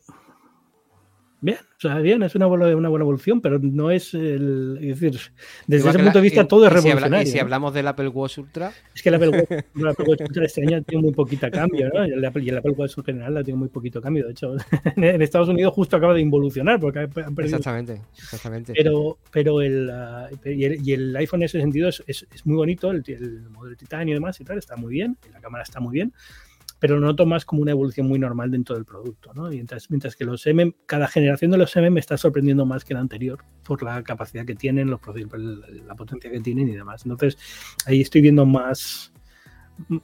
[1.42, 4.78] Bien, o sea, bien, es una buena, una buena evolución, pero no es el.
[4.82, 5.18] Es decir,
[5.66, 7.26] desde ese punto de vista todo es revolucionario.
[7.26, 8.72] y si hablamos del Apple Watch Ultra.
[8.94, 9.98] Es que el Apple Watch,
[10.28, 12.06] Ultra este año tiene muy poquito cambio, ¿no?
[12.06, 14.26] Y el, Apple, y el Apple Watch en general la tiene muy poquito cambio.
[14.26, 14.54] De hecho,
[14.96, 17.56] en Estados Unidos justo acaba de involucionar porque han perdido.
[17.56, 18.74] Exactamente, exactamente.
[18.76, 19.90] Pero, pero el,
[20.44, 23.48] y el, y el iPhone en ese sentido es, es, es muy bonito, el, el
[23.48, 26.12] modelo de titanio y demás y tal, está muy bien, la cámara está muy bien
[26.80, 29.48] pero lo noto más como una evolución muy normal dentro del producto, ¿no?
[29.50, 32.94] Mientras, mientras que los M, cada generación de los M me está sorprendiendo más que
[32.94, 35.00] la anterior por la capacidad que tienen, los
[35.86, 37.04] la potencia que tienen y demás.
[37.04, 37.38] Entonces,
[37.86, 39.12] ahí estoy viendo más,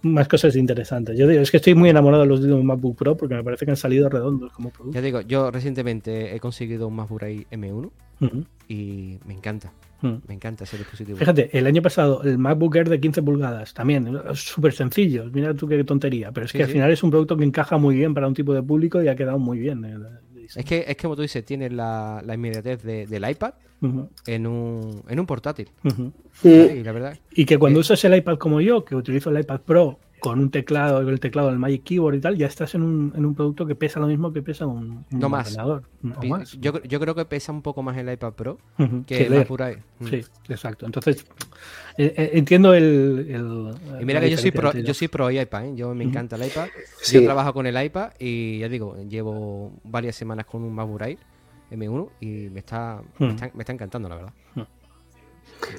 [0.03, 1.19] más cosas interesantes.
[1.19, 3.65] Yo digo, es que estoy muy enamorado de los últimos MacBook Pro porque me parece
[3.65, 4.94] que han salido redondos como producto.
[4.94, 7.90] Ya digo, yo recientemente he conseguido un MacBook Air M1
[8.20, 9.73] Ujú, y me encanta.
[10.02, 10.20] Ujú.
[10.27, 11.18] Me encanta ese dispositivo.
[11.18, 15.66] Fíjate, el año pasado el MacBook Air de 15 pulgadas, también, súper sencillo, mira tú
[15.68, 16.74] qué tontería, pero es Sí, que al sí.
[16.74, 19.16] final es un producto que encaja muy bien para un tipo de público y ha
[19.16, 19.85] quedado muy bien.
[19.85, 19.97] eh.
[20.55, 23.55] Es que, es que como tú dices, tiene la, la inmediatez de- del iPad
[24.27, 25.68] en un, en un portátil.
[25.82, 26.09] Mm,
[26.48, 27.82] Y la verdad, Y que cuando Eh.
[27.82, 31.48] usas el iPad como yo, que utilizo el iPad Pro con un teclado, el teclado
[31.48, 34.06] del Magic Keyboard y tal, ya estás en un, en un producto que pesa lo
[34.06, 35.47] mismo que pesa un, un No más.
[35.48, 35.82] ordenador.
[36.60, 39.82] Yo, yo creo que pesa un poco más el iPad Pro que que el Air.
[40.01, 40.06] Mm.
[40.06, 40.86] Sí, exacto.
[40.86, 41.26] Entonces,
[41.98, 43.26] eh, eh, entiendo el.
[43.28, 45.72] el- Y mira que yo soy pro, yo soy pro iPad, ¿eh?
[45.76, 46.68] yo me encanta el iPad.
[47.01, 47.16] Sí.
[47.20, 51.18] Yo trabajo con el iPad y ya digo, llevo varias semanas con un MacBook Air
[51.70, 54.32] M1 y me está, me está, me está encantando, la verdad.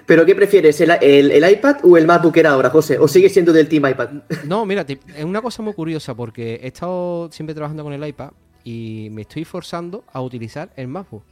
[0.06, 2.98] ¿Pero qué prefieres, el, el- el iPad o el MacBook Air ahora, José?
[3.00, 4.10] ¿O sigue siendo del Team iPad?
[4.46, 4.86] No, mira,
[5.16, 8.32] es una cosa muy curiosa porque he estado siempre trabajando con el iPad
[8.64, 11.24] y me estoy forzando a utilizar el MacBook.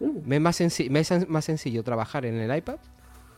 [0.00, 2.76] Mm, Me es más, me es más sencillo trabajar en el iPad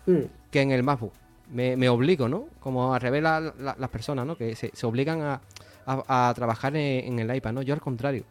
[0.06, 0.18] mm.
[0.50, 1.12] que en el MacBook.
[1.50, 2.46] Me, me obligo, ¿no?
[2.60, 4.36] Como a revelar las personas, ¿no?
[4.36, 5.40] Que se, se obligan a,
[5.86, 7.62] a- a trabajar en, en el iPad, ¿no?
[7.62, 8.24] Yo al contrario.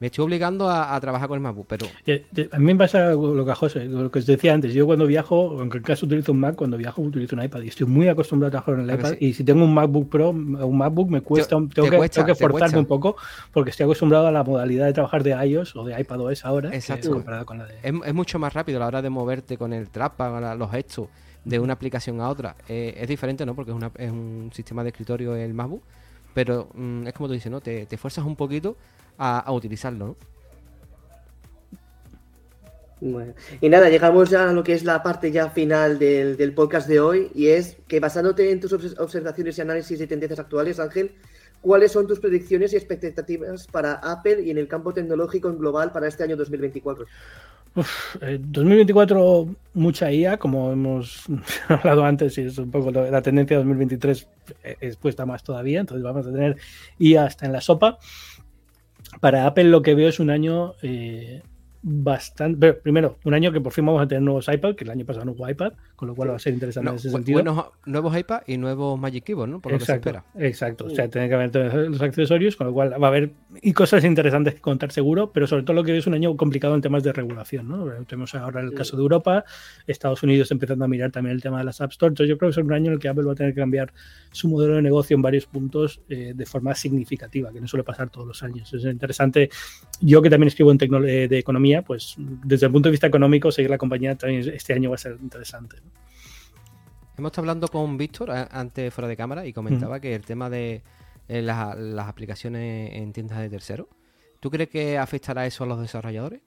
[0.00, 2.76] Me estoy obligando a, a trabajar con el MacBook, pero Eh, eh, A mí me
[2.76, 4.74] pasa lo que a José, lo que os decía antes.
[4.74, 7.68] Yo cuando viajo, aunque en caso utilizo un Mac, cuando viajo utilizo un iPad y
[7.68, 9.18] estoy muy acostumbrado a trabajar en el A ver, iPad.
[9.18, 9.24] sí.
[9.26, 12.26] Y si tengo un MacBook Pro, un MacBook me cuesta, te tengo, que, cuesta, tengo
[12.36, 13.16] que te forzarme un poco
[13.52, 17.10] porque estoy acostumbrado a la modalidad de trabajar de iOS o de iPadOS ahora, Exacto.
[17.12, 17.74] comparado con la de.
[17.82, 20.70] es, es mucho más rápido a la hora de moverte con el trackpad, la- los
[20.72, 21.06] gestos
[21.44, 22.56] de una aplicación a otra.
[22.68, 23.54] Eh, es diferente, ¿no?
[23.54, 25.82] Porque es, una- es un sistema de escritorio el MacBook.
[26.34, 27.60] Pero mm, es como tú dices, ¿no?
[27.60, 28.76] Te, te fuerzas un poquito
[29.18, 30.16] a, a utilizarlo, ¿no?
[33.00, 36.54] Bueno, y nada, llegamos ya a lo que es la parte ya final del, del
[36.54, 40.38] podcast de hoy y es que basándote en tus obs- observaciones y análisis de tendencias
[40.38, 41.12] actuales, Ángel,
[41.60, 45.92] ¿cuáles son tus predicciones y expectativas para Apple y en el campo tecnológico en global
[45.92, 47.04] para este año 2024?
[48.20, 51.24] Eh, 2024, mucha IA, como hemos
[51.68, 54.28] hablado antes, y es un poco lo- la tendencia de 2023
[54.62, 56.56] eh, es puesta más todavía, entonces vamos a tener
[56.98, 57.98] IA hasta en la sopa.
[59.20, 61.42] Para Apple lo que veo es un año eh,
[61.82, 62.58] bastante...
[62.58, 65.04] pero, primero, un año que por fin vamos a tener nuevos iPad, que el año
[65.04, 65.72] pasado no hubo iPad,
[66.04, 67.36] con lo cual va a ser interesante No, en ese bu- sentido.
[67.36, 69.60] buenos, nuevos iPad y nuevos Magic Keyboard, ¿no?
[69.60, 70.46] Por lo exacto, que se espera.
[70.48, 70.84] exacto.
[70.86, 73.30] O sea, tiene que haber todos los accesorios, con lo cual va a haber
[73.62, 76.74] y cosas interesantes que contar seguro, pero sobre todo lo que es un año complicado
[76.74, 77.68] en temas de regulación.
[77.68, 77.86] ¿no?
[78.06, 78.74] Tenemos ahora el Sí.
[78.76, 79.44] caso de Europa,
[79.86, 82.10] Estados Unidos empezando a mirar también el tema de las App Store.
[82.10, 83.60] Entonces yo creo que es un año en el que Apple va a tener que
[83.60, 83.92] cambiar
[84.30, 88.10] su modelo de negocio en varios puntos eh, de forma significativa, que no suele pasar
[88.10, 88.72] todos los años.
[88.74, 89.48] Es interesante.
[90.00, 93.50] Yo que también escribo en eh, de economía, pues desde el punto de vista económico,
[93.52, 95.76] seguir la compañía también este año va a ser interesante.
[95.84, 95.90] ¿no?
[97.16, 100.82] Hemos estado hablando con Víctor antes fuera de cámara y comentaba que el tema de
[101.28, 103.86] eh, las, las aplicaciones en tiendas de terceros,
[104.40, 106.40] ¿tú crees que afectará eso a los desarrolladores?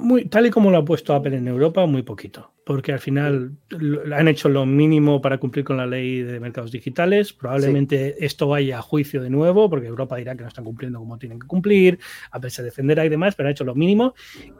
[0.00, 3.58] Muy, tal y como lo ha puesto Apple en Europa, muy poquito, porque al final
[3.68, 7.34] lo- han hecho lo mínimo para cumplir con la ley de mercados digitales.
[7.34, 11.18] Probablemente esto vaya a juicio de nuevo, porque Europa dirá que no están cumpliendo como
[11.18, 11.98] tienen que cumplir,
[12.30, 14.14] Apple se defenderá y demás, pero han hecho lo mínimo.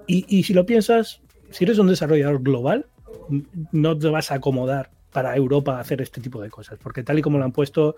[0.06, 2.86] Y, y si lo piensas, si eres un desarrollador global,
[3.30, 7.20] n- no te vas a acomodar para Europa hacer este tipo de cosas, porque tal
[7.20, 7.94] y como lo han puesto,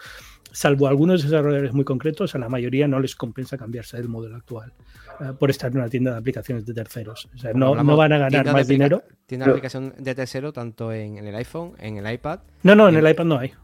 [0.52, 4.74] salvo algunos desarrolladores muy concretos, a la mayoría no les compensa cambiarse del modelo actual
[5.20, 7.30] eh, por estar en una tienda de aplicaciones de terceros.
[7.34, 9.02] O sea, no, Hablamos no van a ganar más dinero.
[9.24, 12.90] Tiendas de aplicación de tercero, tanto en, en el iPhone, en el iPad, No, no,
[12.90, 13.54] en el iPad no hay.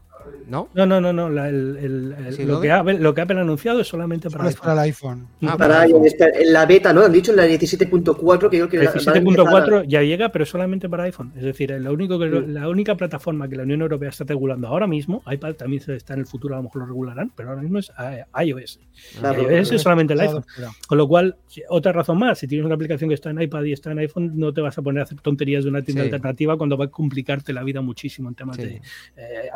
[0.47, 0.69] ¿No?
[0.73, 1.29] No, no, no, no.
[1.29, 3.87] la- el- el- el- Sí, lo, lo que Apple, lo que Apple ha anunciado es
[3.87, 4.63] solamente para es iPhone.
[4.65, 5.27] para el iPhone.
[5.43, 7.01] Ah, Para para iOS, en la beta, ¿no?
[7.03, 9.83] Han dicho en la 17.4 que yo creo que El van a empezar 17.4 a-
[9.85, 11.31] ya llega, pero solamente para iPhone.
[11.35, 12.43] Es decir, lo único que, Sí.
[12.47, 16.19] la única plataforma que la Unión Europea está regulando ahora mismo, iPad también está en
[16.21, 18.79] el futuro, a lo mejor lo regularán, pero ahora mismo es eh, iOS.
[19.19, 19.75] Claro, iOS claro.
[19.75, 20.45] es solamente el Claro, iPhone.
[20.55, 20.71] claro.
[20.87, 21.35] Con lo cual,
[21.69, 24.31] otra razón más, si tienes una aplicación que está en iPad y está en iPhone,
[24.35, 26.07] no te vas a poner a hacer tonterías de una tienda Sí.
[26.07, 28.61] alternativa cuando va a complicarte la vida muchísimo en temas Sí.
[28.63, 28.81] de
[29.17, 29.49] eh,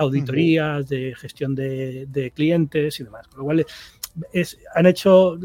[0.60, 3.28] auditorías, de gestión de, de clientes y demás.
[3.28, 3.66] Con lo cual,
[4.34, 5.38] es, han, hecho,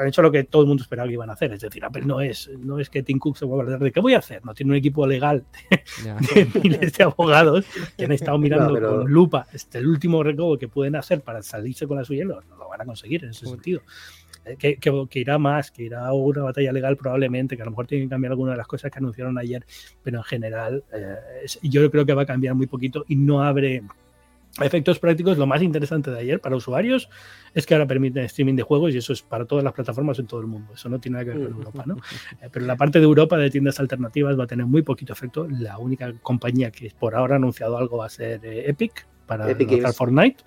[0.00, 1.52] han hecho lo que todo el mundo esperaba que iban a hacer.
[1.52, 3.92] Es decir, Apple no es, no es que Tim Cook se vuelva a hablar de
[3.92, 4.44] qué voy a hacer.
[4.44, 5.44] No tiene un equipo legal
[6.04, 6.16] Ya.
[6.34, 7.64] de miles de abogados
[7.96, 11.20] que han estado mirando No, pero- con lupa este, el último recodo que pueden hacer
[11.20, 12.24] para salirse con la suya.
[12.24, 13.52] No, no lo van a conseguir en ese Uy.
[13.52, 13.80] sentido.
[14.44, 17.64] Eh, Que, que- que irá más, que irá a una batalla legal probablemente, que a
[17.64, 19.64] lo mejor tienen que cambiar algunas de las cosas que anunciaron ayer,
[20.02, 21.14] pero en general eh,
[21.44, 23.82] es- yo creo que va a cambiar muy poquito y no abre
[24.60, 25.38] efectos prácticos.
[25.38, 27.08] Lo más interesante de ayer para usuarios
[27.54, 30.26] es que ahora permiten streaming de juegos y eso es para todas las plataformas en
[30.26, 30.72] todo el mundo.
[30.74, 31.96] Eso no tiene nada que ver con Europa, ¿no?
[32.42, 35.46] Eh, Pero la parte de Europa de tiendas alternativas va a tener muy poquito efecto.
[35.48, 39.46] La única compañía que por ahora ha anunciado algo va a ser eh, Epic, para
[39.46, 40.44] lanzar Fortnite.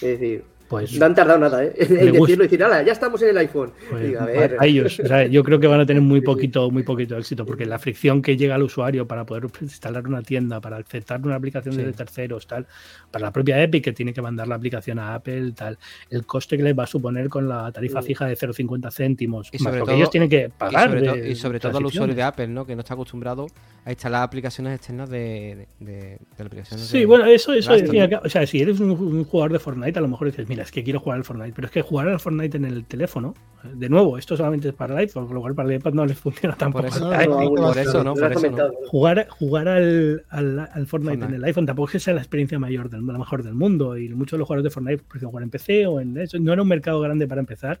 [0.00, 1.72] Es decir, pues, no han tardado nada, ¿eh?
[1.76, 3.72] En decirlo y decir, ya estamos en el iPhone.
[3.90, 7.66] Pues, a, ellos, yo creo que van a tener muy poquito, muy poquito éxito, porque
[7.66, 11.76] la fricción que llega al usuario para poder instalar una tienda, para aceptar una aplicación
[11.76, 12.68] de terceros, tal,
[13.10, 15.76] para la propia Epic que tiene que mandar la aplicación a Apple, tal,
[16.08, 19.58] el coste que les va a suponer con la tarifa fija de 0,50 céntimos, y
[19.58, 21.02] sobre todo, ellos tienen que pagar.
[21.26, 22.64] Y sobre, todo al usuario de Apple, ¿no?
[22.64, 23.48] Que no está acostumbrado
[23.84, 26.86] a instalar aplicaciones externas de, de, aplicaciones.
[26.86, 30.06] Sí, bueno, eso, eso o sea, si eres un, un, jugador de Fortnite, a lo
[30.06, 32.56] mejor dices, mira, es que quiero jugar al Fortnite, pero es que jugar al Fortnite
[32.56, 35.68] en el teléfono, de nuevo, esto solamente es para el iPhone, con lo cual para
[35.68, 36.88] el iPad no les funciona tampoco.
[36.90, 41.88] Por eso, no, por eso, no, Jugar, jugar al, al, Fortnite, en el iPhone tampoco
[41.88, 44.48] es que sea la experiencia mayor del, la mejor del mundo, y muchos de los
[44.48, 47.26] jugadores de Fortnite prefieren jugar en PC o en eso, no era un mercado grande
[47.26, 47.80] para empezar,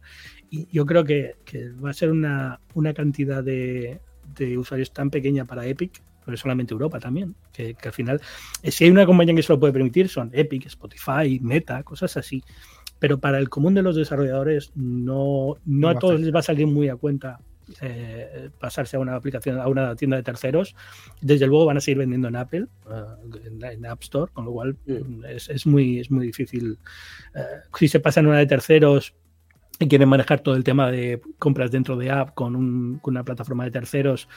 [0.50, 4.00] y yo creo que, que va a ser una, una cantidad de,
[4.36, 8.20] de usuarios tan pequeña para Epic pero solamente Europa también, que, al final,
[8.62, 12.16] eh, si hay una compañía que se lo puede permitir, son Epic, Spotify, Meta, cosas
[12.16, 12.44] así.
[13.00, 16.68] Pero para el común de los desarrolladores, no, no, a todos les va a salir
[16.68, 17.40] muy a cuenta
[17.80, 20.76] eh, pasarse a una aplicación, a una tienda de terceros.
[21.20, 24.76] Desde luego van a seguir vendiendo en Apple, eh, en, App Store, con lo cual
[24.86, 26.78] mm, es, es, muy, es muy difícil.
[27.76, 29.14] si se pasan una de terceros,
[29.82, 33.70] y quieren manejar todo el tema de compras dentro de app con, una plataforma de
[33.70, 34.28] terceros,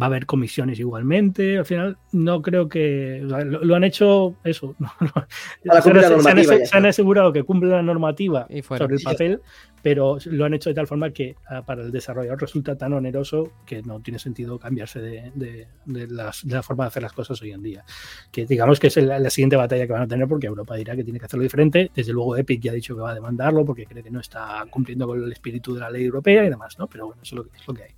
[0.00, 1.58] va a haber comisiones igualmente.
[1.58, 3.20] Al final, no creo que.
[3.20, 4.76] Lo, han hecho eso.
[5.64, 9.40] se, han, asegurado que cumple la normativa sobre el papel,
[9.82, 13.50] pero lo han hecho de tal forma que ah, para el desarrollador resulta tan oneroso
[13.66, 17.84] que no tiene sentido cambiarse de, la forma de hacer las cosas hoy en día.
[18.30, 21.02] Que digamos que es la, siguiente batalla que van a tener porque Europa dirá que
[21.02, 21.90] tiene que hacerlo diferente.
[21.92, 24.64] Desde luego Epic ya ha dicho que va a demandarlo porque cree que no está
[24.70, 26.86] cumpliendo con el espíritu de la ley europea y demás, ¿no?
[26.86, 27.90] Pero bueno, eso es lo que, es lo que hay.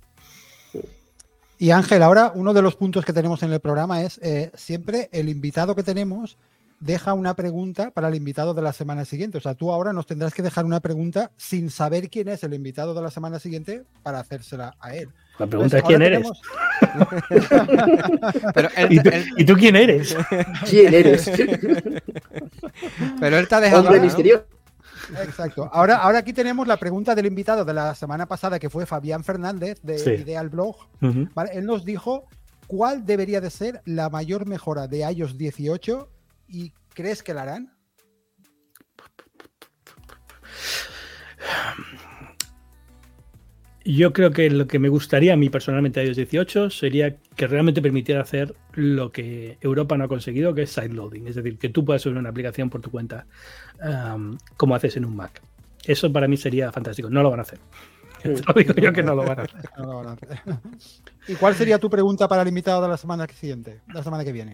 [1.57, 5.09] Y Ángel, ahora uno de los puntos que tenemos en el programa es eh, siempre
[5.13, 6.37] el invitado que tenemos
[6.79, 9.37] deja una pregunta para el invitado de la semana siguiente.
[9.37, 12.53] O sea, tú ahora nos tendrás que dejar una pregunta sin saber quién es el
[12.53, 15.09] invitado de la semana siguiente para hacérsela a él.
[15.39, 16.27] La pregunta es quién eres.
[19.37, 20.15] ¿Y, tú, quién eres?
[20.69, 21.29] ¿Quién eres?
[23.19, 23.83] Pero él te ha dejado.
[23.83, 24.45] Hombre misterioso.
[25.23, 25.69] Exacto.
[25.71, 29.23] Ahora, ahora aquí tenemos la pregunta del invitado de la semana pasada, que fue Fabián
[29.23, 30.75] Fernández, de Ideal Blog.
[31.51, 32.27] Él nos dijo
[32.67, 36.09] cuál debería de ser la mayor mejora de iOS 18
[36.47, 37.75] ¿Y crees que la harán?
[43.87, 47.45] Yo creo que lo que me gustaría a mí personalmente a iOS 18 sería que
[47.45, 51.27] realmente permitiera hacer lo que Europa no ha conseguido, que es sideloading.
[51.27, 53.27] Es decir, que tú puedas subir una aplicación por tu cuenta
[54.57, 55.39] como haces en un Mac.
[55.85, 57.11] Eso para mí sería fantástico.
[57.11, 57.59] No lo van a hacer.
[58.23, 60.29] digo yo que no lo van a hacer.
[61.27, 64.31] ¿Y cuál sería tu pregunta para el invitado de la semana siguiente, la semana que
[64.31, 64.53] viene?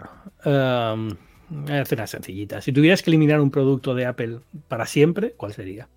[1.69, 2.59] Es una sencillita.
[2.59, 5.87] Si tuvieras que eliminar un producto de Apple para siempre, ¿cuál sería?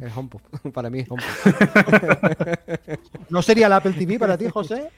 [0.00, 0.40] El HomePod.
[0.72, 1.28] Para mí es HomePod.
[3.30, 4.90] ¿No sería el Apple TV para ti, José?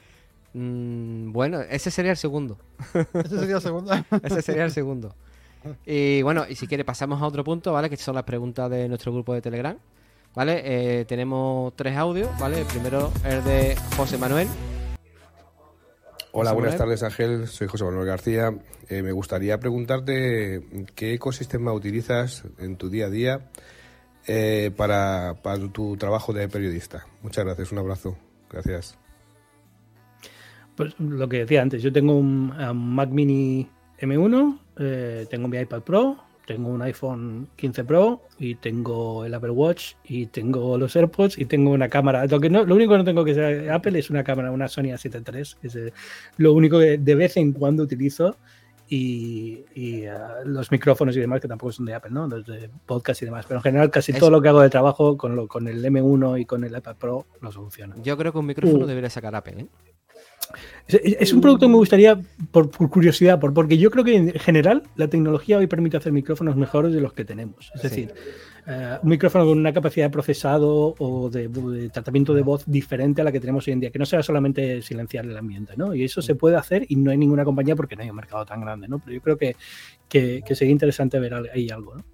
[0.54, 2.58] Mm, bueno, ese sería el segundo.
[2.94, 3.92] Ese sería el segundo.
[4.22, 5.14] ese sería el segundo.
[5.84, 7.90] Y bueno, y si quiere pasamos a otro punto, ¿vale?
[7.90, 9.76] Que son las preguntas de nuestro grupo de Telegram.
[10.34, 10.62] ¿Vale?
[10.64, 12.60] Eh, tenemos tres audios, ¿vale?
[12.60, 14.46] El primero es de José Manuel,
[16.30, 18.54] Hola, buenas tardes Ángel, soy José Manuel García.
[18.88, 20.62] Eh, me gustaría preguntarte
[20.94, 23.50] qué ecosistema utilizas en tu día a día
[24.28, 25.34] eh, para,
[25.72, 27.06] tu trabajo de periodista.
[27.22, 28.16] Muchas gracias, un abrazo.
[28.50, 28.98] Gracias.
[30.76, 32.52] Pues lo que decía antes, yo tengo un,
[32.94, 33.68] Mac Mini
[34.00, 39.50] M1, eh, tengo mi iPad Pro, tengo un iPhone 15 Pro y tengo el Apple
[39.50, 42.26] Watch y tengo los AirPods y tengo una cámara.
[42.26, 44.68] Lo, que no, lo único que no tengo que ser Apple es una cámara, una
[44.68, 45.92] Sony A7 III, que es eh,
[46.36, 48.36] lo único que de vez en cuando utilizo.
[48.90, 50.10] Y, eh,
[50.44, 52.26] los micrófonos y demás que tampoco son de Apple, ¿no?
[52.26, 53.44] Los de podcast y demás.
[53.46, 56.40] Pero en general casi todo lo que hago de trabajo con, lo, con el M1
[56.40, 57.96] y con el iPad Pro lo soluciona.
[58.02, 58.88] Yo creo que un micrófono uh.
[58.88, 59.66] debería sacar Apple, ¿eh?
[60.86, 62.18] Es, un producto que me gustaría,
[62.50, 66.56] por, curiosidad, por, porque yo creo que en general la tecnología hoy permite hacer micrófonos
[66.56, 67.70] mejores de los que tenemos.
[67.74, 68.14] Es decir,
[68.70, 73.24] eh, un micrófono con una capacidad de procesado o de, tratamiento de voz diferente a
[73.24, 75.94] la que tenemos hoy en día, que no sea solamente silenciar el ambiente, ¿no?
[75.94, 78.44] Y eso se puede hacer y no hay ninguna compañía porque no hay un mercado
[78.44, 78.98] tan grande, ¿no?
[78.98, 79.56] Pero yo creo que,
[80.06, 82.04] que, sería interesante ver ahí algo, ¿no?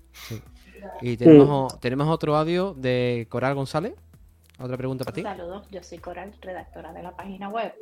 [1.00, 3.94] Y tenemos, tenemos otro audio de Coral González.
[4.60, 5.22] Otra pregunta para ti.
[5.22, 7.72] Saludos, yo soy Coral, redactora de la página web.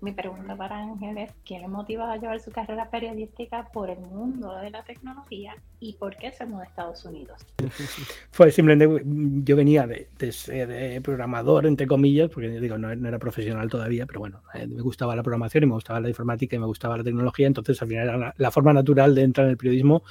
[0.00, 3.98] Mi pregunta para Ángel es, ¿qué le motiva a llevar su carrera periodística por el
[3.98, 7.44] mundo de la tecnología y por qué se mudó a Estados Unidos?
[8.36, 9.02] Pues simplemente
[9.44, 14.42] yo venía de, ser programador, entre comillas, porque digo, no, era profesional todavía, pero bueno,
[14.54, 17.48] eh, me gustaba la programación y me gustaba la informática y me gustaba la tecnología,
[17.48, 20.02] entonces al final era la, forma natural de entrar en el periodismo.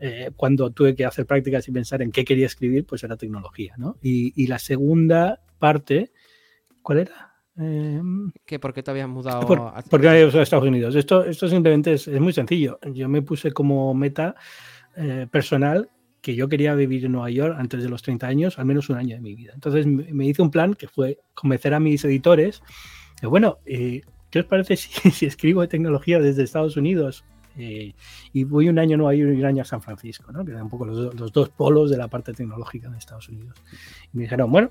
[0.00, 3.74] Eh, cuando tuve que hacer prácticas y pensar en qué quería escribir, pues era tecnología,
[3.78, 3.96] ¿no?
[4.02, 6.12] Y, y la segunda parte,
[6.82, 7.27] ¿cuál era?
[7.60, 8.00] Eh,
[8.60, 9.82] ¿Por qué te habías mudado a...
[9.82, 10.94] Porque a Estados Unidos.
[10.94, 12.78] Esto, esto simplemente es, muy sencillo.
[12.92, 14.34] Yo me puse como meta
[14.96, 15.90] eh, personal
[16.20, 18.96] que yo quería vivir en Nueva York antes de los 30 años, al menos un
[18.96, 19.52] año de mi vida.
[19.54, 22.62] Entonces me, hice un plan que fue convencer a mis editores
[23.20, 27.24] de, bueno, eh, ¿qué os parece si, si escribo de tecnología desde Estados Unidos
[27.58, 27.92] eh,
[28.32, 30.44] y voy un año a Nueva York y un año a San Francisco, ¿no?
[30.44, 33.60] que eran un poco los, dos polos de la parte tecnológica de Estados Unidos.
[34.12, 34.70] Y me dijeron, bueno,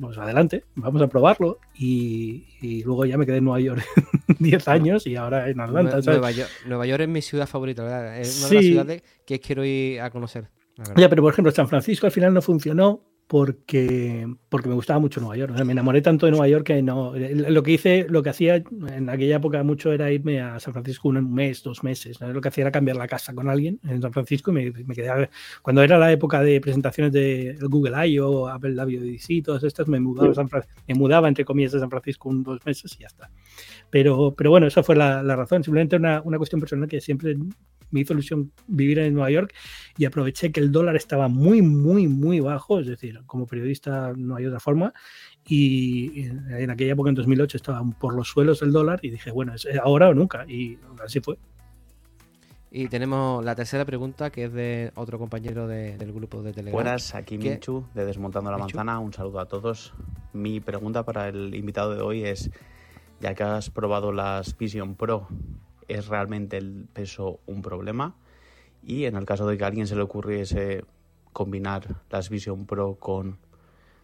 [0.00, 1.58] pues adelante, vamos a probarlo.
[1.78, 2.44] Y,
[2.84, 3.82] luego ya me quedé en Nueva York
[4.40, 6.00] 10 años y ahora en Atlanta.
[6.04, 8.18] Nueva, York, Nueva, York, es mi ciudad favorita, ¿verdad?
[8.18, 10.50] Es una de las ciudades que quiero ir a conocer.
[10.96, 15.20] Ya, pero por ejemplo, San Francisco al final no funcionó porque, porque me gustaba mucho
[15.20, 15.58] Nueva York.
[15.64, 17.14] me enamoré tanto de Nueva York que no.
[17.14, 21.08] Lo que hice, lo que hacía en aquella época mucho era irme a San Francisco
[21.08, 22.20] un mes, dos meses.
[22.20, 25.28] Lo que hacía era cambiar la casa con alguien en San Francisco y me, quedaba.
[25.62, 30.00] Cuando era la época de presentaciones de Google I.O., Apple WDC y todas estas, me
[30.00, 30.32] mudaba,
[30.86, 33.30] me mudaba entre comillas de San Francisco un dos meses y ya está.
[33.88, 35.64] Pero, pero bueno, esa fue la, razón.
[35.64, 37.36] Simplemente una, una cuestión personal que siempre
[37.94, 39.54] me hizo ilusión vivir en Nueva York
[39.96, 44.36] y aproveché que el dólar estaba muy, muy, muy bajo, es decir, como periodista no
[44.36, 44.92] hay otra forma,
[45.46, 49.54] y en aquella época, en 2008, estaba por los suelos el dólar y dije, bueno,
[49.54, 51.38] es ahora o nunca, y así fue.
[52.76, 56.72] Y tenemos la tercera pregunta que es de otro compañero del grupo de Telegram.
[56.72, 58.98] Buenas, aquí Minchu de Desmontando la Manzana.
[58.98, 59.94] Un saludo a todos.
[60.32, 62.50] Mi pregunta para el invitado de hoy es,
[63.20, 65.28] ya que has probado las Vision Pro
[65.88, 68.14] ¿Es realmente el peso un problema?
[68.82, 70.84] Y en el caso de que a alguien se le ocurriese
[71.32, 73.38] combinar las Vision Pro con,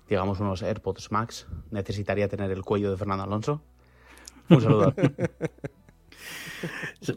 [0.09, 3.63] digamos, unos AirPods Max, ¿necesitaría tener el cuello de Fernando Alonso?
[4.49, 4.95] Un saludo.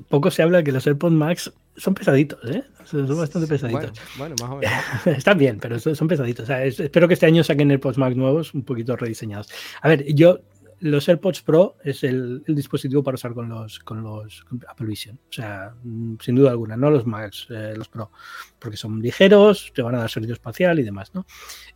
[0.09, 2.63] Poco se habla que los AirPods Max son pesaditos, ¿eh?
[2.85, 3.99] Son bastante pesaditos.
[4.17, 4.73] Bueno, más o menos.
[5.17, 6.49] Están bien, pero son pesaditos.
[6.49, 9.49] espero que este año saquen AirPods Max nuevos, un poquito rediseñados.
[9.81, 10.39] A ver, yo
[10.79, 15.19] los AirPods Pro es el, dispositivo para usar con los, con los Apple Vision.
[15.29, 18.11] O sea, mm, sin duda alguna, no los Max, eh, los Pro,
[18.59, 21.25] porque son ligeros, te van a dar sonido espacial y demás, ¿no?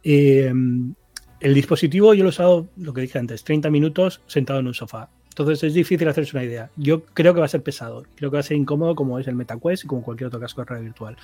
[0.03, 0.93] Em,
[1.39, 4.73] el dispositivo yo lo he usado, lo que dije antes, 30 minutos sentado en un
[4.73, 5.09] sofá.
[5.29, 6.71] Entonces es difícil hacerse una idea.
[6.77, 9.27] Yo creo que va a ser pesado, creo que va a ser incómodo como es
[9.27, 11.17] el MetaQuest y como cualquier otro casco de realidad virtual.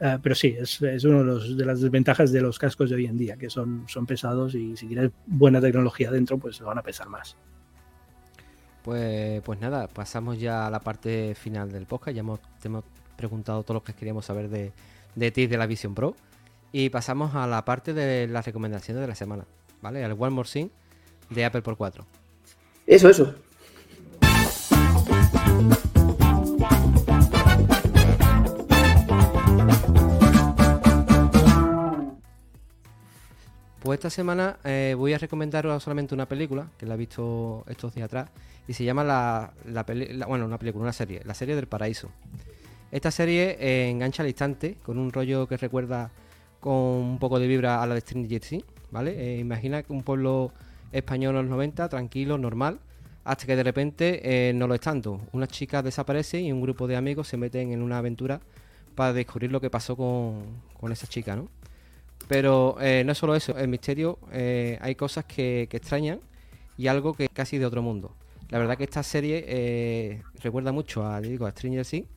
[0.00, 3.06] Eh, pero sí, es, es una de, de, las desventajas de los cascos de hoy
[3.06, 6.82] en día, que son, son pesados y si quieres buena tecnología dentro, pues van a
[6.82, 7.36] pesar más.
[8.82, 12.14] Pues, pues nada, pasamos ya a la parte final del podcast.
[12.14, 12.84] Ya hemos, te hemos
[13.16, 14.72] preguntado todo lo que queríamos saber de,
[15.14, 16.14] de ti de la Vision Pro.
[16.70, 19.44] Y pasamos a la parte de las recomendaciones de la semana,
[19.82, 20.04] ¿vale?
[20.04, 20.68] Al One More Thing
[21.30, 22.06] de Apple por 4.
[22.86, 23.34] Eso, eso.
[33.88, 37.94] Pues esta semana eh, voy a recomendaros solamente una película, que la he visto estos
[37.94, 38.28] días atrás,
[38.66, 39.54] y se llama la,
[40.26, 42.10] bueno, una película, una serie, la serie del paraíso.
[42.92, 46.10] Esta serie eh, engancha al instante, con un rollo que recuerda
[46.60, 49.36] con un poco de vibra a la de Stranger Things, ¿vale?
[49.36, 50.52] Eh, imagina que un pueblo
[50.92, 52.80] español en los 90, tranquilo, normal,
[53.24, 55.22] hasta que de repente no lo es tanto.
[55.32, 58.40] Una chica desaparece y un grupo de amigos se meten en una aventura
[58.94, 60.42] para descubrir lo que pasó con,
[60.78, 61.48] con esa chica, ¿no?
[62.28, 66.20] Pero eh, no es solo eso, el misterio, eh, hay cosas que, extrañan
[66.76, 68.14] y algo que casi de otro mundo.
[68.50, 72.08] La verdad que esta serie eh, recuerda mucho a, digo, a Stranger Things.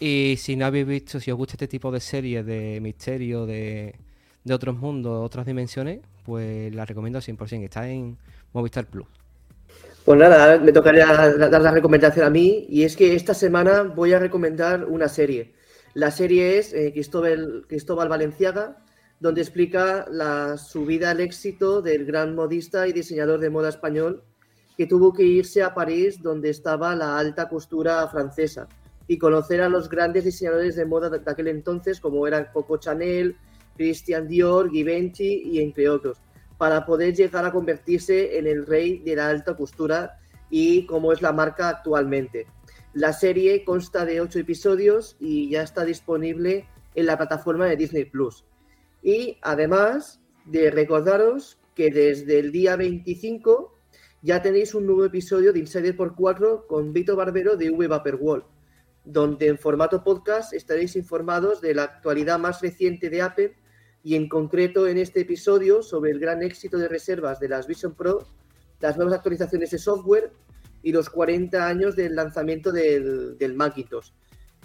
[0.00, 3.94] Y si no habéis visto, si os gusta este tipo de series de misterio, de,
[4.44, 7.64] de otros mundos, otras dimensiones, pues la recomiendo 100%.
[7.64, 8.16] Está en
[8.52, 9.06] Movistar Plus.
[10.04, 12.66] Pues nada, me tocaría dar la recomendación a mí.
[12.68, 15.54] Y es que esta semana voy a recomendar una serie.
[15.94, 18.83] La serie es Cristóbal, Cristóbal Valenciaga,
[19.24, 24.22] donde explica la subida al éxito del gran modista y diseñador de moda español
[24.76, 28.68] que tuvo que irse a París donde estaba la alta costura francesa
[29.08, 33.34] y conocer a los grandes diseñadores de moda de aquel entonces como eran Coco Chanel,
[33.78, 36.18] Christian Dior, Givenchy y entre otros,
[36.58, 40.18] para poder llegar a convertirse en el rey de la alta costura
[40.50, 42.46] y como es la marca actualmente.
[42.92, 48.04] La serie consta de ocho episodios y ya está disponible en la plataforma de Disney
[48.04, 48.44] Plus.
[49.04, 53.76] Y además de recordaros que desde el día 25
[54.22, 58.46] ya tenéis un nuevo episodio de Insider por 4 con Vito Barbero de V Vaporwall,
[59.04, 63.54] donde en formato podcast estaréis informados de la actualidad más reciente de Apple
[64.02, 67.94] y en concreto en este episodio sobre el gran éxito de reservas de las Vision
[67.94, 68.26] Pro,
[68.80, 70.32] las nuevas actualizaciones de software
[70.82, 74.12] y los 40 años del lanzamiento del, del Macintosh.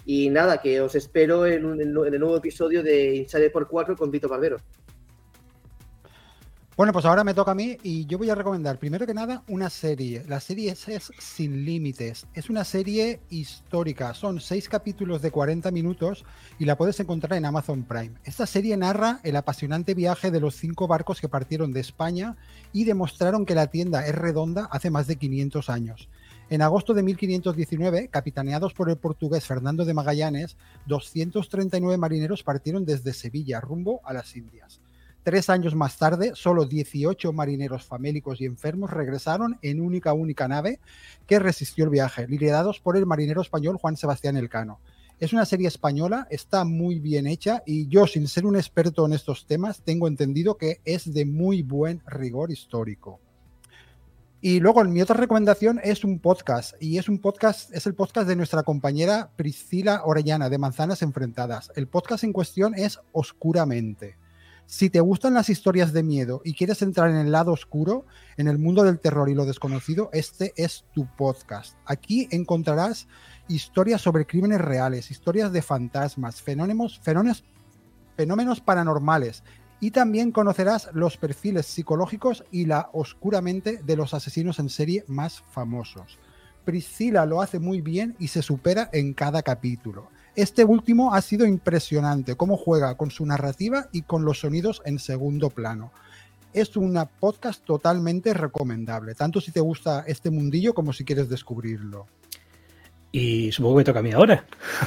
[0.04, 4.28] Y nada, que os espero en, el nuevo episodio de Insider por 4 con Vito
[4.28, 4.56] Barbero.
[6.80, 9.42] Bueno, pues ahora me toca a mí y yo voy a recomendar, primero que nada,
[9.48, 10.24] una serie.
[10.26, 12.26] La serie es, es, Sin Límites.
[12.32, 14.14] Es una serie histórica.
[14.14, 16.24] Son seis capítulos de 40 minutos
[16.58, 18.14] y la puedes encontrar en Amazon Prime.
[18.24, 22.38] Esta serie narra el apasionante viaje de los cinco barcos que partieron de España
[22.72, 26.08] y demostraron que la tienda es redonda hace más de 500 años.
[26.50, 30.56] En agosto de 1519, capitaneados por el portugués Fernando de Magallanes,
[30.86, 34.80] 239 marineros partieron desde Sevilla rumbo a las Indias.
[35.22, 40.80] Tres años más tarde, solo 18 marineros famélicos y enfermos regresaron en única única nave
[41.28, 44.80] que resistió el viaje, liderados por el marinero español Juan Sebastián Elcano.
[45.20, 49.12] Es una serie española, está muy bien hecha y yo, sin ser un experto en
[49.12, 53.20] estos temas, tengo entendido que es de muy buen rigor histórico.
[54.42, 58.26] Y luego mi otra recomendación es un podcast y es un podcast, es el podcast
[58.26, 61.70] de nuestra compañera Priscila Orellana de Manzanas Enfrentadas.
[61.76, 64.16] El podcast en cuestión es Oscuramente.
[64.64, 68.06] Si te gustan las historias de miedo y quieres entrar en el lado oscuro,
[68.38, 71.76] en el mundo del terror y lo desconocido, este es tu podcast.
[71.84, 73.08] Aquí encontrarás
[73.46, 77.44] historias sobre crímenes reales, historias de fantasmas, fenómenos, fenómenos,
[78.16, 79.44] fenómenos paranormales
[79.80, 85.42] y también conocerás los perfiles psicológicos y la oscuramente de los asesinos en serie más
[85.52, 86.18] famosos.
[86.64, 90.08] Priscila lo hace muy bien y se supera en cada capítulo.
[90.36, 94.98] Este último ha sido impresionante, cómo juega con su narrativa y con los sonidos en
[94.98, 95.90] segundo plano.
[96.52, 102.06] Es una podcast totalmente recomendable, tanto si te gusta este mundillo como si quieres descubrirlo.
[103.12, 104.44] Y supongo que me toca a mí ahora.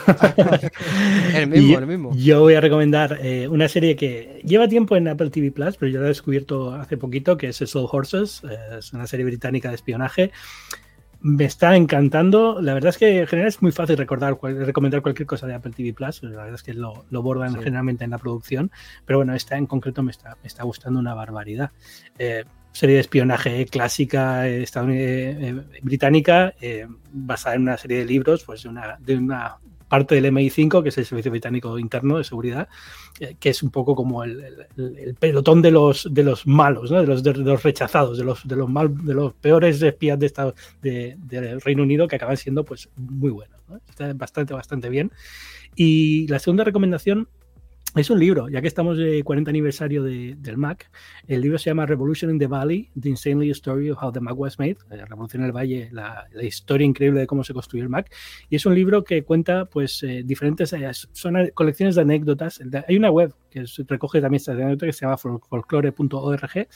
[1.35, 2.15] el mismo, el mismo.
[2.15, 5.91] Yo voy a recomendar eh, una serie que lleva tiempo en Apple TV Plus, pero
[5.91, 8.41] yo la he descubierto hace poquito, que es Soul Horses.
[8.49, 10.31] Eh, es una serie británica de espionaje
[11.23, 12.61] me está encantando.
[12.61, 15.71] La verdad es que en general es muy fácil recordar, recomendar cualquier cosa de Apple
[15.71, 16.21] TV Plus.
[16.21, 17.59] La verdad es que lo, lo bordan sí.
[17.63, 18.71] generalmente en la producción.
[19.05, 21.71] Pero bueno, esta en concreto me está, me está gustando una barbaridad.
[22.19, 22.43] Eh,
[22.73, 26.53] serie de espionaje clásica eh, eh, británica,
[27.13, 29.57] basada en una serie de libros, pues de una, de una
[29.93, 32.67] parte del MI5, que es el Servicio Británico Interno de Seguridad,
[33.19, 34.43] eh, que es un poco como el,
[34.75, 36.99] el, el, pelotón de los, de los malos, ¿no?
[36.99, 40.25] de, los, de, los, rechazados, de los, de los, mal, de los peores espías de
[40.25, 40.51] esta,
[40.81, 43.59] de, del Reino Unido que acaban siendo pues muy buenos.
[43.69, 43.79] ¿no?
[43.87, 45.11] Está bastante, bastante bien.
[45.75, 47.27] Y la segunda recomendación
[47.95, 50.89] es un libro, ya que estamos de 40 aniversario de, del Mac.
[51.27, 54.37] El libro se llama Revolution in the Valley, The Insanely Story of How the Mac
[54.37, 57.83] Was Made, la Revolución en el Valle, la, la, historia increíble de cómo se construyó
[57.83, 58.11] el Mac.
[58.49, 62.59] Y es un libro que cuenta pues eh, diferentes, eh, son colecciones de anécdotas.
[62.87, 66.67] Hay una web que recoge también estas anécdotas que se llama folklore.org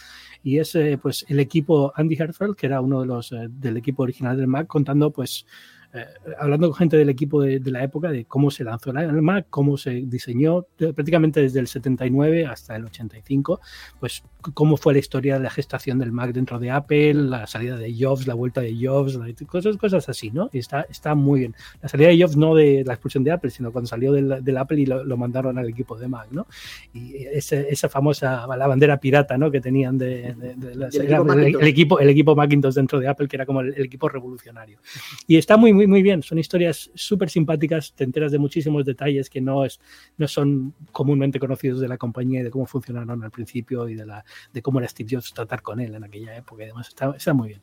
[0.44, 4.04] y es eh, pues el equipo Andy Herfeld, que era uno de los del equipo
[4.04, 5.48] original del Mac, contando pues
[5.94, 6.06] eh,
[6.38, 9.48] hablando con gente del equipo de, de, la época de cómo se lanzó el Mac,
[9.50, 13.62] cómo se diseñó de, prácticamente desde el 79 hasta el 85,
[14.00, 14.24] pues
[14.54, 17.94] cómo fue la historia de la gestación del Mac dentro de Apple, la salida de
[17.98, 20.50] Jobs, la vuelta de Jobs, cosas, cosas así, ¿no?
[20.54, 21.56] Y está, está muy bien.
[21.82, 24.58] La salida de Jobs no de la expulsión de Apple, sino cuando salió del, del
[24.58, 26.48] Apple y lo, lo, mandaron al equipo de Mac, ¿no?
[26.94, 29.52] Y ese, esa famosa, la bandera pirata, ¿no?
[29.52, 33.08] Que tenían de, de las, el, equipo el, el, equipo, el equipo Macintosh dentro de
[33.08, 34.80] Apple, que era como el, el equipo revolucionario.
[35.28, 36.22] Y está muy, muy, muy bien.
[36.24, 39.80] Son historias súper simpáticas, te enteras de muchísimos detalles que no, es,
[40.18, 44.06] no son comúnmente conocidos de la compañía y de cómo funcionaron al principio y de,
[44.06, 44.24] la,
[44.54, 46.90] de cómo era Steve Jobs tratar con él en aquella época y demás.
[46.90, 47.62] Está, está muy bien.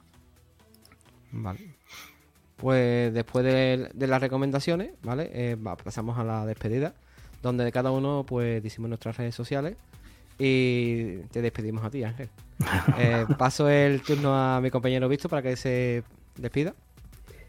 [1.32, 1.60] Vale.
[2.56, 5.30] Pues después de, de las recomendaciones, ¿vale?
[5.32, 6.94] Eh, va, pasamos a la despedida,
[7.42, 9.76] donde cada uno pues decimos nuestras redes sociales
[10.38, 12.28] y te despedimos a ti, Ángel.
[12.98, 16.04] eh, paso el turno a mi compañero Visto para que se
[16.36, 16.74] despida.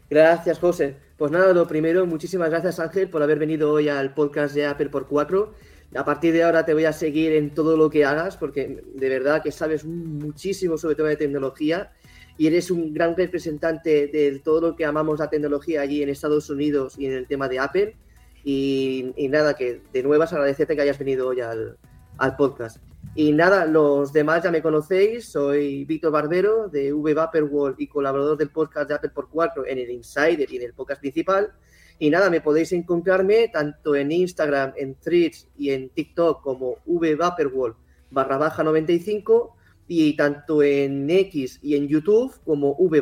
[0.08, 0.96] Gracias, José.
[1.16, 4.88] Pues nada, lo primero, muchísimas gracias, Ángel, por haber venido hoy al podcast de Apple
[4.88, 5.54] por 4.
[5.94, 9.08] A partir de ahora te voy a seguir en todo lo que hagas, porque de
[9.08, 11.92] verdad que sabes muchísimo sobre todo de tecnología
[12.36, 16.50] y eres un gran representante de todo lo que amamos la tecnología allí en Estados
[16.50, 17.96] Unidos y en el tema de Apple.
[18.44, 21.78] Y, y nada, que de nuevas agradecerte que hayas venido hoy al,
[22.18, 22.78] al podcast.
[23.14, 28.36] Y nada, los demás ya me conocéis, soy Víctor Barbero de V Vaporwall y colaborador
[28.36, 31.52] del podcast de Apple por 4 en el Insider y en el podcast principal.
[31.98, 37.14] Y nada, me podéis encontrarme tanto en Instagram, en Threads y en TikTok como V
[37.14, 37.74] Vaporwall
[38.10, 39.56] barra baja 95
[39.88, 43.00] y tanto en X y en YouTube como V.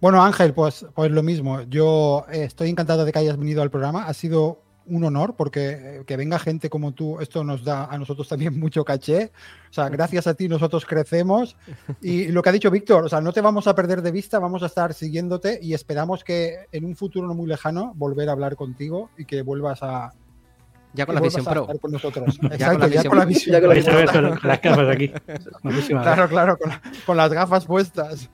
[0.00, 1.62] Bueno, Ángel, pues, pues lo mismo.
[1.62, 4.06] Yo eh, estoy encantado de que hayas venido al programa.
[4.06, 7.98] Ha sido un honor porque eh, que venga gente como tú, esto nos da a
[7.98, 9.32] nosotros también mucho caché.
[9.70, 11.56] O sea, gracias a ti nosotros crecemos.
[12.00, 14.38] Y lo que ha dicho Víctor, o sea, no te vamos a perder de vista,
[14.38, 18.32] vamos a estar siguiéndote y esperamos que en un futuro no muy lejano volver a
[18.32, 20.12] hablar contigo y que vuelvas a,
[20.94, 21.66] ya con la visión pro.
[21.80, 22.38] Con nosotros.
[22.50, 24.36] Exacto, ya con la visión, pro.
[24.40, 25.12] Con las gafas aquí.
[25.88, 26.72] Claro, claro, con,
[27.06, 28.30] con, las gafas puestas.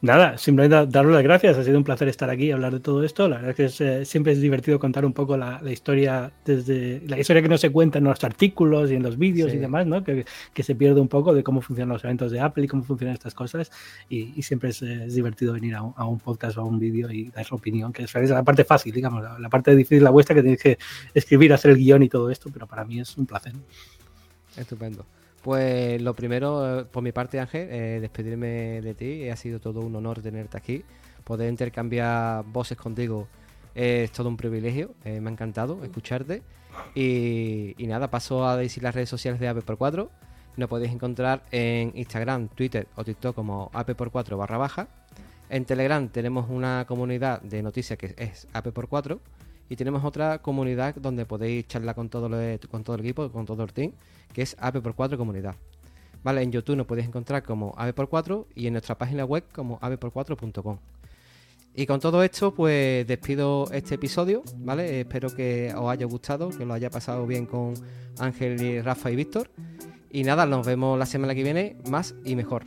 [0.00, 1.56] Nada, simplemente darle las gracias.
[1.56, 3.28] Ha sido un placer estar aquí y hablar de todo esto.
[3.28, 7.18] La verdad es que eh, siempre es divertido contar un poco la, historia desde la
[7.18, 10.04] historia que no se cuenta en los artículos y en los vídeos y demás, ¿no?
[10.04, 10.24] Que,
[10.62, 13.34] se pierde un poco de cómo funcionan los eventos de Apple y cómo funcionan estas
[13.34, 13.70] cosas.
[14.08, 14.80] Y, siempre es,
[15.14, 18.14] divertido venir a un, podcast o a un vídeo y dar su opinión, que es,
[18.14, 20.78] la parte fácil, digamos, la, parte difícil, la vuestra, que tenéis que
[21.14, 23.52] escribir, hacer el guion y todo esto, pero para mí es un placer.
[24.56, 25.06] Estupendo.
[25.42, 29.28] Pues lo primero, por mi parte, Ángel, eh, despedirme de ti.
[29.28, 30.84] Ha sido todo un honor tenerte aquí.
[31.24, 33.28] Poder intercambiar voces contigo
[33.74, 34.94] es todo un privilegio.
[35.04, 36.42] Eh, me ha encantado escucharte.
[36.94, 40.10] Y, nada, paso a decir las redes sociales de AP por 4.
[40.56, 44.88] Nos podéis encontrar en Instagram, Twitter o TikTok como AP por 4 barra baja.
[45.50, 49.20] En Telegram tenemos una comunidad de noticias que es AP por 4
[49.68, 52.30] y tenemos otra comunidad donde podéis charlar con todo,
[52.70, 53.92] con todo el equipo, con todo el team,
[54.32, 55.54] que es AP por 4 Comunidad.
[56.22, 59.44] Vale, en YouTube nos podéis encontrar como AP por 4 y en nuestra página web
[59.52, 60.78] como avepor4.com.
[61.74, 65.00] Y con todo esto, pues despido este episodio, ¿vale?
[65.00, 67.74] Espero que os haya gustado, que lo haya pasado bien con
[68.18, 69.50] Ángel, Rafa y Víctor.
[70.10, 72.64] Y nada, nos vemos la semana que viene más y mejor.